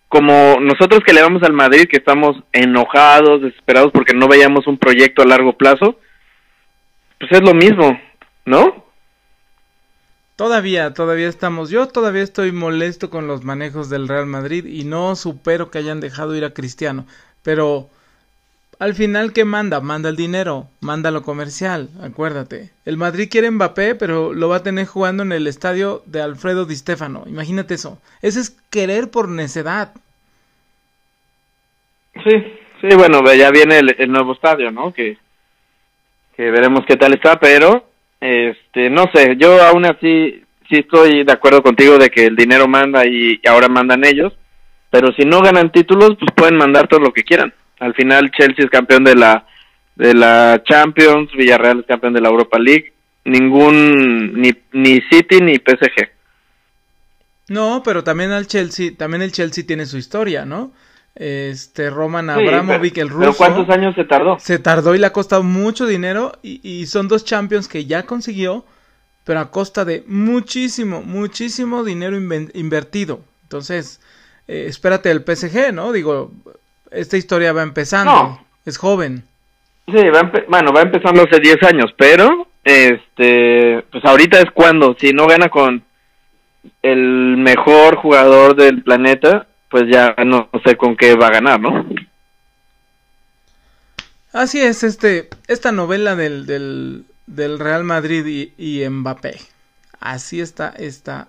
Como 0.09 0.59
nosotros 0.61 1.01
que 1.05 1.15
le 1.15 1.23
vamos 1.23 1.43
al 1.43 1.55
Madrid, 1.55 1.89
que 1.89 1.97
estamos 1.97 2.37
enojados, 2.53 3.43
desesperados 3.43 3.93
porque 3.93 4.15
no 4.15 4.29
veíamos 4.29 4.67
un 4.67 4.77
proyecto 4.77 5.23
a 5.23 5.27
largo 5.27 5.55
plazo, 5.55 5.99
pues 7.19 7.33
es 7.33 7.41
lo 7.41 7.55
mismo, 7.55 7.99
¿no? 8.45 8.85
Todavía, 10.37 10.95
todavía 10.95 11.29
estamos. 11.29 11.71
Yo 11.71 11.87
todavía 11.89 12.23
estoy 12.23 12.53
molesto 12.53 13.11
con 13.11 13.27
los 13.27 13.45
manejos 13.45 13.91
del 13.91 14.09
Real 14.09 14.27
Madrid 14.27 14.67
y 14.67 14.85
no 14.85 15.15
supero 15.17 15.71
que 15.71 15.79
hayan 15.79 16.01
dejado 16.01 16.35
ir 16.35 16.45
a 16.45 16.55
Cristiano. 16.55 17.07
Pero 17.43 17.89
al 18.79 18.95
final, 18.95 19.33
¿qué 19.33 19.45
manda? 19.45 19.81
Manda 19.81 20.09
el 20.09 20.17
dinero, 20.17 20.69
manda 20.81 21.13
lo 21.13 21.23
comercial, 21.23 21.89
acuérdate. 22.03 22.71
El 22.85 22.97
Madrid 22.97 23.29
quiere 23.31 23.51
Mbappé, 23.51 23.95
pero 23.95 24.33
lo 24.33 24.49
va 24.49 24.57
a 24.57 24.63
tener 24.65 24.87
jugando 24.87 25.23
en 25.23 25.31
el 25.31 25.47
estadio 25.47 26.03
de 26.07 26.21
Alfredo 26.21 26.65
Di 26.65 26.75
Stéfano. 26.75 27.23
Imagínate 27.27 27.75
eso. 27.75 28.01
Ese 28.23 28.41
es 28.41 28.51
querer 28.71 29.11
por 29.11 29.29
necedad. 29.29 29.93
Sí, 32.25 32.31
sí, 32.81 32.89
bueno, 32.97 33.21
ya 33.35 33.51
viene 33.51 33.79
el, 33.79 33.95
el 33.97 34.11
nuevo 34.11 34.33
estadio, 34.33 34.71
¿no? 34.73 34.93
Que, 34.93 35.17
que 36.37 36.51
veremos 36.51 36.85
qué 36.87 36.97
tal 36.97 37.15
está, 37.15 37.39
pero, 37.39 37.87
este, 38.23 38.89
no 38.89 39.11
sé, 39.13 39.35
yo 39.37 39.61
aún 39.65 39.85
así 39.85 40.45
sí 40.69 40.77
estoy 40.77 41.25
de 41.25 41.33
acuerdo 41.33 41.61
contigo 41.61 41.99
de 41.99 42.09
que 42.09 42.27
el 42.27 42.37
dinero 42.37 42.69
manda 42.69 43.05
y, 43.05 43.41
ahora 43.49 43.67
mandan 43.67 44.05
ellos, 44.05 44.33
pero 44.91 45.13
si 45.15 45.25
no 45.25 45.41
ganan 45.41 45.73
títulos, 45.73 46.13
pues 46.21 46.31
pueden 46.33 46.57
mandar 46.57 46.87
todo 46.87 47.01
lo 47.01 47.13
que 47.13 47.25
quieran. 47.25 47.53
Al 47.81 47.95
final 47.95 48.31
Chelsea 48.31 48.65
es 48.65 48.71
campeón 48.71 49.03
de 49.03 49.17
la 49.17 49.45
de 49.97 50.15
la 50.15 50.63
Champions, 50.65 51.33
Villarreal 51.33 51.81
es 51.81 51.87
campeón 51.87 52.13
de 52.13 52.21
la 52.21 52.29
Europa 52.29 52.61
League, 52.61 52.93
ningún 53.25 54.41
ni 54.41 54.53
ni 54.71 55.01
City 55.11 55.41
ni 55.41 55.57
PSG. 55.57 56.09
No, 57.49 57.83
pero 57.85 58.05
también 58.05 58.31
al 58.31 58.47
Chelsea, 58.47 58.93
también 58.97 59.23
el 59.23 59.33
Chelsea 59.33 59.67
tiene 59.67 59.85
su 59.85 59.99
historia, 59.99 60.45
¿no? 60.45 60.71
Este 61.15 61.91
Roman 61.91 62.27
Sí, 62.27 62.31
Abramovich, 62.47 62.95
pero- 62.95 63.07
el 63.07 63.13
ruso. 63.13 63.21
Pero 63.21 63.35
¿cuántos 63.35 63.69
años 63.77 63.95
se 63.95 64.05
tardó? 64.05 64.39
Se 64.39 64.59
tardó 64.59 64.95
y 64.95 64.99
le 64.99 65.07
ha 65.07 65.13
costado 65.13 65.43
mucho 65.43 65.87
dinero 65.87 66.33
y, 66.43 66.61
y 66.67 66.87
son 66.87 67.07
dos 67.09 67.25
Champions 67.25 67.69
que 67.69 67.85
ya 67.85 68.05
consiguió, 68.05 68.65
pero 69.25 69.41
a 69.41 69.51
costa 69.51 69.85
de 69.85 70.05
muchísimo, 70.07 71.03
muchísimo 71.03 71.85
dinero 71.85 72.17
invertido. 72.17 73.21
Entonces, 73.43 74.01
eh, 74.49 74.65
espérate 74.69 75.11
el 75.11 75.23
PSG, 75.23 75.73
¿no? 75.75 75.93
Digo, 75.93 76.33
esta 76.91 77.17
historia 77.19 77.53
va 77.53 77.63
empezando, 77.63 78.11
No. 78.13 78.45
es 78.65 78.79
joven. 78.79 79.25
Sí, 79.87 79.95
va 80.15 80.33
bueno, 80.49 80.73
va 80.73 80.81
empezando 80.83 81.23
hace 81.25 81.41
10 81.41 81.63
años, 81.65 81.93
pero 81.99 82.47
este, 82.65 83.85
pues 83.93 84.05
ahorita 84.05 84.39
es 84.41 84.51
cuando, 84.53 84.97
si 84.99 85.13
no 85.13 85.27
gana 85.27 85.49
con 85.51 85.83
el 86.83 87.37
mejor 87.37 87.97
jugador 87.97 88.55
del 88.57 88.83
planeta, 88.83 89.47
pues 89.73 89.85
ya 89.91 90.15
no 90.25 90.51
sé 90.65 90.77
con 90.77 90.95
qué 90.97 91.17
va 91.17 91.29
a 91.29 91.33
ganar, 91.33 91.59
¿no? 91.59 91.87
Así 94.33 94.61
es, 94.61 94.85
este, 94.85 95.31
esta 95.49 95.73
novela 95.73 96.15
del, 96.15 96.45
del, 96.47 97.07
del 97.27 97.59
Real 97.59 97.83
Madrid 97.83 98.25
y, 98.27 98.53
y, 98.59 98.87
Mbappé. 98.87 99.39
Así 99.99 100.41
está 100.41 100.75
esta 100.77 101.29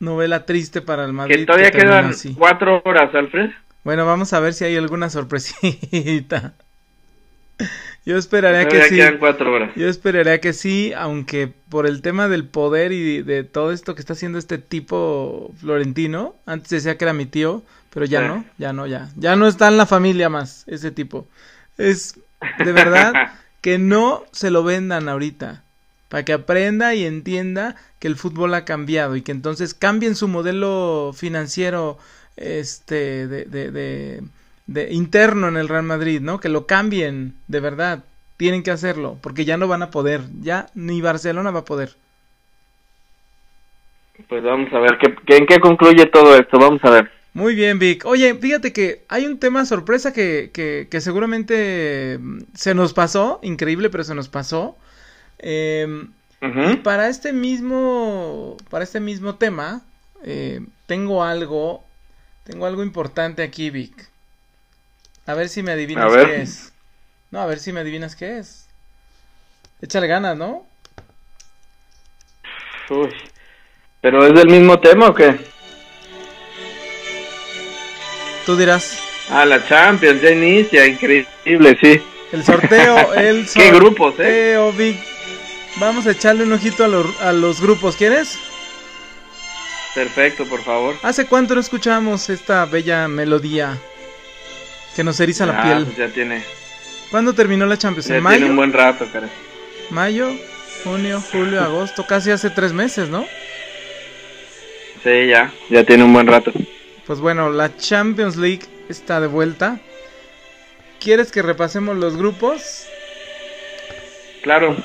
novela 0.00 0.44
triste 0.44 0.82
para 0.82 1.04
el 1.04 1.14
Madrid. 1.14 1.36
Que 1.36 1.46
todavía 1.46 1.70
quedan 1.70 2.12
cuatro 2.36 2.82
horas, 2.84 3.14
Alfred. 3.14 3.50
Bueno, 3.84 4.04
vamos 4.04 4.34
a 4.34 4.40
ver 4.40 4.52
si 4.52 4.64
hay 4.64 4.76
alguna 4.76 5.08
sorpresita. 5.08 6.52
Yo 8.08 8.16
esperaría 8.16 8.66
que 8.68 8.84
sí. 8.84 8.98
Yo 9.76 9.86
esperaría 9.86 10.40
que 10.40 10.54
sí, 10.54 10.94
aunque 10.96 11.52
por 11.68 11.86
el 11.86 12.00
tema 12.00 12.26
del 12.26 12.46
poder 12.46 12.90
y 12.90 13.20
de 13.20 13.44
todo 13.44 13.70
esto 13.70 13.94
que 13.94 14.00
está 14.00 14.14
haciendo 14.14 14.38
este 14.38 14.56
tipo 14.56 15.52
Florentino, 15.60 16.34
antes 16.46 16.70
decía 16.70 16.96
que 16.96 17.04
era 17.04 17.12
mi 17.12 17.26
tío, 17.26 17.62
pero 17.92 18.06
ya 18.06 18.26
no, 18.26 18.46
ya 18.56 18.72
no, 18.72 18.86
ya. 18.86 19.10
Ya 19.16 19.36
no 19.36 19.46
está 19.46 19.68
en 19.68 19.76
la 19.76 19.84
familia 19.84 20.30
más 20.30 20.64
ese 20.68 20.90
tipo. 20.90 21.28
Es 21.76 22.18
de 22.64 22.72
verdad 22.72 23.12
que 23.60 23.76
no 23.76 24.24
se 24.32 24.50
lo 24.50 24.64
vendan 24.64 25.10
ahorita. 25.10 25.62
Para 26.08 26.24
que 26.24 26.32
aprenda 26.32 26.94
y 26.94 27.04
entienda 27.04 27.76
que 27.98 28.08
el 28.08 28.16
fútbol 28.16 28.54
ha 28.54 28.64
cambiado 28.64 29.16
y 29.16 29.20
que 29.20 29.32
entonces 29.32 29.74
cambien 29.74 30.14
su 30.16 30.28
modelo 30.28 31.12
financiero 31.14 31.98
este 32.36 33.28
de, 33.28 33.44
de, 33.44 33.70
de, 33.70 34.22
interno 34.90 35.48
en 35.48 35.56
el 35.56 35.68
Real 35.68 35.82
Madrid, 35.82 36.20
¿no? 36.20 36.40
Que 36.40 36.48
lo 36.48 36.66
cambien, 36.66 37.34
de 37.46 37.60
verdad. 37.60 38.04
Tienen 38.36 38.62
que 38.62 38.70
hacerlo, 38.70 39.18
porque 39.20 39.44
ya 39.44 39.56
no 39.56 39.66
van 39.66 39.82
a 39.82 39.90
poder. 39.90 40.22
Ya 40.40 40.66
ni 40.74 41.00
Barcelona 41.00 41.50
va 41.50 41.60
a 41.60 41.64
poder. 41.64 41.96
Pues 44.28 44.42
vamos 44.42 44.72
a 44.72 44.78
ver 44.78 44.98
qué, 44.98 45.36
en 45.36 45.46
qué 45.46 45.60
concluye 45.60 46.06
todo 46.06 46.36
esto. 46.36 46.58
Vamos 46.58 46.84
a 46.84 46.90
ver. 46.90 47.10
Muy 47.34 47.54
bien, 47.54 47.78
Vic. 47.78 48.04
Oye, 48.04 48.34
fíjate 48.34 48.72
que 48.72 49.04
hay 49.08 49.26
un 49.26 49.38
tema 49.38 49.64
sorpresa 49.64 50.12
que, 50.12 50.50
que, 50.52 51.00
seguramente 51.00 52.18
mm, 52.20 52.38
se 52.54 52.74
nos 52.74 52.94
pasó, 52.94 53.38
increíble, 53.42 53.90
pero 53.90 54.04
se 54.04 54.14
nos 54.14 54.28
pasó. 54.28 54.76
Em, 55.38 56.08
y 56.40 56.76
para 56.78 57.08
este 57.08 57.32
mismo, 57.32 58.56
para 58.70 58.84
este 58.84 59.00
mismo 59.00 59.36
tema, 59.36 59.82
eh, 60.24 60.60
tengo 60.86 61.24
algo, 61.24 61.84
tengo 62.44 62.66
algo 62.66 62.82
importante 62.82 63.42
aquí, 63.42 63.70
Vic. 63.70 64.08
A 65.28 65.34
ver 65.34 65.50
si 65.50 65.62
me 65.62 65.72
adivinas 65.72 66.10
qué 66.10 66.40
es. 66.40 66.72
No, 67.30 67.42
a 67.42 67.44
ver 67.46 67.58
si 67.58 67.70
me 67.70 67.80
adivinas 67.80 68.16
qué 68.16 68.38
es. 68.38 68.66
Échale 69.82 70.06
ganas, 70.06 70.38
¿no? 70.38 70.66
Uy. 72.88 73.10
¿Pero 74.00 74.26
es 74.26 74.32
del 74.32 74.48
mismo 74.48 74.80
tema 74.80 75.08
o 75.08 75.14
qué? 75.14 75.38
Tú 78.46 78.56
dirás. 78.56 78.98
Ah, 79.28 79.44
la 79.44 79.62
Champions, 79.68 80.22
ya 80.22 80.30
inicia, 80.30 80.86
increíble, 80.86 81.78
sí. 81.78 82.02
El 82.32 82.42
sorteo, 82.42 83.12
el 83.12 83.46
sorteo. 83.46 83.70
¿Qué 83.70 83.78
grupos, 83.78 84.14
eh? 84.20 84.72
Big. 84.78 84.98
Vamos 85.76 86.06
a 86.06 86.12
echarle 86.12 86.44
un 86.44 86.54
ojito 86.54 86.84
a, 86.84 86.88
los, 86.88 87.20
a 87.20 87.34
los 87.34 87.60
grupos, 87.60 87.96
¿quieres? 87.96 88.38
Perfecto, 89.94 90.46
por 90.46 90.62
favor. 90.62 90.96
¿Hace 91.02 91.26
cuánto 91.26 91.54
no 91.54 91.60
escuchamos 91.60 92.30
esta 92.30 92.64
bella 92.64 93.08
melodía 93.08 93.78
que 94.98 95.04
nos 95.04 95.20
eriza 95.20 95.46
la 95.46 95.62
piel? 95.62 95.84
Pues 95.84 95.96
ya 95.96 96.08
tiene. 96.08 96.42
¿Cuándo 97.12 97.32
terminó 97.32 97.64
la 97.66 97.78
Champions? 97.78 98.10
¿En 98.10 98.20
mayo? 98.20 98.38
Tiene 98.38 98.50
un 98.50 98.56
buen 98.56 98.72
rato, 98.72 99.06
cara. 99.12 99.28
Mayo, 99.90 100.28
junio, 100.82 101.22
julio, 101.30 101.62
agosto, 101.62 102.04
casi 102.04 102.32
hace 102.32 102.50
tres 102.50 102.72
meses, 102.72 103.08
¿no? 103.08 103.24
Sí, 105.04 105.28
ya, 105.28 105.52
ya 105.70 105.84
tiene 105.84 106.02
un 106.02 106.12
buen 106.12 106.26
rato. 106.26 106.50
Pues 107.06 107.20
bueno, 107.20 107.48
la 107.48 107.76
Champions 107.76 108.36
League 108.36 108.62
está 108.88 109.20
de 109.20 109.28
vuelta. 109.28 109.78
¿Quieres 110.98 111.30
que 111.30 111.42
repasemos 111.42 111.96
los 111.96 112.16
grupos? 112.16 112.88
Claro. 114.42 114.76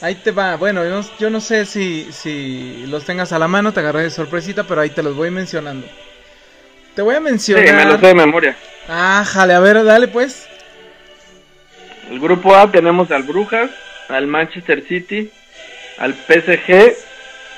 Ahí 0.00 0.16
te 0.16 0.32
va. 0.32 0.56
Bueno, 0.56 0.82
yo 1.20 1.30
no, 1.30 1.40
sé 1.40 1.66
si, 1.66 2.08
si 2.10 2.84
los 2.88 3.04
tengas 3.04 3.30
a 3.30 3.38
la 3.38 3.46
mano, 3.46 3.72
te 3.72 3.78
agarré 3.78 4.02
de 4.02 4.10
sorpresita, 4.10 4.64
pero 4.64 4.80
ahí 4.80 4.90
te 4.90 5.04
los 5.04 5.14
voy 5.14 5.30
mencionando. 5.30 5.86
Te 6.96 7.02
voy 7.02 7.14
a 7.14 7.20
mencionar. 7.20 7.64
Sí, 7.64 7.72
me 7.72 7.84
los 7.84 8.00
sé 8.00 8.06
de 8.08 8.14
memoria. 8.16 8.56
Ah, 8.88 9.22
jale, 9.26 9.52
a 9.52 9.60
ver, 9.60 9.84
dale 9.84 10.08
pues. 10.08 10.48
El 12.10 12.20
grupo 12.20 12.56
A 12.56 12.70
tenemos 12.70 13.10
al 13.10 13.24
Brujas, 13.24 13.70
al 14.08 14.26
Manchester 14.26 14.82
City, 14.88 15.30
al 15.98 16.14
PSG 16.14 16.94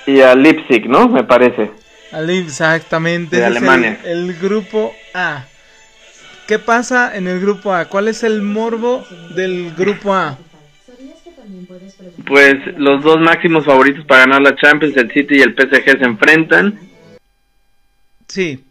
y 0.06 0.20
al 0.20 0.42
Leipzig, 0.42 0.88
¿no? 0.88 1.08
Me 1.08 1.22
parece. 1.22 1.70
Exactamente. 2.12 3.36
De 3.36 3.44
Alemania. 3.44 4.00
el, 4.04 4.34
grupo 4.34 4.92
A. 5.14 5.44
¿Qué 6.48 6.58
pasa 6.58 7.16
en 7.16 7.28
el 7.28 7.40
grupo 7.40 7.72
A? 7.72 7.84
¿Cuál 7.84 8.08
es 8.08 8.24
el 8.24 8.42
morbo 8.42 9.06
del 9.36 9.72
grupo 9.76 10.12
A? 10.12 10.36
Pues 12.26 12.54
los 12.76 13.04
dos 13.04 13.20
máximos 13.20 13.64
favoritos 13.64 14.04
para 14.04 14.22
ganar 14.22 14.42
la 14.42 14.56
Champions, 14.56 14.96
el 14.96 15.12
City 15.12 15.36
y 15.36 15.42
el 15.42 15.54
PSG, 15.54 15.98
se 15.98 16.04
enfrentan. 16.04 16.80
Sí. 18.26 18.64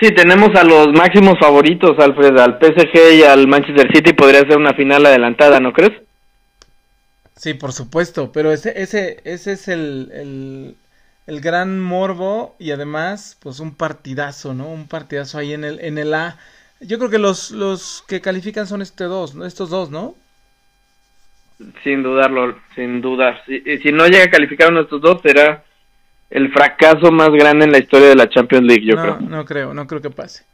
Sí, 0.00 0.12
tenemos 0.12 0.48
a 0.54 0.64
los 0.64 0.88
máximos 0.94 1.38
favoritos, 1.38 1.98
Alfred, 1.98 2.34
al 2.38 2.58
PSG 2.58 3.18
y 3.18 3.22
al 3.22 3.46
Manchester 3.46 3.86
City. 3.94 4.14
Podría 4.14 4.40
ser 4.40 4.56
una 4.56 4.72
final 4.72 5.04
adelantada, 5.04 5.60
¿no 5.60 5.74
crees? 5.74 5.92
Sí, 7.36 7.52
por 7.52 7.72
supuesto, 7.72 8.32
pero 8.32 8.50
ese, 8.50 8.80
ese, 8.80 9.20
ese 9.24 9.52
es 9.52 9.68
el, 9.68 10.76
el, 11.26 11.40
gran 11.40 11.80
morbo 11.80 12.56
y 12.58 12.70
además, 12.70 13.38
pues 13.42 13.60
un 13.60 13.74
partidazo, 13.74 14.54
¿no? 14.54 14.68
Un 14.68 14.88
partidazo 14.88 15.38
ahí 15.38 15.52
en 15.52 15.64
el, 15.64 15.80
en 15.80 15.98
el 15.98 16.14
A. 16.14 16.38
Yo 16.80 16.98
creo 16.98 17.10
que 17.10 17.18
los, 17.18 17.50
los 17.50 18.02
que 18.08 18.22
califican 18.22 18.66
son 18.66 18.80
este 18.80 19.04
dos, 19.04 19.34
estos 19.44 19.68
dos, 19.68 19.90
¿no? 19.90 20.14
Sin 21.84 22.02
dudarlo, 22.02 22.58
sin 22.74 23.02
dudar. 23.02 23.42
Si, 23.44 23.60
si 23.78 23.92
no 23.92 24.06
llega 24.06 24.24
a 24.24 24.30
calificar 24.30 24.70
uno 24.70 24.78
de 24.78 24.84
estos 24.84 25.02
dos, 25.02 25.20
será 25.22 25.62
el 26.30 26.52
fracaso 26.52 27.10
más 27.10 27.30
grande 27.30 27.64
en 27.64 27.72
la 27.72 27.78
historia 27.78 28.08
de 28.08 28.16
la 28.16 28.28
Champions 28.28 28.66
League, 28.66 28.86
yo 28.86 28.96
creo. 28.96 29.20
No 29.20 29.44
creo, 29.44 29.74
no 29.74 29.86
creo 29.86 30.00
que 30.00 30.10
pase. 30.10 30.44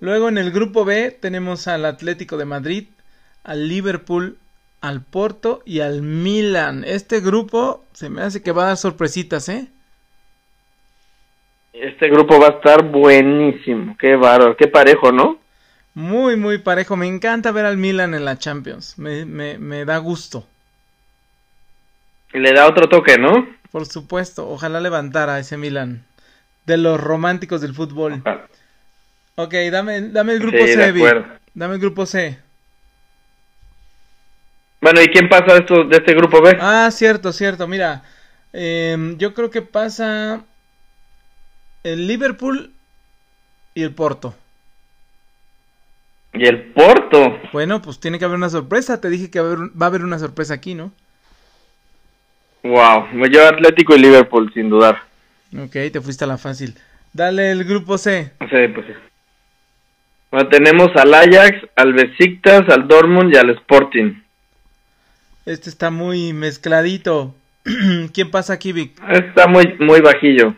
Luego 0.00 0.28
en 0.28 0.38
el 0.38 0.50
grupo 0.50 0.84
B 0.84 1.10
tenemos 1.10 1.68
al 1.68 1.84
Atlético 1.84 2.36
de 2.36 2.44
Madrid, 2.44 2.88
al 3.44 3.68
Liverpool, 3.68 4.38
al 4.80 5.02
Porto 5.02 5.62
y 5.64 5.80
al 5.80 6.02
Milan. 6.02 6.84
Este 6.86 7.20
grupo 7.20 7.84
se 7.92 8.08
me 8.08 8.22
hace 8.22 8.42
que 8.42 8.52
va 8.52 8.64
a 8.64 8.66
dar 8.68 8.76
sorpresitas, 8.76 9.48
¿eh? 9.48 9.68
Este 11.72 12.08
grupo 12.08 12.40
va 12.40 12.46
a 12.46 12.50
estar 12.52 12.82
buenísimo. 12.84 13.96
Qué 13.98 14.16
bárbaro, 14.16 14.56
qué 14.56 14.66
parejo, 14.66 15.12
¿no? 15.12 15.38
Muy, 15.92 16.36
muy 16.36 16.58
parejo. 16.58 16.96
Me 16.96 17.06
encanta 17.06 17.52
ver 17.52 17.66
al 17.66 17.76
Milan 17.76 18.14
en 18.14 18.24
la 18.24 18.38
Champions. 18.38 18.98
Me, 18.98 19.26
me, 19.26 19.58
me 19.58 19.84
da 19.84 19.98
gusto. 19.98 20.46
Le 22.32 22.52
da 22.52 22.66
otro 22.66 22.88
toque, 22.88 23.18
¿no? 23.18 23.46
Por 23.76 23.84
supuesto. 23.84 24.48
Ojalá 24.48 24.80
levantara 24.80 25.38
ese 25.38 25.58
Milan. 25.58 26.06
De 26.64 26.78
los 26.78 26.98
románticos 26.98 27.60
del 27.60 27.74
fútbol. 27.74 28.22
Ok, 29.34 29.52
dame, 29.70 30.00
dame 30.00 30.32
el 30.32 30.38
grupo 30.38 30.64
C, 30.66 30.94
Dame 31.52 31.74
el 31.74 31.80
grupo 31.82 32.06
C. 32.06 32.38
Bueno, 34.80 35.02
¿y 35.02 35.08
quién 35.08 35.28
pasa 35.28 35.52
de, 35.52 35.58
esto, 35.58 35.84
de 35.84 35.98
este 35.98 36.14
grupo 36.14 36.40
B? 36.40 36.56
Ah, 36.58 36.88
cierto, 36.90 37.34
cierto. 37.34 37.68
Mira, 37.68 38.02
em, 38.54 39.18
yo 39.18 39.34
creo 39.34 39.50
que 39.50 39.60
pasa 39.60 40.42
el 41.82 42.06
Liverpool 42.06 42.72
y 43.74 43.82
el 43.82 43.94
Porto. 43.94 44.34
¿Y 46.32 46.46
el 46.46 46.72
Porto? 46.72 47.38
Bueno, 47.52 47.82
pues 47.82 48.00
tiene 48.00 48.18
que 48.18 48.24
haber 48.24 48.38
una 48.38 48.48
sorpresa. 48.48 49.02
Te 49.02 49.10
dije 49.10 49.30
que 49.30 49.42
va 49.42 49.50
a 49.80 49.86
haber, 49.86 50.02
una 50.02 50.18
sorpresa 50.18 50.54
aquí, 50.54 50.74
¿no? 50.74 50.92
Wow, 52.68 53.08
me 53.12 53.28
lleva 53.28 53.48
Atlético 53.48 53.94
y 53.94 54.00
Liverpool, 54.00 54.50
sin 54.52 54.68
dudar. 54.68 55.02
Ok, 55.56 55.72
te 55.92 56.00
fuiste 56.00 56.24
a 56.24 56.28
la 56.28 56.38
fácil. 56.38 56.74
Dale 57.12 57.50
el 57.50 57.64
grupo 57.64 57.96
C. 57.98 58.32
Sí, 58.40 58.68
pues 58.74 58.86
sí. 58.86 58.92
Bueno, 60.30 60.48
tenemos 60.48 60.88
al 60.96 61.14
Ajax, 61.14 61.66
al 61.76 61.92
Besiktas, 61.92 62.68
al 62.68 62.88
Dortmund 62.88 63.32
y 63.32 63.36
al 63.36 63.50
Sporting. 63.50 64.14
Este 65.46 65.70
está 65.70 65.90
muy 65.90 66.32
mezcladito. 66.32 67.34
¿Quién 68.12 68.30
pasa 68.30 68.54
aquí, 68.54 68.72
Vic? 68.72 69.00
Está 69.08 69.46
muy, 69.46 69.76
muy 69.78 70.00
bajillo. 70.00 70.54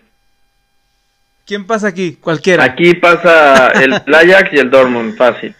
¿Quién 1.47 1.67
pasa 1.67 1.89
aquí? 1.89 2.15
Cualquiera. 2.15 2.65
Aquí 2.65 2.95
pasa 2.95 3.69
el 3.69 3.93
Ajax 4.15 4.53
y 4.53 4.59
el 4.59 4.71
Dortmund, 4.71 5.17
fácil. 5.17 5.55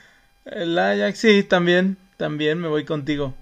El 0.47 0.79
Ajax, 0.79 1.19
sí, 1.19 1.43
también, 1.43 1.97
también 2.17 2.59
me 2.59 2.69
voy 2.69 2.85
contigo. 2.85 3.35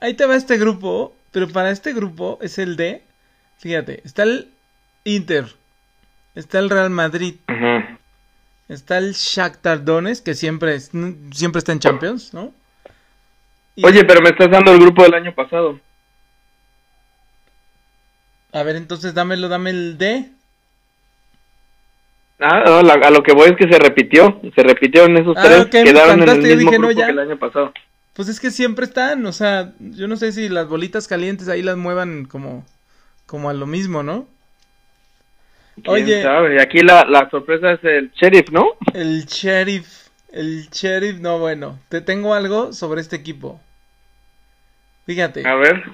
Ahí 0.00 0.14
te 0.14 0.24
va 0.24 0.36
este 0.36 0.56
grupo, 0.56 1.14
pero 1.32 1.48
para 1.48 1.70
este 1.70 1.92
grupo 1.92 2.38
es 2.42 2.58
el 2.58 2.76
de, 2.76 3.02
fíjate, 3.58 4.00
está 4.04 4.22
el 4.24 4.50
Inter, 5.04 5.46
está 6.34 6.58
el 6.58 6.70
Real 6.70 6.90
Madrid, 6.90 7.34
está 8.68 8.98
el 8.98 9.12
Shakhtar 9.12 9.84
Donetsk, 9.84 10.24
que 10.24 10.34
siempre, 10.34 10.78
siempre 10.80 11.58
está 11.58 11.72
en 11.72 11.80
Champions, 11.80 12.34
¿no? 12.34 12.52
Oye, 13.82 14.04
pero 14.04 14.20
me 14.20 14.30
estás 14.30 14.50
dando 14.50 14.72
el 14.72 14.80
grupo 14.80 15.02
del 15.04 15.14
año 15.14 15.34
pasado. 15.34 15.80
A 18.52 18.62
ver, 18.62 18.76
entonces 18.76 19.14
dámelo, 19.14 19.48
dame 19.48 19.70
el 19.70 19.96
D. 19.96 20.28
Ah, 22.40 22.62
no, 22.66 22.82
la- 22.82 22.94
a 22.94 23.10
lo 23.10 23.22
que 23.22 23.32
voy 23.32 23.50
es 23.50 23.56
que 23.56 23.70
se 23.70 23.78
repitió, 23.78 24.40
se 24.54 24.62
repitió 24.62 25.04
en 25.04 25.16
esos 25.18 25.36
Ah, 25.36 25.42
tres, 25.44 25.60
ok, 25.66 25.74
me 25.74 25.84
quedaron 25.84 26.22
en 26.22 26.28
el 26.28 26.38
mismo 26.56 26.70
dije, 26.70 26.78
no, 26.78 26.86
grupo 26.88 27.00
ya. 27.00 27.06
que 27.06 27.12
el 27.12 27.18
año 27.18 27.38
pasado. 27.38 27.72
Pues 28.14 28.28
es 28.28 28.40
que 28.40 28.50
siempre 28.50 28.84
están, 28.84 29.24
o 29.26 29.32
sea, 29.32 29.72
yo 29.78 30.08
no 30.08 30.16
sé 30.16 30.32
si 30.32 30.48
las 30.48 30.68
bolitas 30.68 31.06
calientes 31.08 31.48
ahí 31.48 31.62
las 31.62 31.76
muevan 31.76 32.24
como, 32.24 32.66
como 33.26 33.48
a 33.48 33.54
lo 33.54 33.66
mismo, 33.66 34.02
¿no? 34.02 34.26
¿Quién 35.76 35.88
Oye. 36.04 36.22
sabe? 36.22 36.60
Aquí 36.60 36.80
la, 36.82 37.04
la 37.04 37.30
sorpresa 37.30 37.72
es 37.72 37.84
el 37.84 38.10
sheriff, 38.12 38.50
¿no? 38.50 38.66
El 38.92 39.24
sheriff, 39.24 40.08
el 40.32 40.68
sheriff, 40.70 41.18
no, 41.20 41.38
bueno, 41.38 41.78
te 41.88 42.00
tengo 42.00 42.34
algo 42.34 42.72
sobre 42.72 43.00
este 43.00 43.16
equipo. 43.16 43.60
Fíjate, 45.06 45.46
A 45.48 45.54
ver. 45.54 45.84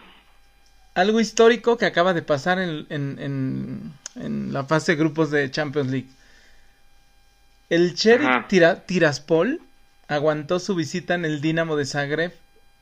algo 0.94 1.20
histórico 1.20 1.76
que 1.78 1.86
acaba 1.86 2.14
de 2.14 2.22
pasar 2.22 2.58
en, 2.58 2.86
en, 2.88 3.18
en, 3.20 3.92
en 4.16 4.52
la 4.52 4.64
fase 4.64 4.92
de 4.92 4.98
grupos 4.98 5.30
de 5.30 5.50
Champions 5.50 5.90
League. 5.90 6.08
El 7.70 7.94
sheriff. 7.94 8.46
Tira- 8.48 8.84
Tiraspol 8.86 9.60
aguantó 10.09 10.59
su 10.59 10.74
visita 10.74 11.14
en 11.14 11.24
el 11.24 11.40
Dinamo 11.40 11.76
de 11.76 11.86
Zagreb. 11.86 12.32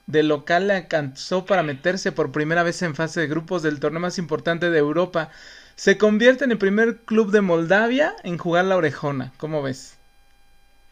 De 0.06 0.22
local 0.22 0.68
le 0.68 0.74
alcanzó 0.74 1.46
para 1.46 1.62
meterse 1.62 2.12
por 2.12 2.30
primera 2.30 2.62
vez 2.62 2.82
en 2.82 2.94
fase 2.94 3.20
de 3.20 3.26
grupos 3.26 3.62
del 3.62 3.80
torneo 3.80 4.00
más 4.00 4.18
importante 4.18 4.70
de 4.70 4.78
Europa. 4.78 5.30
Se 5.76 5.96
convierte 5.96 6.44
en 6.44 6.52
el 6.52 6.58
primer 6.58 6.98
club 6.98 7.30
de 7.30 7.40
Moldavia 7.40 8.14
en 8.22 8.36
jugar 8.36 8.66
la 8.66 8.76
orejona. 8.76 9.32
¿Cómo 9.38 9.62
ves? 9.62 9.96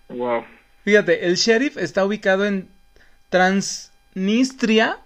Wow. 0.08 0.44
Fíjate, 0.84 1.26
el 1.26 1.36
sheriff 1.36 1.76
está 1.76 2.04
ubicado 2.04 2.44
en 2.44 2.68
Transnistria, 3.28 4.98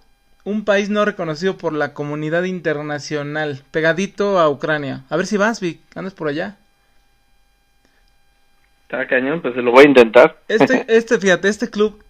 un 0.43 0.65
país 0.65 0.89
no 0.89 1.05
reconocido 1.05 1.57
por 1.57 1.73
la 1.73 1.93
comunidad 1.93 2.43
internacional, 2.43 3.61
pegadito 3.71 4.39
a 4.39 4.49
Ucrania. 4.49 5.03
A 5.09 5.17
ver 5.17 5.27
si 5.27 5.37
vas, 5.37 5.59
Vic, 5.59 5.81
andas 5.95 6.13
por 6.13 6.29
allá. 6.29 6.57
Está 8.89 9.05
cañón, 9.07 9.41
pues 9.41 9.53
se 9.53 9.61
lo 9.61 9.71
voy 9.71 9.85
a 9.85 9.87
intentar. 9.87 10.37
Este, 10.47 10.85
este, 10.87 11.19
fíjate, 11.19 11.49
este 11.49 11.69
club 11.69 12.03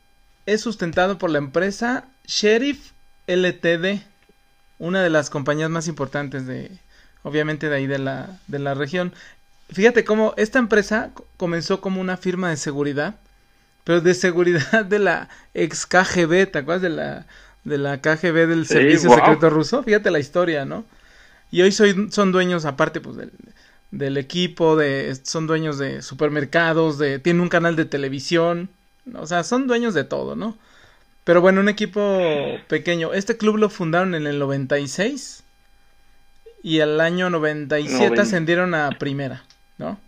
es 0.45 0.61
sustentado 0.61 1.17
por 1.17 1.30
la 1.30 1.39
empresa 1.39 2.05
Sheriff 2.25 2.91
LTD, 3.28 4.01
una 4.80 5.01
de 5.03 5.09
las 5.09 5.30
compañías 5.30 5.69
más 5.69 5.88
importantes 5.88 6.45
de, 6.45 6.71
obviamente 7.23 7.69
de 7.69 7.75
ahí 7.75 7.88
de 7.88 7.99
la, 7.99 8.39
de 8.47 8.59
la 8.59 8.73
región. 8.73 9.13
Fíjate 9.69 10.05
cómo 10.05 10.34
esta 10.38 10.59
empresa 10.59 11.11
co- 11.13 11.28
comenzó 11.38 11.82
como 11.82 11.99
una 11.99 12.17
firma 12.17 12.49
de 12.49 12.57
seguridad, 12.57 13.15
pero 13.84 14.01
de 14.01 14.13
seguridad 14.13 14.86
de 14.86 14.99
la 14.99 15.30
ex 15.53 15.86
KGB, 15.88 16.47
¿te 16.47 16.59
acuerdas 16.59 16.84
de 16.84 16.89
la, 16.89 17.28
de 17.63 17.78
la 17.78 18.01
KGB 18.01 18.47
del 18.47 18.67
Sí, 18.67 18.73
Servicio 18.73 19.09
wow. 19.09 19.17
Secreto 19.17 19.49
Ruso? 19.49 19.84
Fíjate 19.84 20.11
la 20.11 20.19
historia, 20.19 20.65
¿no? 20.65 20.86
Y 21.51 21.61
hoy 21.61 21.71
soy, 21.71 22.09
son 22.11 22.32
dueños, 22.32 22.65
aparte, 22.65 23.01
pues, 23.01 23.17
del, 23.17 23.32
del 23.91 24.17
equipo, 24.17 24.75
de, 24.75 25.15
son 25.23 25.47
dueños 25.47 25.77
de 25.77 26.01
supermercados, 26.01 26.97
de, 26.97 27.19
tienen 27.19 27.41
un 27.41 27.49
canal 27.49 27.75
de 27.75 27.85
televisión, 27.85 28.69
o 29.15 29.25
sea, 29.27 29.43
son 29.43 29.67
dueños 29.67 29.93
de 29.93 30.03
todo, 30.03 30.35
¿no? 30.35 30.57
Pero 31.23 31.41
bueno, 31.41 31.59
un 31.61 31.69
equipo 31.69 32.21
pequeño. 32.67 33.13
Este 33.13 33.38
club 33.38 33.57
lo 33.57 33.69
fundaron 33.69 34.15
en 34.15 34.27
el 34.27 34.39
96 34.39 35.43
y 36.63 36.79
al 36.79 36.99
año 37.01 37.29
97 37.29 38.15
Noven- 38.15 38.19
ascendieron 38.21 38.73
a 38.75 38.89
primera, 38.97 39.43
¿no? 39.77 39.99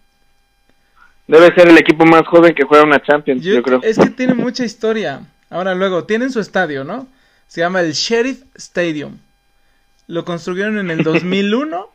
Debe 1.28 1.54
ser 1.54 1.68
el 1.70 1.78
equipo 1.78 2.06
más 2.06 2.26
joven 2.28 2.56
que 2.56 2.64
juega 2.64 2.84
una 2.86 3.02
Champions, 3.02 3.44
yo, 3.44 3.56
Yo- 3.56 3.64
creo. 3.64 3.82
Es 3.84 3.98
que 4.00 4.10
tiene 4.10 4.34
mucha 4.34 4.64
historia. 4.66 5.22
Ahora 5.50 5.76
luego, 5.76 6.06
tienen 6.06 6.32
su 6.32 6.40
estadio, 6.40 6.84
¿no? 6.84 7.08
Se 7.48 7.62
llama 7.62 7.82
el 7.82 7.92
Sheriff 7.94 8.44
Stadium. 8.56 9.18
Lo 10.08 10.26
construyeron 10.26 10.78
en 10.80 10.90
el 10.92 11.04
2001 11.04 11.90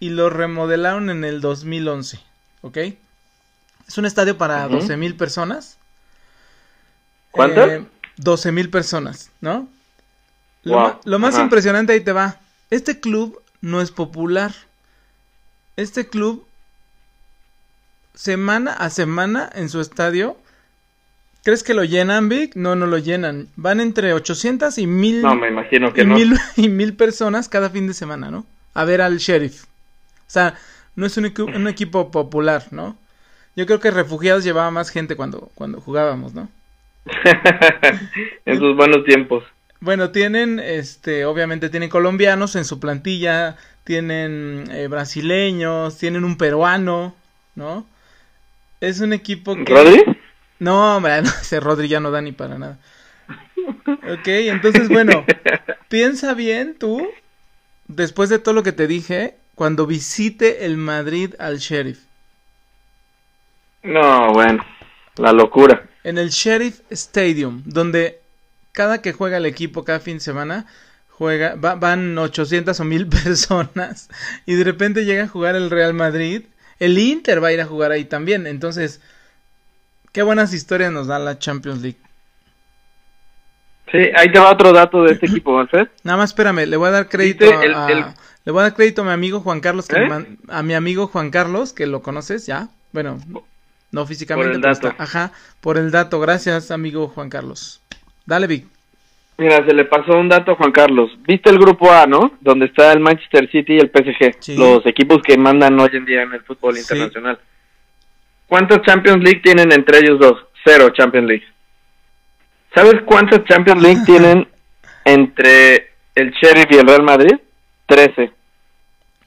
y 0.00 0.10
lo 0.10 0.30
remodelaron 0.30 1.10
en 1.10 1.24
el 1.24 1.40
2011, 1.40 2.20
¿ok? 2.62 2.76
Es 3.86 3.98
un 3.98 4.06
estadio 4.06 4.36
para 4.38 4.66
Ujú. 4.66 4.76
12 4.78 4.96
mil 4.96 5.16
personas. 5.16 5.78
¿Cuántas? 7.30 7.68
Eh, 7.68 7.84
12 8.16 8.52
mil 8.52 8.70
personas, 8.70 9.30
¿no? 9.40 9.68
Lo, 10.62 10.74
Wow, 10.74 10.82
ma- 10.82 11.00
lo 11.04 11.18
más 11.18 11.34
ajá. 11.34 11.44
impresionante 11.44 11.92
ahí 11.92 12.00
te 12.00 12.12
va. 12.12 12.38
Este 12.70 13.00
club 13.00 13.42
no 13.60 13.80
es 13.80 13.90
popular. 13.90 14.54
Este 15.76 16.08
club, 16.08 16.46
semana 18.14 18.72
a 18.72 18.90
semana 18.90 19.50
en 19.54 19.68
su 19.68 19.80
estadio, 19.80 20.36
¿crees 21.42 21.62
que 21.62 21.74
lo 21.74 21.84
llenan, 21.84 22.28
Vic? 22.28 22.54
No, 22.54 22.76
no 22.76 22.86
lo 22.86 22.98
llenan. 22.98 23.48
Van 23.56 23.80
entre 23.80 24.12
800 24.14 24.78
y 24.78 24.86
1000 24.86 25.22
No, 25.22 25.34
me 25.34 25.48
imagino 25.48 25.92
que 25.92 26.02
y, 26.02 26.06
no. 26.06 26.14
mil, 26.14 26.38
y 26.56 26.68
mil 26.68 26.94
personas 26.94 27.48
cada 27.48 27.70
fin 27.70 27.86
de 27.86 27.94
semana, 27.94 28.30
¿no? 28.30 28.46
A 28.74 28.84
ver 28.84 29.00
al 29.02 29.18
sheriff. 29.18 29.64
O 30.34 30.36
sea, 30.36 30.56
no 30.96 31.06
es 31.06 31.16
un, 31.16 31.32
un 31.54 31.68
equipo 31.68 32.10
popular, 32.10 32.64
¿no? 32.72 32.98
Yo 33.54 33.66
creo 33.66 33.78
que 33.78 33.92
Refugiados 33.92 34.42
llevaba 34.42 34.72
más 34.72 34.90
gente 34.90 35.14
cuando, 35.14 35.52
cuando 35.54 35.80
jugábamos, 35.80 36.34
¿no? 36.34 36.48
en 38.44 38.58
sus 38.58 38.74
buenos 38.74 39.04
tiempos. 39.04 39.44
Bueno, 39.78 40.10
tienen, 40.10 40.58
este, 40.58 41.24
obviamente 41.24 41.68
tienen 41.68 41.88
colombianos 41.88 42.56
en 42.56 42.64
su 42.64 42.80
plantilla, 42.80 43.56
tienen 43.84 44.64
eh, 44.72 44.88
brasileños, 44.88 45.98
tienen 45.98 46.24
un 46.24 46.36
peruano, 46.36 47.14
¿no? 47.54 47.86
Es 48.80 48.98
un 48.98 49.12
equipo 49.12 49.54
que... 49.54 49.72
¿Rodri? 49.72 50.02
No, 50.58 50.96
hombre, 50.96 51.22
no, 51.22 51.28
ese 51.28 51.60
Rodri 51.60 51.86
ya 51.86 52.00
no 52.00 52.10
da 52.10 52.20
ni 52.20 52.32
para 52.32 52.58
nada. 52.58 52.78
Ok, 53.86 54.26
entonces, 54.26 54.88
bueno, 54.88 55.24
piensa 55.88 56.34
bien 56.34 56.74
tú, 56.76 57.06
después 57.86 58.30
de 58.30 58.40
todo 58.40 58.52
lo 58.52 58.64
que 58.64 58.72
te 58.72 58.88
dije, 58.88 59.36
cuando 59.54 59.86
visite 59.86 60.64
el 60.66 60.76
Madrid 60.76 61.34
al 61.38 61.58
Sheriff. 61.58 62.00
No, 63.82 64.32
bueno, 64.32 64.64
la 65.16 65.32
locura. 65.32 65.88
En 66.04 66.18
el 66.18 66.30
Sheriff 66.30 66.80
Stadium, 66.90 67.62
donde 67.66 68.20
cada 68.72 69.02
que 69.02 69.12
juega 69.12 69.36
el 69.36 69.46
equipo, 69.46 69.84
cada 69.84 70.00
fin 70.00 70.14
de 70.14 70.20
semana, 70.20 70.66
juega, 71.10 71.54
va- 71.54 71.74
van 71.76 72.16
800 72.18 72.78
o 72.80 72.84
1000 72.84 73.06
personas 73.24 74.08
y 74.46 74.54
de 74.54 74.64
repente 74.64 75.04
llega 75.04 75.24
a 75.24 75.28
jugar 75.28 75.54
el 75.56 75.70
Real 75.70 75.94
Madrid. 75.94 76.42
El 76.78 76.98
Inter 76.98 77.42
va 77.42 77.48
a 77.48 77.52
ir 77.52 77.60
a 77.60 77.66
jugar 77.66 77.92
ahí 77.92 78.04
también. 78.04 78.46
Entonces, 78.46 79.00
qué 80.12 80.22
buenas 80.22 80.52
historias 80.52 80.92
nos 80.92 81.06
da 81.06 81.18
la 81.18 81.38
Champions 81.38 81.82
League. 81.82 81.98
Sí, 83.94 84.10
ahí 84.16 84.32
te 84.32 84.40
va 84.40 84.50
otro 84.50 84.72
dato 84.72 85.04
de 85.04 85.12
este 85.12 85.26
equipo, 85.26 85.56
Alfred. 85.56 85.86
Nada 86.02 86.18
más 86.18 86.30
espérame, 86.30 86.66
le 86.66 86.76
voy 86.76 86.88
a 86.88 86.92
dar 86.92 87.08
crédito 87.08 87.44
¿Viste 87.46 87.66
el- 87.66 87.74
a, 87.74 87.86
el- 87.90 88.04
le 88.44 88.52
voy 88.52 88.60
a 88.60 88.62
dar 88.64 88.74
crédito 88.74 89.02
a 89.02 89.04
mi 89.04 89.12
amigo 89.12 89.38
Juan 89.40 89.60
Carlos 89.60 89.86
que 89.86 89.96
¿Eh? 89.96 90.08
man- 90.08 90.36
a 90.48 90.62
mi 90.64 90.74
amigo 90.74 91.06
Juan 91.06 91.30
Carlos 91.30 91.72
que 91.72 91.86
lo 91.86 92.02
conoces 92.02 92.44
ya. 92.46 92.68
Bueno, 92.92 93.18
no 93.92 94.04
físicamente, 94.06 94.48
Por 94.48 94.56
el 94.56 94.60
dato. 94.62 94.88
está- 94.88 95.02
ajá, 95.02 95.32
por 95.60 95.78
el 95.78 95.90
dato. 95.92 96.18
Gracias, 96.18 96.70
amigo 96.72 97.06
Juan 97.08 97.30
Carlos. 97.30 97.80
Dale, 98.26 98.46
Vic. 98.48 98.66
Mira, 99.38 99.64
se 99.66 99.72
le 99.74 99.84
pasó 99.84 100.12
un 100.18 100.28
dato 100.28 100.52
a 100.52 100.54
Juan 100.56 100.72
Carlos. 100.72 101.10
¿Viste 101.26 101.50
el 101.50 101.58
grupo 101.58 101.90
A, 101.92 102.06
no? 102.06 102.32
Donde 102.40 102.66
está 102.66 102.92
el 102.92 103.00
Manchester 103.00 103.50
City 103.50 103.74
y 103.74 103.78
el 103.78 103.90
PSG. 103.90 104.36
Sí. 104.40 104.56
Los 104.56 104.84
equipos 104.86 105.22
que 105.22 105.36
mandan 105.38 105.78
hoy 105.80 105.90
en 105.92 106.04
día 106.04 106.22
en 106.22 106.32
el 106.32 106.40
fútbol 106.42 106.74
Sí. 106.74 106.80
internacional. 106.82 107.38
¿Cuántas 108.46 108.82
Champions 108.82 109.22
League 109.22 109.40
tienen 109.42 109.72
entre 109.72 109.98
ellos 109.98 110.18
dos? 110.20 110.38
Cero 110.64 110.90
Champions 110.90 111.26
League. 111.28 111.44
¿Sabes 112.74 113.02
cuántas 113.06 113.44
Champions 113.44 113.82
League 113.82 114.02
tienen 114.06 114.48
entre 115.04 115.90
el 116.14 116.30
Sheriff 116.32 116.66
y 116.70 116.76
el 116.76 116.86
Real 116.86 117.02
Madrid? 117.02 117.34
Trece. 117.86 118.32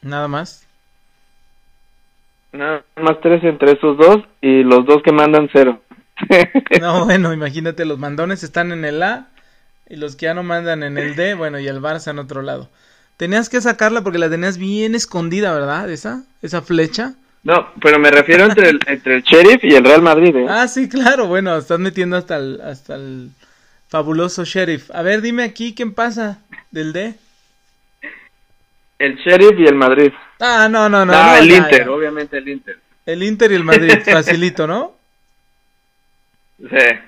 Nada 0.02 0.28
más. 0.28 0.68
Nada 2.52 2.84
más 2.96 3.20
trece 3.22 3.48
entre 3.50 3.74
esos 3.74 3.98
dos 3.98 4.20
y 4.42 4.64
los 4.64 4.86
dos 4.86 5.02
que 5.04 5.12
mandan 5.12 5.50
cero. 5.52 5.82
No, 6.82 7.06
bueno, 7.06 7.34
imagínate, 7.34 7.86
los 7.86 8.00
mandones 8.00 8.44
están 8.44 8.72
en 8.72 8.86
el 8.86 9.04
A 9.04 9.28
y 9.88 9.96
los 9.96 10.16
que 10.16 10.26
ya 10.26 10.34
no 10.34 10.44
mandan 10.44 10.84
en 10.84 10.98
el 10.98 11.16
D, 11.16 11.34
bueno, 11.34 11.60
y 11.60 11.68
el 11.68 11.82
Barça 11.82 12.12
en 12.12 12.20
otro 12.20 12.42
lado. 12.42 12.70
Tenías 13.18 13.50
que 13.50 13.62
sacarla 13.62 14.02
porque 14.02 14.20
la 14.20 14.30
tenías 14.30 14.58
bien 14.58 14.96
escondida, 14.96 15.54
¿verdad? 15.54 15.90
Esa, 15.90 16.24
esa 16.42 16.62
flecha. 16.62 17.14
No, 17.48 17.72
pero 17.82 17.98
me 17.98 18.12
refiero 18.12 18.44
entre 18.44 18.72
el, 18.72 18.80
entre 18.88 19.16
el 19.16 19.24
Sheriff 19.24 19.64
y 19.64 19.74
el 19.74 19.86
Real 19.86 20.02
Madrid. 20.02 20.36
¿eh? 20.36 20.46
Ah, 20.50 20.68
sí, 20.68 20.90
claro, 20.90 21.28
bueno, 21.28 21.56
estás 21.56 21.80
metiendo 21.80 22.18
hasta 22.18 22.36
el, 22.36 22.60
hasta 22.60 22.96
el 22.96 23.30
fabuloso 23.88 24.44
sheriff. 24.44 24.92
A 24.92 25.02
ver, 25.02 25.22
dime 25.22 25.44
aquí 25.44 25.74
quién 25.74 25.94
pasa 25.94 26.42
del 26.72 26.92
D. 26.92 27.16
El 29.00 29.16
Sheriff 29.16 29.58
y 29.58 29.66
el 29.66 29.76
Madrid. 29.76 30.12
Ah, 30.42 30.68
no, 30.70 30.90
no, 30.90 31.06
no. 31.06 31.14
No, 31.14 31.24
no, 31.24 31.38
el 31.38 31.50
Inter, 31.50 31.86
ya. 31.86 31.90
obviamente 31.92 32.38
el 32.38 32.50
Inter. 32.50 32.80
El 33.06 33.24
Inter 33.24 33.50
y 33.54 33.56
el 33.56 33.64
Madrid, 33.64 33.98
facilito, 34.04 34.68
¿no? 34.68 34.98
Sí. 36.60 37.00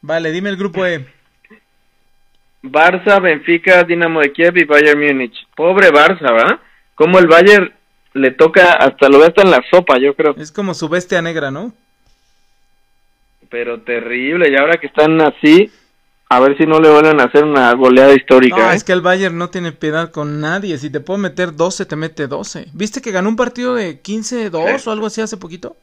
Vale, 0.00 0.32
dime 0.32 0.50
el 0.50 0.56
grupo 0.56 0.84
E. 0.84 1.06
Barça, 2.60 3.22
Benfica, 3.22 3.84
Dinamo 3.84 4.20
de 4.20 4.32
Kiev 4.32 4.56
y 4.56 4.64
Bayern 4.64 4.98
Múnich. 4.98 5.46
Pobre 5.54 5.92
Barça, 5.92 6.32
¿va? 6.32 6.60
Como 6.96 7.20
el 7.20 7.28
Bayern 7.28 7.72
le 8.16 8.30
toca, 8.32 8.72
hasta 8.72 9.08
lo 9.08 9.18
ve 9.18 9.26
hasta 9.26 9.42
en 9.42 9.50
la 9.50 9.62
sopa, 9.70 9.98
yo 9.98 10.14
creo. 10.14 10.34
Es 10.38 10.50
como 10.52 10.74
su 10.74 10.88
bestia 10.88 11.22
negra, 11.22 11.50
¿no? 11.50 11.72
Pero 13.48 13.80
terrible, 13.82 14.50
y 14.50 14.56
ahora 14.56 14.78
que 14.78 14.88
están 14.88 15.20
así, 15.20 15.70
a 16.28 16.40
ver 16.40 16.56
si 16.58 16.66
no 16.66 16.80
le 16.80 16.90
vuelven 16.90 17.20
a 17.20 17.24
hacer 17.24 17.44
una 17.44 17.72
goleada 17.74 18.12
histórica. 18.14 18.56
No, 18.56 18.72
¿eh? 18.72 18.74
es 18.74 18.82
que 18.82 18.92
el 18.92 19.00
Bayern 19.00 19.38
no 19.38 19.50
tiene 19.50 19.70
piedad 19.72 20.10
con 20.10 20.40
nadie. 20.40 20.78
Si 20.78 20.90
te 20.90 21.00
puede 21.00 21.20
meter 21.20 21.54
12, 21.54 21.86
te 21.86 21.94
mete 21.96 22.26
12. 22.26 22.68
¿Viste 22.72 23.00
que 23.00 23.12
ganó 23.12 23.28
un 23.28 23.36
partido 23.36 23.74
de 23.74 24.02
15-2 24.02 24.78
Sí. 24.80 24.88
o 24.88 24.92
algo 24.92 25.06
así 25.06 25.20
hace 25.20 25.36
poquito? 25.36 25.76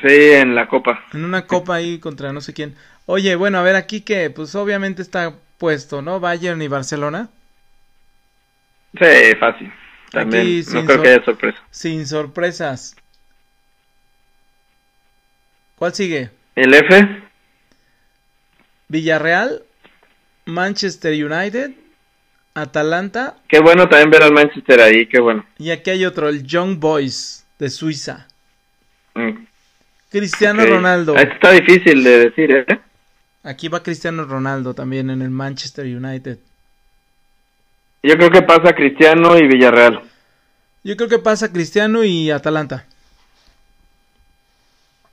Sí, 0.00 0.30
en 0.32 0.54
la 0.54 0.68
Copa. 0.68 1.04
En 1.12 1.24
una 1.24 1.44
copa 1.46 1.74
ahí 1.74 1.98
contra 1.98 2.32
no 2.32 2.40
sé 2.40 2.52
quién. 2.54 2.76
Oye, 3.06 3.34
bueno, 3.34 3.58
a 3.58 3.62
ver 3.62 3.74
aquí 3.74 4.02
que 4.02 4.30
pues 4.30 4.54
obviamente 4.54 5.02
está 5.02 5.34
puesto, 5.58 6.02
¿no? 6.02 6.20
Bayern 6.20 6.62
y 6.62 6.68
Barcelona. 6.68 7.30
Sí, 8.96 9.34
fácil. 9.40 9.72
También 10.10 10.42
Aquí, 10.42 10.58
no 10.58 10.72
sin 10.72 10.86
creo 10.86 11.02
que 11.02 11.08
haya 11.08 11.24
sorpresa. 11.24 11.58
Sin 11.70 12.06
sorpresas. 12.06 12.96
¿Cuál 15.76 15.94
sigue? 15.94 16.30
El 16.56 16.74
F, 16.74 17.22
Villarreal, 18.88 19.62
Manchester 20.44 21.12
United, 21.12 21.72
Atalanta 22.54 23.36
qué 23.46 23.60
bueno 23.60 23.88
también 23.88 24.10
ver 24.10 24.22
al 24.24 24.32
Manchester 24.32 24.80
ahí, 24.80 25.06
qué 25.06 25.20
bueno. 25.20 25.46
y 25.58 25.70
aquí 25.70 25.90
hay 25.90 26.04
otro, 26.04 26.28
el 26.28 26.42
Young 26.42 26.78
Boys 26.78 27.46
de 27.58 27.70
Suiza. 27.70 28.26
Mm, 29.14 29.44
Cristiano. 30.10 30.64
Ronaldo. 30.64 31.14
Esto 31.16 31.34
está 31.34 31.52
difícil 31.52 32.02
de 32.02 32.18
decir, 32.30 32.50
¿eh? 32.50 32.80
Aquí 33.42 33.68
va 33.68 33.82
Cristiano 33.82 34.24
Ronaldo 34.24 34.74
también 34.74 35.10
en 35.10 35.22
el 35.22 35.30
Manchester 35.30 35.86
United. 35.86 36.38
Yo 38.02 38.16
creo 38.16 38.30
que 38.30 38.42
pasa 38.42 38.72
Cristiano 38.74 39.36
y 39.36 39.46
Villarreal. 39.48 40.02
Yo 40.84 40.96
creo 40.96 41.08
que 41.08 41.18
pasa 41.18 41.52
Cristiano 41.52 42.04
y 42.04 42.30
Atalanta. 42.30 42.86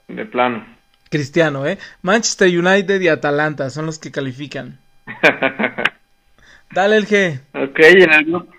De 0.07 0.25
plano. 0.25 0.65
Cristiano, 1.09 1.65
¿eh? 1.65 1.77
Manchester 2.01 2.47
United 2.47 3.01
y 3.01 3.07
Atalanta 3.07 3.69
son 3.69 3.85
los 3.87 3.99
que 3.99 4.11
califican. 4.11 4.79
Dale 6.71 6.97
el 6.97 7.07
G. 7.07 7.39
ok, 7.53 7.79
en 7.79 8.13
el 8.13 8.25
grupo, 8.25 8.53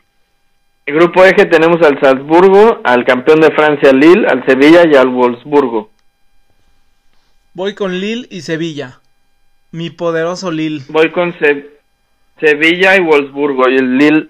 el 0.86 0.94
grupo 0.94 1.24
Eje 1.24 1.44
tenemos 1.46 1.82
al 1.86 2.00
Salzburgo, 2.00 2.80
al 2.84 3.04
campeón 3.04 3.40
de 3.40 3.50
Francia 3.52 3.92
Lille, 3.92 4.26
al 4.28 4.44
Sevilla 4.46 4.84
y 4.90 4.94
al 4.96 5.08
Wolfsburgo. 5.08 5.90
Voy 7.54 7.74
con 7.74 7.98
Lille 8.00 8.26
y 8.30 8.42
Sevilla. 8.42 9.00
Mi 9.72 9.90
poderoso 9.90 10.50
Lille. 10.50 10.84
Voy 10.88 11.10
con 11.10 11.36
Se- 11.38 11.75
Sevilla 12.38 12.96
y 12.96 13.00
Wolfsburgo. 13.00 13.68
Y 13.68 13.76
el 13.76 13.98
Lille 13.98 14.28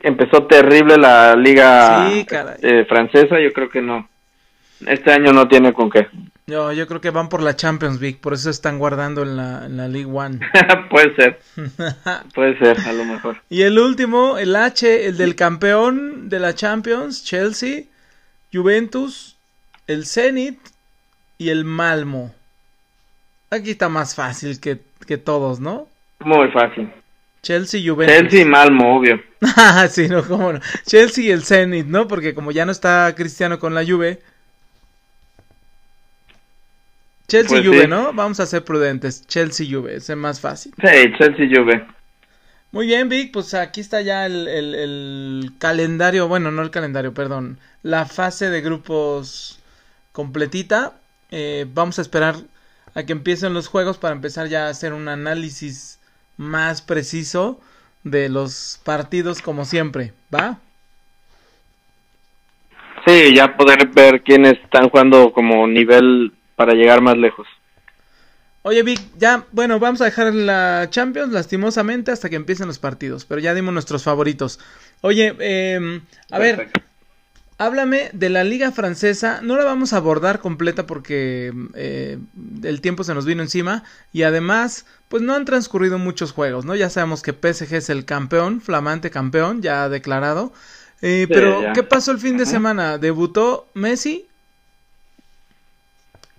empezó 0.00 0.46
terrible 0.46 0.96
la 0.96 1.34
liga 1.36 2.08
Sí, 2.10 2.26
eh, 2.62 2.84
francesa. 2.88 3.40
Yo 3.40 3.52
creo 3.52 3.68
que 3.68 3.82
no. 3.82 4.08
Este 4.86 5.12
año 5.12 5.32
no 5.32 5.48
tiene 5.48 5.72
con 5.72 5.90
qué. 5.90 6.08
Yo, 6.46 6.72
yo 6.72 6.86
creo 6.86 7.00
que 7.00 7.10
van 7.10 7.28
por 7.28 7.42
la 7.42 7.56
Champions 7.56 8.00
League, 8.00 8.16
por 8.22 8.32
eso 8.32 8.48
están 8.48 8.78
guardando 8.78 9.22
en 9.22 9.36
la, 9.36 9.66
en 9.66 9.76
la 9.76 9.86
League 9.86 10.10
One. 10.10 10.40
puede 10.90 11.14
ser, 11.14 11.40
puede 12.34 12.58
ser, 12.58 12.80
a 12.88 12.92
lo 12.94 13.04
mejor. 13.04 13.36
y 13.50 13.62
el 13.62 13.78
último, 13.78 14.38
el 14.38 14.56
H, 14.56 15.06
el 15.06 15.18
del 15.18 15.34
campeón 15.34 16.30
de 16.30 16.38
la 16.40 16.54
Champions, 16.54 17.22
Chelsea, 17.22 17.82
Juventus, 18.50 19.36
el 19.88 20.06
Zenit 20.06 20.58
y 21.36 21.50
el 21.50 21.66
Malmo. 21.66 22.34
Aquí 23.50 23.72
está 23.72 23.90
más 23.90 24.14
fácil 24.14 24.58
que, 24.58 24.80
que 25.06 25.18
todos, 25.18 25.60
¿no? 25.60 25.86
Muy 26.20 26.50
fácil. 26.50 26.90
Chelsea, 27.42 27.80
Juventus. 27.84 28.16
Chelsea 28.16 28.42
y 28.42 28.44
Malmo, 28.44 28.96
obvio. 28.98 29.22
Ah, 29.56 29.86
sí, 29.90 30.08
no, 30.08 30.24
cómo 30.26 30.52
no. 30.52 30.60
Chelsea 30.86 31.24
y 31.24 31.30
el 31.30 31.44
Zenit, 31.44 31.86
¿no? 31.86 32.08
Porque 32.08 32.34
como 32.34 32.50
ya 32.52 32.66
no 32.66 32.72
está 32.72 33.14
Cristiano 33.16 33.58
con 33.58 33.74
la 33.74 33.84
Juve. 33.86 34.20
Chelsea 37.28 37.48
Pues 37.58 37.66
Juve, 37.66 37.82
sí. 37.82 37.86
¿no? 37.86 38.12
Vamos 38.12 38.40
a 38.40 38.46
ser 38.46 38.64
prudentes. 38.64 39.26
Chelsea 39.26 39.66
Juve, 39.70 39.96
es 39.96 40.08
más 40.16 40.40
fácil. 40.40 40.72
Sí, 40.80 41.12
Chelsea 41.18 41.44
y 41.44 41.54
Juve. 41.54 41.86
Muy 42.70 42.86
bien, 42.86 43.08
Vic, 43.08 43.32
pues 43.32 43.54
aquí 43.54 43.80
está 43.80 44.02
ya 44.02 44.26
el, 44.26 44.46
el- 44.48 44.74
el 44.74 45.52
calendario, 45.58 46.28
bueno, 46.28 46.50
no 46.50 46.62
el 46.62 46.70
calendario, 46.70 47.14
perdón, 47.14 47.58
la 47.82 48.04
fase 48.06 48.50
de 48.50 48.60
grupos 48.60 49.60
completita. 50.12 50.94
Eh, 51.30 51.66
vamos 51.72 51.98
a 51.98 52.02
esperar 52.02 52.36
a 52.94 53.02
que 53.04 53.12
empiecen 53.12 53.54
los 53.54 53.68
juegos 53.68 53.98
para 53.98 54.14
empezar 54.14 54.48
ya 54.48 54.66
a 54.66 54.70
hacer 54.70 54.92
un 54.92 55.08
análisis 55.08 55.97
más 56.38 56.80
preciso 56.80 57.60
de 58.04 58.30
los 58.30 58.80
partidos 58.84 59.42
como 59.42 59.66
siempre, 59.66 60.14
¿va? 60.34 60.58
Sí, 63.06 63.34
ya 63.34 63.56
poder 63.56 63.88
ver 63.88 64.22
quiénes 64.22 64.54
están 64.64 64.88
jugando 64.88 65.32
como 65.32 65.66
nivel 65.66 66.32
para 66.56 66.72
llegar 66.72 67.00
más 67.02 67.16
lejos. 67.16 67.46
Oye, 68.62 68.82
Vic, 68.82 69.00
ya, 69.16 69.44
bueno, 69.52 69.78
vamos 69.78 70.00
a 70.00 70.04
dejar 70.04 70.34
la 70.34 70.88
Champions 70.90 71.32
lastimosamente 71.32 72.10
hasta 72.10 72.28
que 72.28 72.36
empiecen 72.36 72.66
los 72.66 72.78
partidos, 72.78 73.24
pero 73.24 73.40
ya 73.40 73.54
dimos 73.54 73.72
nuestros 73.72 74.02
favoritos. 74.02 74.58
Oye, 75.00 75.34
eh, 75.38 76.00
a 76.30 76.38
ver. 76.38 76.70
Háblame 77.60 78.10
de 78.12 78.28
la 78.28 78.44
liga 78.44 78.70
francesa, 78.70 79.40
no 79.42 79.56
la 79.56 79.64
vamos 79.64 79.92
a 79.92 79.96
abordar 79.96 80.38
completa 80.38 80.86
porque 80.86 81.52
eh, 81.74 82.18
el 82.62 82.80
tiempo 82.80 83.02
se 83.02 83.14
nos 83.14 83.26
vino 83.26 83.42
encima 83.42 83.82
y 84.12 84.22
además 84.22 84.86
pues 85.08 85.24
no 85.24 85.34
han 85.34 85.44
transcurrido 85.44 85.98
muchos 85.98 86.30
juegos, 86.30 86.64
¿no? 86.64 86.76
Ya 86.76 86.88
sabemos 86.88 87.20
que 87.22 87.32
PSG 87.32 87.74
es 87.74 87.90
el 87.90 88.04
campeón, 88.04 88.60
flamante 88.60 89.10
campeón, 89.10 89.60
ya 89.60 89.88
declarado. 89.88 90.52
Eh, 91.02 91.24
Sí, 91.26 91.32
pero, 91.34 91.62
ya. 91.62 91.72
¿qué 91.72 91.82
pasó 91.82 92.12
el 92.12 92.18
fin 92.18 92.36
de 92.36 92.44
Ajá. 92.44 92.52
semana? 92.52 92.98
¿Debutó 92.98 93.66
Messi? 93.74 94.26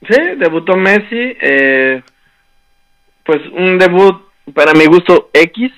Sí, 0.08 0.16
debutó 0.38 0.78
Messi. 0.78 1.36
eh, 1.42 2.02
pues 3.26 3.42
un 3.52 3.78
debut 3.78 4.22
para 4.54 4.74
mi 4.74 4.86
gusto 4.86 5.30
X. 5.34 5.72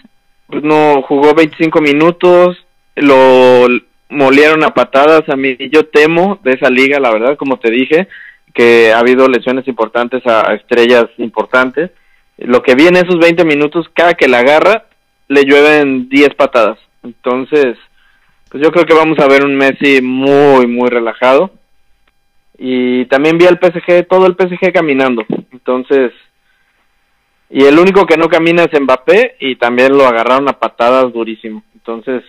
Pues 0.47 0.63
no 0.63 1.01
jugó 1.03 1.33
25 1.33 1.81
minutos. 1.81 2.57
Lo 2.95 3.67
molieron 4.11 4.63
a 4.63 4.73
patadas. 4.73 5.27
A 5.29 5.35
mí 5.35 5.57
yo 5.71 5.87
temo 5.87 6.39
de 6.43 6.51
esa 6.51 6.69
liga, 6.69 6.99
la 6.99 7.11
verdad, 7.11 7.37
como 7.37 7.57
te 7.57 7.71
dije, 7.71 8.07
que 8.53 8.93
ha 8.93 8.99
habido 8.99 9.27
lesiones 9.27 9.67
importantes 9.67 10.21
a 10.27 10.53
estrellas 10.53 11.05
importantes. 11.17 11.89
Lo 12.37 12.61
que 12.61 12.75
vi 12.75 12.87
en 12.87 12.97
esos 12.97 13.17
20 13.19 13.43
minutos, 13.45 13.87
cada 13.93 14.13
que 14.13 14.27
la 14.27 14.39
agarra, 14.39 14.85
le 15.27 15.43
llueven 15.43 16.09
10 16.09 16.35
patadas. 16.35 16.77
Entonces, 17.03 17.77
pues 18.49 18.61
yo 18.61 18.71
creo 18.71 18.85
que 18.85 18.93
vamos 18.93 19.17
a 19.19 19.27
ver 19.27 19.45
un 19.45 19.55
Messi 19.55 20.01
muy, 20.01 20.67
muy 20.67 20.89
relajado 20.89 21.51
y 22.57 23.05
también 23.05 23.37
vi 23.37 23.45
al 23.45 23.59
PSG, 23.59 24.07
todo 24.07 24.27
el 24.27 24.35
PSG 24.35 24.71
caminando. 24.73 25.25
Entonces, 25.51 26.11
y 27.49 27.63
el 27.65 27.79
único 27.79 28.05
que 28.05 28.17
no 28.17 28.29
camina 28.29 28.63
es 28.63 28.79
Mbappé 28.79 29.37
y 29.39 29.55
también 29.55 29.97
lo 29.97 30.05
agarraron 30.05 30.47
a 30.47 30.59
patadas 30.59 31.11
durísimo. 31.11 31.63
Entonces, 31.73 32.23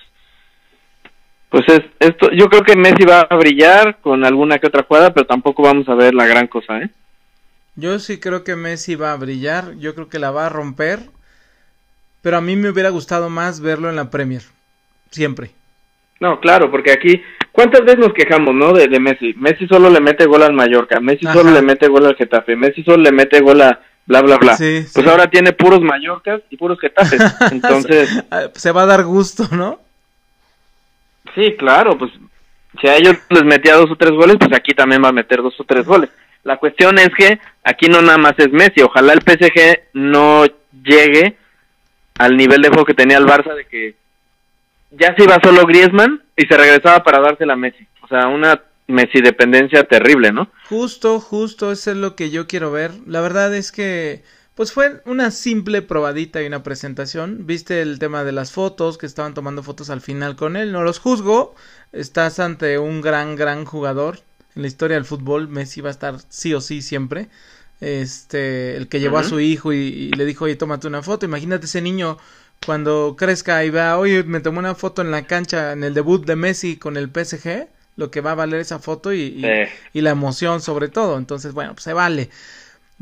pues 1.52 1.64
es 1.68 1.82
esto, 2.00 2.30
yo 2.32 2.48
creo 2.48 2.62
que 2.62 2.76
Messi 2.76 3.04
va 3.04 3.20
a 3.20 3.36
brillar 3.36 3.98
con 4.00 4.24
alguna 4.24 4.58
que 4.58 4.68
otra 4.68 4.84
jugada, 4.84 5.12
pero 5.12 5.26
tampoco 5.26 5.62
vamos 5.62 5.86
a 5.90 5.94
ver 5.94 6.14
la 6.14 6.26
gran 6.26 6.46
cosa, 6.46 6.78
¿eh? 6.78 6.88
Yo 7.76 7.98
sí 7.98 8.18
creo 8.18 8.42
que 8.42 8.56
Messi 8.56 8.94
va 8.94 9.12
a 9.12 9.16
brillar, 9.16 9.76
yo 9.76 9.94
creo 9.94 10.08
que 10.08 10.18
la 10.18 10.30
va 10.30 10.46
a 10.46 10.48
romper, 10.48 11.00
pero 12.22 12.38
a 12.38 12.40
mí 12.40 12.56
me 12.56 12.70
hubiera 12.70 12.88
gustado 12.88 13.28
más 13.28 13.60
verlo 13.60 13.90
en 13.90 13.96
la 13.96 14.08
Premier, 14.08 14.40
siempre. 15.10 15.50
No, 16.20 16.40
claro, 16.40 16.70
porque 16.70 16.90
aquí, 16.90 17.22
¿cuántas 17.52 17.82
veces 17.82 17.98
nos 17.98 18.14
quejamos, 18.14 18.54
no? 18.54 18.72
De, 18.72 18.88
de 18.88 18.98
Messi. 18.98 19.34
Messi 19.34 19.66
solo 19.66 19.90
le 19.90 20.00
mete 20.00 20.24
gol 20.24 20.42
al 20.42 20.54
Mallorca, 20.54 21.00
Messi 21.00 21.26
Ajá. 21.26 21.38
solo 21.38 21.50
le 21.50 21.60
mete 21.60 21.86
gol 21.86 22.06
al 22.06 22.16
Getafe, 22.16 22.56
Messi 22.56 22.82
solo 22.82 23.02
le 23.02 23.12
mete 23.12 23.40
gol 23.40 23.60
a 23.60 23.78
bla, 24.06 24.22
bla, 24.22 24.38
bla. 24.38 24.56
Sí, 24.56 24.86
pues 24.90 25.04
sí. 25.04 25.10
ahora 25.10 25.28
tiene 25.28 25.52
puros 25.52 25.82
Mallorcas 25.82 26.40
y 26.48 26.56
puros 26.56 26.80
Getafes. 26.80 27.20
Entonces, 27.52 28.24
Se 28.54 28.72
va 28.72 28.84
a 28.84 28.86
dar 28.86 29.04
gusto, 29.04 29.48
¿no? 29.52 29.91
Sí, 31.34 31.54
claro, 31.56 31.96
pues 31.98 32.10
si 32.80 32.88
a 32.88 32.96
ellos 32.96 33.16
les 33.28 33.44
metía 33.44 33.74
dos 33.74 33.90
o 33.90 33.96
tres 33.96 34.12
goles, 34.12 34.36
pues 34.38 34.52
aquí 34.54 34.72
también 34.72 35.02
va 35.04 35.08
a 35.08 35.12
meter 35.12 35.42
dos 35.42 35.58
o 35.60 35.64
tres 35.64 35.84
goles. 35.84 36.10
La 36.44 36.56
cuestión 36.56 36.98
es 36.98 37.10
que 37.16 37.38
aquí 37.62 37.86
no 37.86 38.02
nada 38.02 38.18
más 38.18 38.34
es 38.38 38.50
Messi, 38.50 38.82
ojalá 38.82 39.12
el 39.12 39.22
PSG 39.22 39.90
no 39.94 40.44
llegue 40.82 41.36
al 42.18 42.36
nivel 42.36 42.62
de 42.62 42.68
juego 42.68 42.84
que 42.84 42.94
tenía 42.94 43.18
el 43.18 43.26
Barça 43.26 43.54
de 43.54 43.64
que 43.66 43.94
ya 44.90 45.14
se 45.16 45.24
iba 45.24 45.38
solo 45.42 45.66
Griezmann 45.66 46.22
y 46.36 46.46
se 46.46 46.56
regresaba 46.56 47.02
para 47.02 47.20
dársela 47.20 47.54
a 47.54 47.56
Messi. 47.56 47.86
O 48.02 48.08
sea, 48.08 48.28
una 48.28 48.60
Messi 48.88 49.20
dependencia 49.20 49.84
terrible, 49.84 50.32
¿no? 50.32 50.48
Justo, 50.68 51.20
justo, 51.20 51.72
eso 51.72 51.92
es 51.92 51.96
lo 51.96 52.16
que 52.16 52.30
yo 52.30 52.46
quiero 52.46 52.72
ver. 52.72 52.90
La 53.06 53.20
verdad 53.20 53.54
es 53.54 53.72
que, 53.72 54.22
pues 54.54 54.72
fue 54.72 55.00
una 55.06 55.30
simple 55.30 55.82
probadita 55.82 56.42
y 56.42 56.46
una 56.46 56.62
presentación. 56.62 57.46
Viste 57.46 57.80
el 57.82 57.98
tema 57.98 58.24
de 58.24 58.32
las 58.32 58.52
fotos, 58.52 58.98
que 58.98 59.06
estaban 59.06 59.34
tomando 59.34 59.62
fotos 59.62 59.90
al 59.90 60.00
final 60.00 60.36
con 60.36 60.56
él. 60.56 60.72
No 60.72 60.82
los 60.82 60.98
juzgo. 60.98 61.54
Estás 61.92 62.38
ante 62.38 62.78
un 62.78 63.00
gran, 63.00 63.36
gran 63.36 63.64
jugador. 63.64 64.20
En 64.54 64.62
la 64.62 64.68
historia 64.68 64.96
del 64.96 65.06
fútbol, 65.06 65.48
Messi 65.48 65.80
va 65.80 65.88
a 65.88 65.92
estar 65.92 66.16
sí 66.28 66.52
o 66.54 66.60
sí 66.60 66.82
siempre. 66.82 67.28
Este, 67.80 68.76
el 68.76 68.88
que 68.88 69.00
llevó 69.00 69.18
a 69.18 69.24
su 69.24 69.40
hijo 69.40 69.72
y, 69.72 69.76
y 69.78 70.10
le 70.12 70.24
dijo, 70.24 70.44
oye, 70.44 70.56
tómate 70.56 70.86
una 70.86 71.02
foto. 71.02 71.26
Imagínate 71.26 71.66
ese 71.66 71.80
niño 71.82 72.18
cuando 72.60 73.16
crezca 73.18 73.64
y 73.64 73.70
vea, 73.70 73.98
oye, 73.98 74.22
me 74.22 74.40
tomé 74.40 74.58
una 74.60 74.74
foto 74.74 75.02
en 75.02 75.10
la 75.10 75.26
cancha, 75.26 75.72
en 75.72 75.82
el 75.82 75.94
debut 75.94 76.24
de 76.24 76.36
Messi 76.36 76.76
con 76.76 76.96
el 76.96 77.10
PSG, 77.10 77.68
lo 77.96 78.10
que 78.10 78.20
va 78.20 78.32
a 78.32 78.34
valer 78.36 78.60
esa 78.60 78.78
foto 78.78 79.12
y, 79.12 79.20
y- 79.22 79.58
y 79.92 80.00
la 80.02 80.10
emoción 80.10 80.60
sobre 80.60 80.88
todo. 80.88 81.18
Entonces, 81.18 81.52
bueno, 81.54 81.72
pues 81.74 81.84
se 81.84 81.92
vale. 81.92 82.30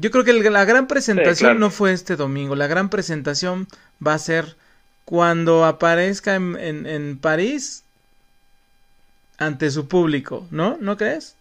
Yo 0.01 0.11
creo 0.11 0.25
que 0.25 0.33
la 0.33 0.65
gran 0.65 0.87
presentación 0.87 1.59
no 1.61 1.71
fue 1.71 1.93
este 1.93 2.17
domingo, 2.17 2.57
la 2.57 2.67
gran 2.67 2.89
presentación 2.89 3.69
va 4.05 4.15
a 4.15 4.19
ser 4.19 4.57
cuando 5.05 5.65
aparezca 5.65 6.35
en, 6.37 6.57
en, 6.59 6.87
en 6.87 7.19
París 7.19 7.85
ante 9.39 9.71
su 9.71 9.89
público, 9.89 10.47
¿no? 10.51 10.79
¿No 10.81 10.97
crees? 10.97 11.37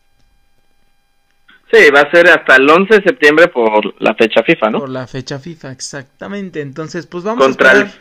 Sí, 1.71 1.91
va 1.91 2.01
a 2.01 2.11
ser 2.11 2.27
hasta 2.29 2.55
el 2.55 2.67
11 2.67 2.95
de 2.95 3.03
septiembre 3.03 3.47
por 3.47 4.01
la 4.01 4.15
fecha 4.15 4.41
FIFA, 4.41 4.69
¿no? 4.71 4.79
Por 4.79 4.89
la 4.89 5.05
fecha 5.05 5.37
FIFA, 5.37 5.71
exactamente. 5.71 6.61
Entonces, 6.61 7.05
pues 7.05 7.23
vamos 7.23 7.45
Contra 7.45 7.73
el 7.73 7.91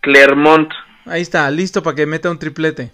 Clermont. 0.00 0.68
Ahí 1.04 1.22
está, 1.22 1.48
listo 1.50 1.82
para 1.82 1.94
que 1.94 2.06
meta 2.06 2.30
un 2.30 2.38
triplete. 2.38 2.90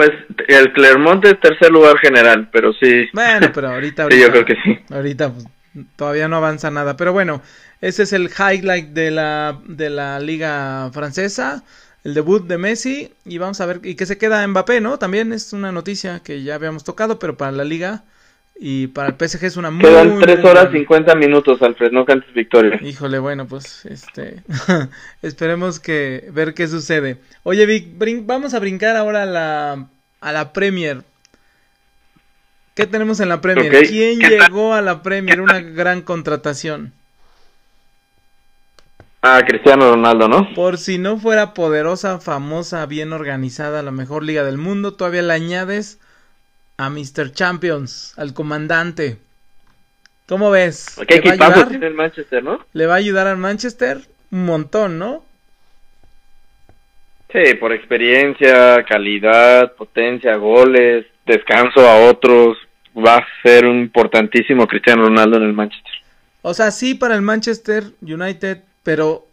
Pues 0.00 0.12
el 0.48 0.72
Clermont 0.72 1.22
es 1.26 1.38
tercer 1.40 1.70
lugar 1.70 1.98
general, 1.98 2.48
pero 2.50 2.72
sí. 2.72 3.06
Bueno, 3.12 3.50
pero 3.52 3.68
ahorita, 3.68 4.02
ahorita 4.04 4.16
sí, 4.16 4.22
yo 4.22 4.32
creo 4.32 4.44
que 4.46 4.56
sí. 4.64 4.78
Ahorita 4.88 5.30
pues, 5.30 5.46
todavía 5.96 6.26
no 6.26 6.36
avanza 6.36 6.70
nada, 6.70 6.96
pero 6.96 7.12
bueno, 7.12 7.42
ese 7.82 8.04
es 8.04 8.14
el 8.14 8.30
highlight 8.30 8.88
de 8.94 9.10
la 9.10 9.58
de 9.66 9.90
la 9.90 10.18
liga 10.18 10.90
francesa 10.94 11.62
el 12.02 12.14
debut 12.14 12.46
de 12.46 12.56
Messi 12.56 13.12
y 13.26 13.36
vamos 13.36 13.60
a 13.60 13.66
ver 13.66 13.80
y 13.84 13.94
que 13.94 14.06
se 14.06 14.16
queda 14.16 14.46
Mbappé, 14.46 14.80
¿no? 14.80 14.98
También 14.98 15.34
es 15.34 15.52
una 15.52 15.70
noticia 15.70 16.20
que 16.20 16.42
ya 16.42 16.54
habíamos 16.54 16.82
tocado, 16.82 17.18
pero 17.18 17.36
para 17.36 17.52
la 17.52 17.64
liga 17.64 18.04
y 18.62 18.88
para 18.88 19.08
el 19.08 19.14
PSG 19.14 19.46
es 19.46 19.56
una 19.56 19.70
muy 19.70 19.82
Quedan 19.82 20.18
3 20.18 20.44
horas 20.44 20.68
50 20.70 21.14
minutos, 21.14 21.62
Alfred, 21.62 21.92
no 21.92 22.04
cantes 22.04 22.30
victoria. 22.34 22.78
Híjole, 22.82 23.18
bueno, 23.18 23.46
pues 23.46 23.86
este 23.86 24.42
esperemos 25.22 25.80
que 25.80 26.28
ver 26.30 26.52
qué 26.52 26.68
sucede. 26.68 27.16
Oye, 27.42 27.64
Vic, 27.64 27.86
vamos 28.26 28.52
a 28.52 28.58
brincar 28.58 28.96
ahora 28.96 29.22
a 29.22 29.26
la 29.26 29.86
a 30.20 30.32
la 30.32 30.52
Premier. 30.52 31.04
¿Qué 32.74 32.84
tenemos 32.84 33.18
en 33.20 33.30
la 33.30 33.40
Premier? 33.40 33.86
¿Quién 33.88 34.18
llegó 34.18 34.74
a 34.74 34.82
la 34.82 35.02
Premier? 35.02 35.40
Una 35.40 35.60
gran 35.60 36.02
contratación. 36.02 36.92
Ah, 39.22 39.42
Cristiano 39.46 39.90
Ronaldo, 39.90 40.28
¿no? 40.28 40.52
Por 40.52 40.76
si 40.76 40.98
no 40.98 41.16
fuera 41.16 41.54
poderosa, 41.54 42.20
famosa, 42.20 42.84
bien 42.84 43.14
organizada, 43.14 43.82
la 43.82 43.90
mejor 43.90 44.22
liga 44.22 44.44
del 44.44 44.58
mundo, 44.58 44.92
todavía 44.92 45.22
le 45.22 45.32
añades 45.32 45.98
a 46.80 46.88
Mr. 46.88 47.32
Champions, 47.32 48.14
al 48.16 48.32
comandante. 48.32 49.18
¿Cómo 50.26 50.50
ves? 50.50 50.96
¿Qué 51.06 51.16
equipazo 51.16 51.66
tiene 51.66 51.88
el 51.88 51.94
Manchester, 51.94 52.42
no? 52.42 52.64
¿Le 52.72 52.86
va 52.86 52.94
a 52.94 52.98
ayudar 52.98 53.26
al 53.26 53.36
Manchester? 53.36 53.98
Un 54.30 54.46
montón, 54.46 54.98
¿no? 54.98 55.24
Sí, 57.32 57.54
por 57.54 57.72
experiencia, 57.72 58.82
calidad, 58.84 59.74
potencia, 59.74 60.36
goles, 60.36 61.06
descanso 61.26 61.80
a 61.88 62.08
otros, 62.08 62.56
va 62.96 63.16
a 63.16 63.26
ser 63.42 63.66
un 63.66 63.80
importantísimo 63.80 64.66
Cristiano 64.66 65.04
Ronaldo 65.04 65.36
en 65.36 65.42
el 65.44 65.52
Manchester. 65.52 65.92
O 66.42 66.54
sea, 66.54 66.70
sí 66.70 66.94
para 66.94 67.14
el 67.14 67.22
Manchester 67.22 67.84
United 68.00 68.62
pero 68.82 69.26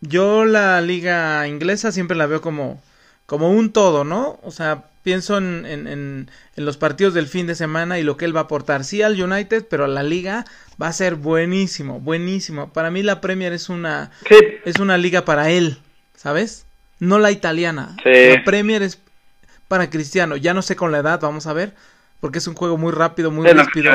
yo 0.00 0.44
la 0.44 0.80
liga 0.80 1.46
inglesa 1.46 1.92
siempre 1.92 2.16
la 2.16 2.26
veo 2.26 2.40
como, 2.40 2.82
como 3.26 3.50
un 3.50 3.72
todo, 3.72 4.04
¿no? 4.04 4.38
O 4.42 4.50
sea, 4.50 4.84
pienso 5.08 5.38
en, 5.38 5.64
en, 5.64 5.86
en, 5.86 6.28
los 6.66 6.76
partidos 6.76 7.14
del 7.14 7.28
fin 7.28 7.46
de 7.46 7.54
semana 7.54 7.98
y 7.98 8.02
lo 8.02 8.18
que 8.18 8.26
él 8.26 8.36
va 8.36 8.40
a 8.40 8.42
aportar. 8.42 8.84
Sí 8.84 9.00
al 9.00 9.18
United, 9.18 9.64
pero 9.70 9.86
la 9.86 10.02
liga 10.02 10.44
va 10.80 10.88
a 10.88 10.92
ser 10.92 11.14
buenísimo, 11.14 11.98
buenísimo. 11.98 12.74
Para 12.74 12.90
mí 12.90 13.02
la 13.02 13.22
Premier 13.22 13.54
es 13.54 13.70
una, 13.70 14.10
es 14.66 14.78
una 14.78 14.98
liga 14.98 15.24
para 15.24 15.48
él, 15.48 15.78
¿sabes? 16.14 16.66
No 16.98 17.18
la 17.18 17.30
italiana. 17.30 17.96
La 18.04 18.44
Premier 18.44 18.82
es 18.82 19.00
para 19.66 19.88
Cristiano. 19.88 20.36
Ya 20.36 20.52
no 20.52 20.60
sé 20.60 20.76
con 20.76 20.92
la 20.92 20.98
edad, 20.98 21.20
vamos 21.22 21.46
a 21.46 21.54
ver, 21.54 21.72
porque 22.20 22.36
es 22.36 22.46
un 22.46 22.54
juego 22.54 22.76
muy 22.76 22.92
rápido, 22.92 23.30
muy 23.30 23.50
rápido. 23.50 23.94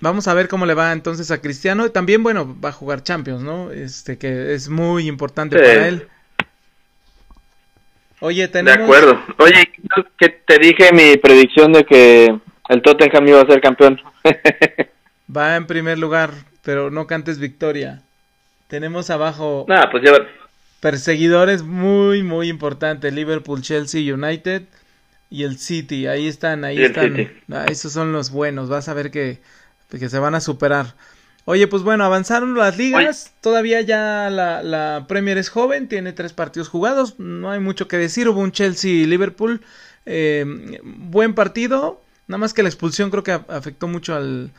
Vamos 0.00 0.28
a 0.28 0.34
ver 0.34 0.48
cómo 0.48 0.64
le 0.64 0.74
va 0.74 0.92
entonces 0.92 1.30
a 1.30 1.40
Cristiano. 1.40 1.90
También, 1.90 2.22
bueno, 2.22 2.56
va 2.62 2.68
a 2.68 2.72
jugar 2.72 3.02
Champions, 3.02 3.42
¿no? 3.42 3.72
Este, 3.72 4.16
que 4.16 4.54
es 4.54 4.68
muy 4.68 5.08
importante 5.08 5.56
para 5.56 5.88
él. 5.88 6.08
Oye, 8.20 8.46
tenemos... 8.48 8.78
De 8.78 8.84
acuerdo. 8.84 9.20
Oye, 9.38 9.72
que 10.18 10.28
te 10.28 10.58
dije 10.58 10.92
mi 10.92 11.16
predicción 11.16 11.72
de 11.72 11.84
que 11.84 12.38
el 12.68 12.82
Tottenham 12.82 13.28
iba 13.28 13.40
a 13.40 13.46
ser 13.46 13.60
campeón. 13.60 14.00
va 15.36 15.56
en 15.56 15.66
primer 15.66 15.98
lugar, 15.98 16.32
pero 16.62 16.90
no 16.90 17.06
cantes 17.06 17.38
victoria. 17.38 18.02
Tenemos 18.68 19.10
abajo... 19.10 19.66
Nada, 19.68 19.90
pues 19.90 20.04
ya... 20.04 20.12
Perseguidores 20.80 21.64
muy, 21.64 22.22
muy 22.22 22.48
importantes. 22.48 23.12
Liverpool, 23.12 23.62
Chelsea, 23.62 24.14
United 24.14 24.62
y 25.28 25.42
el 25.42 25.58
City. 25.58 26.06
Ahí 26.06 26.28
están, 26.28 26.64
ahí 26.64 26.80
están. 26.80 27.30
Ah, 27.50 27.66
esos 27.68 27.92
son 27.92 28.12
los 28.12 28.30
buenos. 28.30 28.68
Vas 28.68 28.88
a 28.88 28.94
ver 28.94 29.10
que 29.10 29.40
que 29.88 30.08
se 30.08 30.18
van 30.18 30.34
a 30.34 30.40
superar. 30.40 30.94
Oye, 31.44 31.66
pues 31.66 31.82
bueno, 31.82 32.04
avanzaron 32.04 32.54
las 32.54 32.76
ligas. 32.76 33.32
Todavía 33.40 33.80
ya 33.80 34.28
la, 34.28 34.62
la, 34.62 35.06
Premier 35.08 35.38
es 35.38 35.48
joven, 35.48 35.88
tiene 35.88 36.12
tres 36.12 36.34
partidos 36.34 36.68
jugados. 36.68 37.18
No 37.18 37.50
hay 37.50 37.58
mucho 37.58 37.88
que 37.88 37.96
decir. 37.96 38.28
Hubo 38.28 38.40
un 38.40 38.52
Chelsea-Liverpool. 38.52 39.62
Eh, 40.04 40.44
buen 40.84 41.34
partido. 41.34 42.02
Nada 42.26 42.36
más 42.36 42.52
que 42.52 42.62
la 42.62 42.68
expulsión 42.68 43.10
creo 43.10 43.22
que 43.22 43.32
afectó 43.32 43.88
mucho 43.88 44.14
al, 44.14 44.50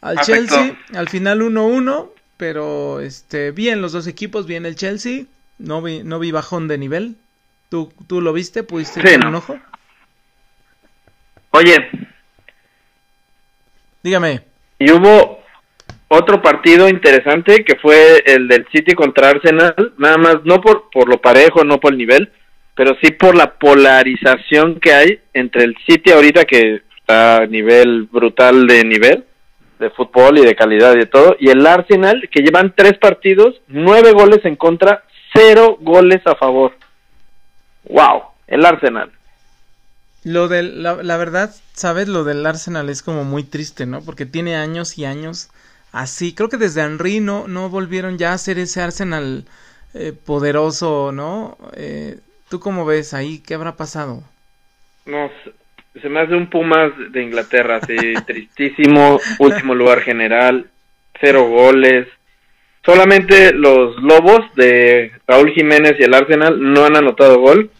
al 0.00 0.18
Chelsea. 0.22 0.76
Al 0.94 1.08
final 1.08 1.42
1-1. 1.42 2.10
Pero 2.38 2.98
este, 2.98 3.52
bien 3.52 3.80
los 3.80 3.92
dos 3.92 4.08
equipos, 4.08 4.46
bien 4.46 4.66
el 4.66 4.74
Chelsea. 4.74 5.26
No 5.58 5.80
vi, 5.80 6.02
no 6.02 6.18
vi 6.18 6.32
bajón 6.32 6.66
de 6.66 6.76
nivel. 6.76 7.14
¿Tú, 7.68 7.92
tú 8.08 8.20
lo 8.20 8.32
viste? 8.32 8.64
¿Pudiste 8.64 9.00
sí, 9.00 9.14
un 9.14 9.34
ojo? 9.36 9.60
Oye. 11.52 11.88
Dígame. 14.02 14.51
Y 14.82 14.90
hubo 14.90 15.38
otro 16.08 16.42
partido 16.42 16.88
interesante 16.88 17.64
que 17.64 17.76
fue 17.76 18.20
el 18.26 18.48
del 18.48 18.66
City 18.72 18.94
contra 18.94 19.28
Arsenal, 19.28 19.92
nada 19.96 20.18
más 20.18 20.36
no 20.44 20.60
por, 20.60 20.90
por 20.90 21.08
lo 21.08 21.20
parejo, 21.20 21.62
no 21.62 21.78
por 21.78 21.92
el 21.92 21.98
nivel, 21.98 22.32
pero 22.74 22.96
sí 23.00 23.12
por 23.12 23.36
la 23.36 23.54
polarización 23.54 24.80
que 24.80 24.92
hay 24.92 25.20
entre 25.34 25.62
el 25.62 25.76
City 25.86 26.10
ahorita 26.10 26.44
que 26.46 26.82
está 26.96 27.42
a 27.42 27.46
nivel 27.46 28.08
brutal 28.10 28.66
de 28.66 28.82
nivel 28.82 29.24
de 29.78 29.90
fútbol 29.90 30.38
y 30.38 30.44
de 30.44 30.56
calidad 30.56 30.94
y 30.96 30.98
de 30.98 31.06
todo, 31.06 31.36
y 31.38 31.50
el 31.50 31.64
Arsenal 31.64 32.28
que 32.28 32.42
llevan 32.42 32.74
tres 32.76 32.98
partidos, 32.98 33.62
nueve 33.68 34.10
goles 34.10 34.44
en 34.44 34.56
contra, 34.56 35.04
cero 35.32 35.78
goles 35.80 36.26
a 36.26 36.34
favor. 36.34 36.72
Wow, 37.84 38.22
el 38.48 38.64
Arsenal. 38.64 39.12
Lo 40.24 40.48
de 40.48 40.64
la, 40.64 41.02
la, 41.04 41.16
verdad, 41.16 41.54
sabes, 41.74 42.08
lo 42.08 42.24
del 42.24 42.44
Arsenal 42.46 42.88
es 42.88 43.02
como 43.02 43.24
muy 43.24 43.44
triste, 43.44 43.86
¿no? 43.86 44.02
Porque 44.02 44.26
tiene 44.26 44.56
años 44.56 44.98
y 44.98 45.04
años 45.04 45.50
así. 45.92 46.34
Creo 46.34 46.48
que 46.48 46.56
desde 46.56 46.82
Henry 46.82 47.20
no, 47.20 47.48
no 47.48 47.68
volvieron 47.68 48.18
ya 48.18 48.32
a 48.32 48.38
ser 48.38 48.58
ese 48.58 48.80
Arsenal 48.80 49.44
eh, 49.94 50.12
poderoso, 50.12 51.12
¿no? 51.12 51.56
Eh, 51.74 52.18
¿Tú 52.48 52.60
cómo 52.60 52.84
ves 52.84 53.14
ahí? 53.14 53.40
¿Qué 53.40 53.54
habrá 53.54 53.76
pasado? 53.76 54.22
No, 55.06 55.30
se 56.00 56.08
me 56.08 56.20
hace 56.20 56.34
un 56.34 56.48
Pumas 56.48 56.92
de 57.10 57.22
Inglaterra, 57.22 57.76
así, 57.82 57.96
tristísimo, 58.26 59.20
último 59.38 59.74
lugar 59.74 60.00
general, 60.00 60.66
cero 61.20 61.48
goles. 61.48 62.08
Solamente 62.84 63.52
los 63.52 63.96
Lobos 64.02 64.40
de 64.56 65.12
Raúl 65.26 65.52
Jiménez 65.52 65.94
y 65.98 66.02
el 66.02 66.14
Arsenal 66.14 66.60
no 66.60 66.84
han 66.84 66.96
anotado 66.96 67.38
gol. 67.38 67.70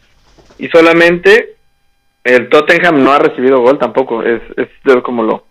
Y 0.59 0.69
solamente 0.69 1.57
el 2.25 2.49
Tottenham 2.49 3.03
no 3.03 3.13
ha 3.13 3.19
recibido 3.19 3.61
gol 3.61 3.79
tampoco, 3.79 4.23
es, 4.23 4.41
es 4.57 4.69
como 5.03 5.23
lo... 5.23 5.47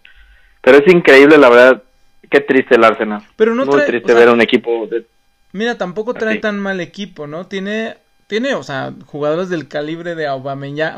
Pero 0.62 0.78
es 0.78 0.94
increíble, 0.94 1.38
la 1.38 1.50
verdad, 1.50 1.84
qué 2.30 2.40
triste 2.40 2.76
el 2.76 2.84
Arsenal. 2.84 3.24
Pero 3.36 3.56
no 3.56 3.66
Muy 3.66 3.82
triste 3.86 4.14
ver 4.14 4.30
un 4.30 4.42
equipo... 4.42 4.88
De... 4.88 5.06
Mira, 5.54 5.78
tampoco 5.78 6.14
trae 6.14 6.38
tan 6.38 6.60
mal 6.60 6.80
equipo, 6.80 7.28
¿no? 7.28 7.48
Tiene, 7.48 7.98
tiene, 8.28 8.54
o 8.54 8.64
sea, 8.64 8.94
jugadores 9.06 9.50
del 9.50 9.68
calibre 9.68 10.16
de 10.16 10.28
Aubameyang, 10.28 10.96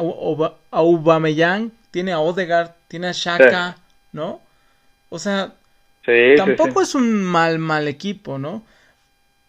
Aubameyang 0.69 1.71
tiene 1.91 2.11
a 2.11 2.19
Odegaard, 2.19 2.71
tiene 2.88 3.07
a 3.07 3.13
Shaka, 3.13 3.78
¿no? 4.11 4.41
O 5.09 5.17
sea, 5.17 5.53
tampoco 6.38 6.82
es 6.82 6.93
un 6.93 7.24
mal, 7.24 7.57
mal 7.57 7.88
equipo, 7.88 8.38
¿no? 8.38 8.63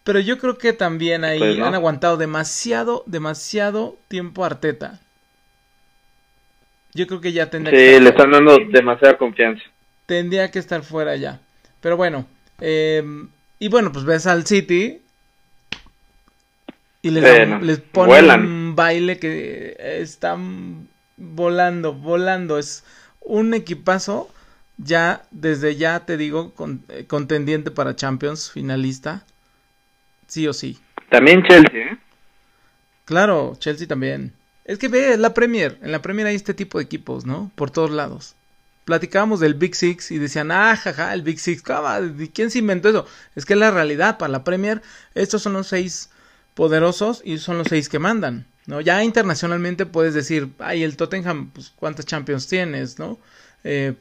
Pero 0.03 0.19
yo 0.19 0.37
creo 0.37 0.57
que 0.57 0.73
también 0.73 1.23
ahí 1.23 1.39
pues 1.39 1.59
han 1.59 1.73
aguantado 1.73 2.17
demasiado, 2.17 3.03
demasiado 3.07 3.97
tiempo 4.07 4.45
Arteta. 4.45 4.99
Yo 6.95 7.05
creo 7.07 7.21
que 7.21 7.33
ya 7.33 7.49
tendría 7.49 7.77
sí, 7.77 8.01
le 8.01 8.09
están 8.09 8.31
dando 8.31 8.57
demasiada 8.71 9.17
confianza. 9.17 9.61
Tendría 10.05 10.49
que 10.49 10.59
estar 10.59 10.81
fuera 10.81 11.15
ya. 11.17 11.41
Pero 11.81 11.97
bueno, 11.97 12.25
eh, 12.61 13.03
y 13.59 13.67
bueno, 13.67 13.91
pues 13.91 14.05
ves 14.05 14.25
al 14.25 14.45
City 14.45 15.01
y 17.01 17.09
les, 17.11 17.61
les 17.61 17.79
ponen 17.79 18.41
un 18.41 18.75
baile 18.75 19.19
que 19.19 19.75
están 19.79 20.87
volando, 21.17 21.93
volando. 21.93 22.57
Es 22.57 22.85
un 23.19 23.53
equipazo 23.53 24.31
ya, 24.77 25.23
desde 25.31 25.75
ya 25.75 26.05
te 26.05 26.15
digo, 26.15 26.53
eh, 26.89 27.05
contendiente 27.07 27.71
para 27.71 27.95
Champions, 27.95 28.51
finalista. 28.51 29.25
Sí 30.27 30.47
o 30.47 30.53
sí. 30.53 30.79
También 31.09 31.43
Chelsea, 31.43 31.91
¿eh? 31.91 31.97
Claro, 33.03 33.55
Chelsea 33.59 33.85
también. 33.85 34.33
Es 34.65 34.79
que 34.79 34.87
ve, 34.87 35.15
la 35.17 35.33
Premier, 35.33 35.77
en 35.81 35.91
la 35.91 36.01
Premier 36.01 36.27
hay 36.27 36.35
este 36.35 36.55
tipo 36.55 36.79
de 36.79 36.85
equipos, 36.85 37.25
¿no? 37.25 37.51
Por 37.55 37.69
todos 37.69 37.91
lados. 37.91 38.35
Platicábamos 38.83 39.39
del 39.39 39.53
Big 39.53 39.75
Six 39.75 40.11
y 40.11 40.17
decían, 40.17 40.51
ah, 40.51 40.75
jaja, 40.75 41.13
el 41.13 41.21
Big 41.21 41.39
Six, 41.39 41.63
¿quién 42.33 42.49
se 42.49 42.59
inventó 42.59 42.89
eso? 42.89 43.07
Es 43.35 43.45
que 43.45 43.53
es 43.53 43.59
la 43.59 43.71
realidad, 43.71 44.17
para 44.17 44.31
la 44.31 44.43
Premier, 44.43 44.81
estos 45.13 45.43
son 45.43 45.53
los 45.53 45.67
seis 45.67 46.09
poderosos 46.55 47.21
y 47.23 47.37
son 47.37 47.59
los 47.59 47.67
seis 47.67 47.89
que 47.89 47.99
mandan, 47.99 48.45
¿no? 48.65 48.81
Ya 48.81 49.03
internacionalmente 49.03 49.85
puedes 49.85 50.15
decir, 50.15 50.49
ay, 50.59 50.83
el 50.83 50.97
Tottenham, 50.97 51.51
pues, 51.51 51.71
¿cuántas 51.75 52.05
Champions 52.05 52.47
tienes, 52.47 52.97
no? 52.97 53.19
Eh, 53.63 53.93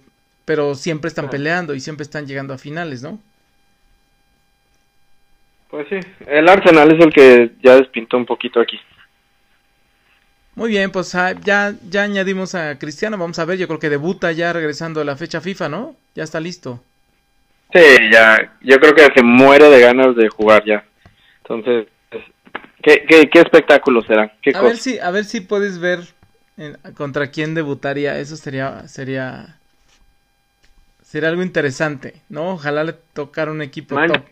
pero 0.47 0.75
siempre 0.75 1.09
están 1.09 1.29
peleando 1.29 1.75
y 1.75 1.81
siempre 1.81 2.05
están 2.05 2.27
llegando 2.27 2.55
a 2.55 2.59
finales, 2.59 3.03
¿no? 3.03 3.21
Pues 5.69 5.89
sí, 5.89 5.99
el 6.27 6.49
Arsenal 6.49 6.93
es 6.93 7.05
el 7.05 7.13
que 7.13 7.53
ya 7.63 7.77
despintó 7.77 8.17
un 8.17 8.27
poquito 8.27 8.61
aquí. 8.61 8.79
Muy 10.57 10.71
bien, 10.71 10.93
pues 10.93 11.15
ah, 11.15 11.33
ya, 11.33 11.75
ya 11.89 12.05
añadimos 12.05 12.55
a 12.55 12.79
Cristiano, 12.79 13.19
vamos 13.19 13.39
a 13.39 13.45
ver, 13.45 13.59
yo 13.59 13.67
creo 13.67 13.81
que 13.81 13.91
debuta 13.91 14.31
ya 14.33 14.53
regresando 14.53 15.01
a 15.01 15.05
la 15.05 15.17
fecha 15.17 15.41
FIFA, 15.41 15.69
¿no? 15.69 15.97
Ya 16.15 16.23
está 16.23 16.39
listo. 16.39 16.83
Sí, 17.73 17.83
ya, 18.13 18.57
yo 18.61 18.79
creo 18.79 18.95
que 18.95 19.13
se 19.15 19.23
muere 19.23 19.69
de 19.69 19.81
ganas 19.81 20.15
de 20.15 20.29
jugar 20.29 20.63
ya. 20.65 20.85
Entonces, 21.43 21.89
¿qué, 22.83 23.05
qué, 23.05 23.41
espectáculo 23.41 24.01
será? 24.03 24.33
a, 24.55 24.63
Ver 24.63 24.77
si, 24.77 24.99
a 25.01 25.11
ver 25.11 25.25
si 25.25 25.41
puedes 25.41 25.81
ver 25.81 26.01
contra 26.97 27.33
quién 27.33 27.55
debutaría, 27.55 28.21
eso 28.21 28.37
sería, 28.37 28.87
sería, 28.87 29.59
sería 31.03 31.31
algo 31.31 31.43
interesante, 31.43 32.23
¿no? 32.29 32.51
Ojalá 32.53 32.85
le 32.85 32.93
tocara 32.93 33.51
un 33.51 33.61
equipo 33.61 33.97
top. 34.07 34.23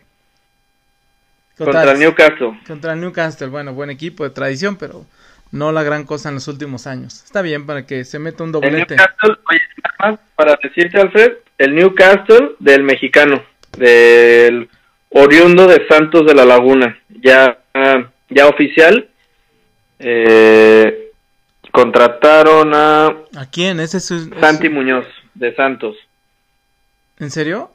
Contra, 1.57 1.91
el 1.91 1.99
Newcastle. 1.99 2.59
Contra 2.65 2.93
el 2.93 3.01
Newcastle, 3.01 3.47
bueno, 3.47 3.73
buen 3.73 3.89
equipo 3.89 4.23
de 4.23 4.29
tradición, 4.29 4.77
pero 4.77 5.05
no 5.53 5.71
la 5.71 5.83
gran 5.83 6.03
cosa 6.03 6.29
en 6.29 6.35
los 6.35 6.47
últimos 6.47 6.87
años. 6.87 7.23
Está 7.23 7.43
bien 7.43 7.67
para 7.67 7.85
que 7.85 8.03
se 8.05 8.17
meta 8.17 8.43
un 8.43 8.51
doblete. 8.51 8.95
El 8.95 8.99
Newcastle, 8.99 9.35
oye, 9.49 10.17
para 10.35 10.59
decirte, 10.61 10.99
Alfred, 10.99 11.33
el 11.59 11.75
Newcastle 11.75 12.55
del 12.59 12.81
mexicano, 12.81 13.43
del 13.77 14.67
oriundo 15.09 15.67
de 15.67 15.87
Santos 15.87 16.25
de 16.25 16.33
la 16.33 16.43
Laguna, 16.43 16.99
ya, 17.07 17.59
ya 18.29 18.47
oficial. 18.47 19.07
Eh, 19.99 21.11
contrataron 21.71 22.73
a. 22.73 23.05
¿A 23.35 23.45
quién? 23.51 23.79
Ese 23.79 23.97
es 23.97 24.11
Santi 24.39 24.69
Muñoz, 24.69 25.05
de 25.35 25.55
Santos. 25.55 25.95
¿En 27.19 27.29
serio? 27.29 27.69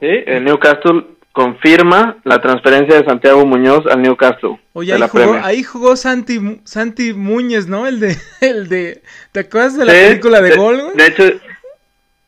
Sí, 0.00 0.08
el 0.26 0.44
Newcastle 0.44 1.04
confirma 1.36 2.16
la 2.24 2.40
transferencia 2.40 2.96
de 2.96 3.04
Santiago 3.04 3.44
Muñoz 3.44 3.84
al 3.90 4.00
Newcastle. 4.00 4.58
Oye, 4.72 4.94
ahí 4.94 5.02
jugó, 5.06 5.34
ahí 5.42 5.62
jugó, 5.62 5.94
Santi, 5.94 6.62
Santi 6.64 7.12
Muñez, 7.12 7.66
¿no? 7.66 7.86
El 7.86 8.00
de, 8.00 8.16
el 8.40 8.70
de, 8.70 9.02
¿te 9.32 9.40
acuerdas 9.40 9.76
de 9.76 9.84
la 9.84 9.92
película 9.92 10.40
de, 10.40 10.56
gol? 10.56 10.92
De 10.94 11.06
hecho, 11.06 11.24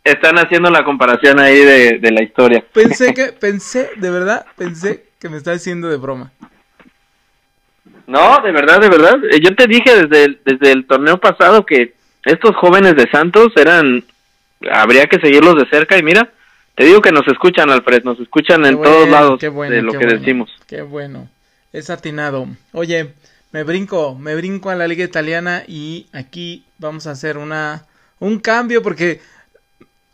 están 0.05 0.37
haciendo 0.37 0.69
la 0.69 0.85
comparación 0.85 1.41
ahí 1.41 1.57
de, 1.57 1.99
de 2.01 2.11
la 2.11 2.23
historia. 2.23 2.63
Pensé 2.71 3.15
que, 3.15 3.33
pensé, 3.41 3.89
de 3.97 4.11
verdad, 4.11 4.45
pensé 4.59 5.07
que 5.19 5.31
me 5.31 5.39
estaba 5.39 5.57
haciendo 5.57 5.89
de 5.89 5.97
broma. 5.97 6.31
No, 8.07 8.43
de 8.45 8.53
verdad, 8.53 8.79
de 8.79 8.91
verdad. 8.91 9.17
Eh, 9.31 9.41
yo 9.41 9.57
te 9.57 9.67
dije 9.67 10.05
desde 10.05 10.25
el, 10.25 10.41
desde 10.45 10.71
el 10.71 10.87
torneo 10.87 11.17
pasado 11.17 11.65
que 11.65 11.95
estos 12.27 12.55
jóvenes 12.57 12.95
de 12.95 13.09
Santos 13.11 13.55
eran, 13.57 14.05
habría 14.71 15.07
que 15.07 15.19
seguirlos 15.19 15.57
de 15.57 15.67
cerca 15.71 15.97
y 15.97 16.03
mira, 16.03 16.31
te 16.79 16.85
digo 16.85 17.03
que 17.03 17.11
nos 17.11 17.27
escuchan, 17.27 17.71
Alfred, 17.71 18.05
nos 18.05 18.21
escuchan 18.21 18.65
en 18.65 18.81
todos 18.81 19.09
lados 19.09 19.41
de 19.41 19.83
lo 19.83 19.93
que 19.93 20.07
decimos. 20.07 20.49
Qué 20.69 20.83
bueno, 20.83 21.29
es 21.73 21.91
atinado. 21.91 22.47
Oye, 22.71 23.15
me 23.51 23.65
brinco, 23.65 24.15
me 24.15 24.37
brinco 24.37 24.71
a 24.71 24.77
la 24.77 24.87
liga 24.87 25.05
italiana 25.05 25.65
y 25.67 26.07
aquí 26.13 26.65
vamos 26.79 27.09
a 27.09 27.11
hacer 27.11 27.37
una 27.37 27.85
un 28.21 28.39
cambio 28.39 28.81
porque 28.81 29.21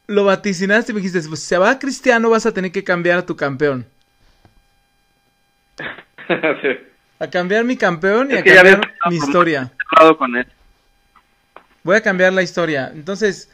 lo 0.07 0.25
vaticinaste 0.25 0.93
y 0.93 0.95
me 0.95 1.03
dijiste, 1.03 1.29
pues 1.29 1.43
se 1.43 1.59
va 1.59 1.79
Cristiano, 1.79 2.31
vas 2.31 2.47
a 2.47 2.55
tener 2.55 2.73
que 2.73 2.83
cambiar 2.83 3.19
a 3.19 3.27
tu 3.27 3.37
campeón. 3.37 3.87
A 7.21 7.29
cambiar 7.29 7.65
mi 7.65 7.77
campeón 7.77 8.29
y 8.33 8.35
a 8.35 8.43
cambiar 8.43 8.81
mi 9.09 9.17
historia. 9.17 9.71
Voy 11.85 11.97
a 11.97 12.01
cambiar 12.03 12.33
la 12.33 12.43
historia. 12.43 12.91
Entonces, 12.93 13.49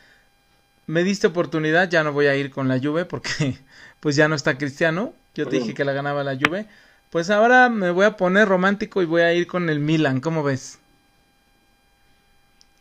me 0.90 1.04
diste 1.04 1.28
oportunidad, 1.28 1.88
ya 1.88 2.02
no 2.02 2.12
voy 2.12 2.26
a 2.26 2.36
ir 2.36 2.50
con 2.50 2.66
la 2.66 2.80
Juve 2.80 3.04
porque 3.04 3.54
pues 4.00 4.16
ya 4.16 4.28
no 4.28 4.34
está 4.34 4.58
Cristiano. 4.58 5.14
Yo 5.34 5.46
te 5.46 5.56
dije 5.56 5.74
que 5.74 5.84
la 5.84 5.92
ganaba 5.92 6.24
la 6.24 6.36
Juve. 6.36 6.66
Pues 7.10 7.30
ahora 7.30 7.68
me 7.68 7.90
voy 7.90 8.04
a 8.04 8.16
poner 8.16 8.48
romántico 8.48 9.00
y 9.00 9.06
voy 9.06 9.22
a 9.22 9.32
ir 9.32 9.46
con 9.46 9.70
el 9.70 9.78
Milan, 9.78 10.20
¿cómo 10.20 10.42
ves? 10.42 10.80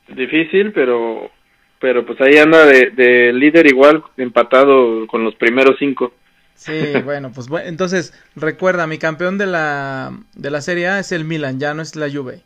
Difícil, 0.08 0.72
pero 0.74 1.32
pero 1.80 2.06
pues 2.06 2.20
ahí 2.20 2.38
anda 2.38 2.66
de, 2.66 3.32
líder 3.34 3.68
igual, 3.68 4.04
empatado 4.18 5.08
con 5.08 5.24
los 5.24 5.36
primeros 5.36 5.78
cinco. 5.80 6.14
Sí, 6.56 6.74
bueno, 7.06 7.32
pues 7.34 7.48
entonces 7.64 8.14
recuerda, 8.36 8.88
mi 8.88 8.98
campeón 8.98 9.38
de 9.38 9.46
la, 9.46 10.12
de 10.34 10.50
la 10.50 10.62
Serie 10.62 10.88
A 10.88 11.00
es 11.00 11.12
el 11.12 11.26
Milan, 11.26 11.60
ya 11.60 11.74
no 11.74 11.82
es 11.82 11.96
la 11.96 12.10
Juve. 12.12 12.42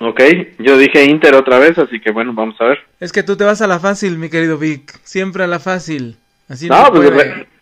Ok, 0.00 0.20
yo 0.58 0.78
dije 0.78 1.04
Inter 1.04 1.34
otra 1.34 1.58
vez, 1.58 1.76
así 1.76 2.00
que 2.00 2.12
bueno, 2.12 2.32
vamos 2.32 2.60
a 2.60 2.66
ver. 2.66 2.78
Es 3.00 3.12
que 3.12 3.22
tú 3.22 3.36
te 3.36 3.44
vas 3.44 3.60
a 3.62 3.66
la 3.66 3.80
fácil, 3.80 4.16
mi 4.16 4.30
querido 4.30 4.56
Vic, 4.56 4.98
siempre 5.02 5.42
a 5.42 5.46
la 5.48 5.58
fácil. 5.58 6.16
Así 6.48 6.68
no, 6.68 6.90
pues 6.92 7.10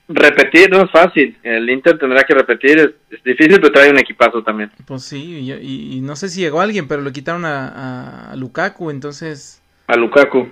repetir 0.08 0.70
no 0.70 0.84
es 0.84 0.90
fácil. 0.90 1.36
El 1.42 1.68
Inter 1.70 1.98
tendrá 1.98 2.22
que 2.24 2.34
repetir, 2.34 2.78
es, 3.10 3.22
difícil, 3.24 3.60
pero 3.60 3.72
trae 3.72 3.90
un 3.90 3.98
equipazo 3.98 4.42
también. 4.42 4.70
Pues 4.86 5.02
sí, 5.02 5.50
y, 5.50 6.00
no 6.02 6.14
sé 6.16 6.28
si 6.28 6.40
llegó 6.40 6.60
alguien, 6.60 6.88
pero 6.88 7.02
lo 7.02 7.12
quitaron 7.12 7.44
a, 7.44 8.30
a, 8.30 8.36
Lukaku, 8.36 8.90
entonces. 8.90 9.62
A 9.86 9.96
Lukaku. 9.96 10.48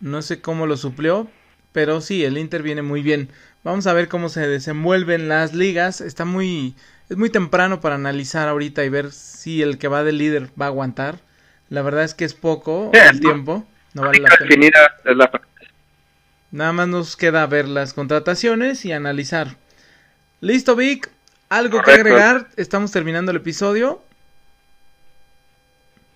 No 0.00 0.22
sé 0.22 0.40
cómo 0.40 0.66
lo 0.66 0.76
suplió, 0.76 1.28
pero 1.72 2.00
sí, 2.00 2.24
el 2.24 2.38
Inter 2.38 2.62
viene 2.62 2.82
muy 2.82 3.02
bien. 3.02 3.28
Vamos 3.64 3.86
a 3.86 3.92
ver 3.92 4.08
cómo 4.08 4.28
se 4.28 4.46
desenvuelven 4.46 5.28
las 5.28 5.54
ligas. 5.54 6.00
Está 6.00 6.24
muy 6.24 6.74
es 7.08 7.16
muy 7.16 7.30
temprano 7.30 7.80
para 7.80 7.94
analizar 7.94 8.48
ahorita 8.48 8.84
y 8.84 8.88
ver 8.88 9.12
si 9.12 9.62
el 9.62 9.78
que 9.78 9.88
va 9.88 10.04
de 10.04 10.12
líder 10.12 10.48
va 10.60 10.66
a 10.66 10.68
aguantar. 10.68 11.16
La 11.68 11.82
verdad 11.82 12.04
es 12.04 12.14
que 12.14 12.24
es 12.24 12.34
poco 12.34 12.90
el 12.92 13.20
tiempo. 13.20 13.66
No 13.94 14.02
vale 14.02 14.20
la 14.20 15.30
pena. 15.30 15.30
Nada 16.50 16.72
más 16.72 16.88
nos 16.88 17.16
queda 17.16 17.46
ver 17.46 17.68
las 17.68 17.92
contrataciones 17.92 18.84
y 18.84 18.92
analizar. 18.92 19.56
Listo, 20.40 20.76
Vic. 20.76 21.10
¿Algo 21.48 21.82
que 21.82 21.92
agregar? 21.92 22.48
Estamos 22.56 22.92
terminando 22.92 23.30
el 23.30 23.38
episodio. 23.38 24.02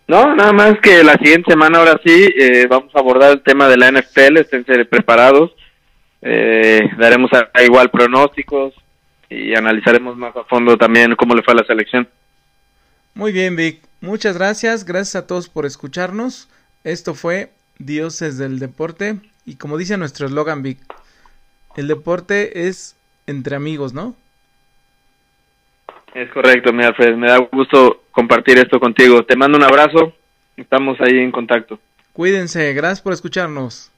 No, 0.06 0.34
nada 0.34 0.52
más 0.52 0.78
que 0.80 1.02
la 1.02 1.14
siguiente 1.14 1.50
semana, 1.50 1.78
ahora 1.78 1.98
sí, 2.04 2.28
eh, 2.36 2.66
vamos 2.68 2.94
a 2.94 2.98
abordar 2.98 3.32
el 3.32 3.42
tema 3.42 3.68
de 3.68 3.78
la 3.78 3.90
NFL. 3.90 4.38
Estén 4.38 4.64
preparados. 4.64 5.52
Eh, 6.20 6.88
daremos 6.98 7.30
igual 7.64 7.90
pronósticos, 7.90 8.74
y 9.32 9.54
analizaremos 9.54 10.16
más 10.16 10.36
a 10.36 10.44
fondo 10.44 10.76
también 10.76 11.14
cómo 11.16 11.34
le 11.34 11.42
fue 11.42 11.54
a 11.54 11.58
la 11.58 11.64
selección. 11.64 12.08
Muy 13.14 13.32
bien, 13.32 13.56
Vic. 13.56 13.80
Muchas 14.00 14.36
gracias. 14.36 14.84
Gracias 14.84 15.16
a 15.16 15.26
todos 15.26 15.48
por 15.48 15.66
escucharnos. 15.66 16.48
Esto 16.84 17.14
fue 17.14 17.50
Dioses 17.78 18.38
del 18.38 18.58
Deporte. 18.58 19.16
Y 19.44 19.56
como 19.56 19.76
dice 19.76 19.96
nuestro 19.96 20.26
eslogan, 20.26 20.62
Vic, 20.62 20.78
el 21.76 21.88
deporte 21.88 22.68
es 22.68 22.96
entre 23.26 23.56
amigos, 23.56 23.92
¿no? 23.92 24.16
Es 26.14 26.30
correcto, 26.30 26.72
mi 26.72 26.84
Alfred. 26.84 27.14
Me 27.16 27.28
da 27.28 27.38
gusto 27.38 28.02
compartir 28.10 28.58
esto 28.58 28.80
contigo. 28.80 29.24
Te 29.24 29.36
mando 29.36 29.56
un 29.56 29.64
abrazo. 29.64 30.12
Estamos 30.56 31.00
ahí 31.00 31.18
en 31.18 31.30
contacto. 31.30 31.78
Cuídense. 32.12 32.72
Gracias 32.74 33.00
por 33.00 33.12
escucharnos. 33.12 33.91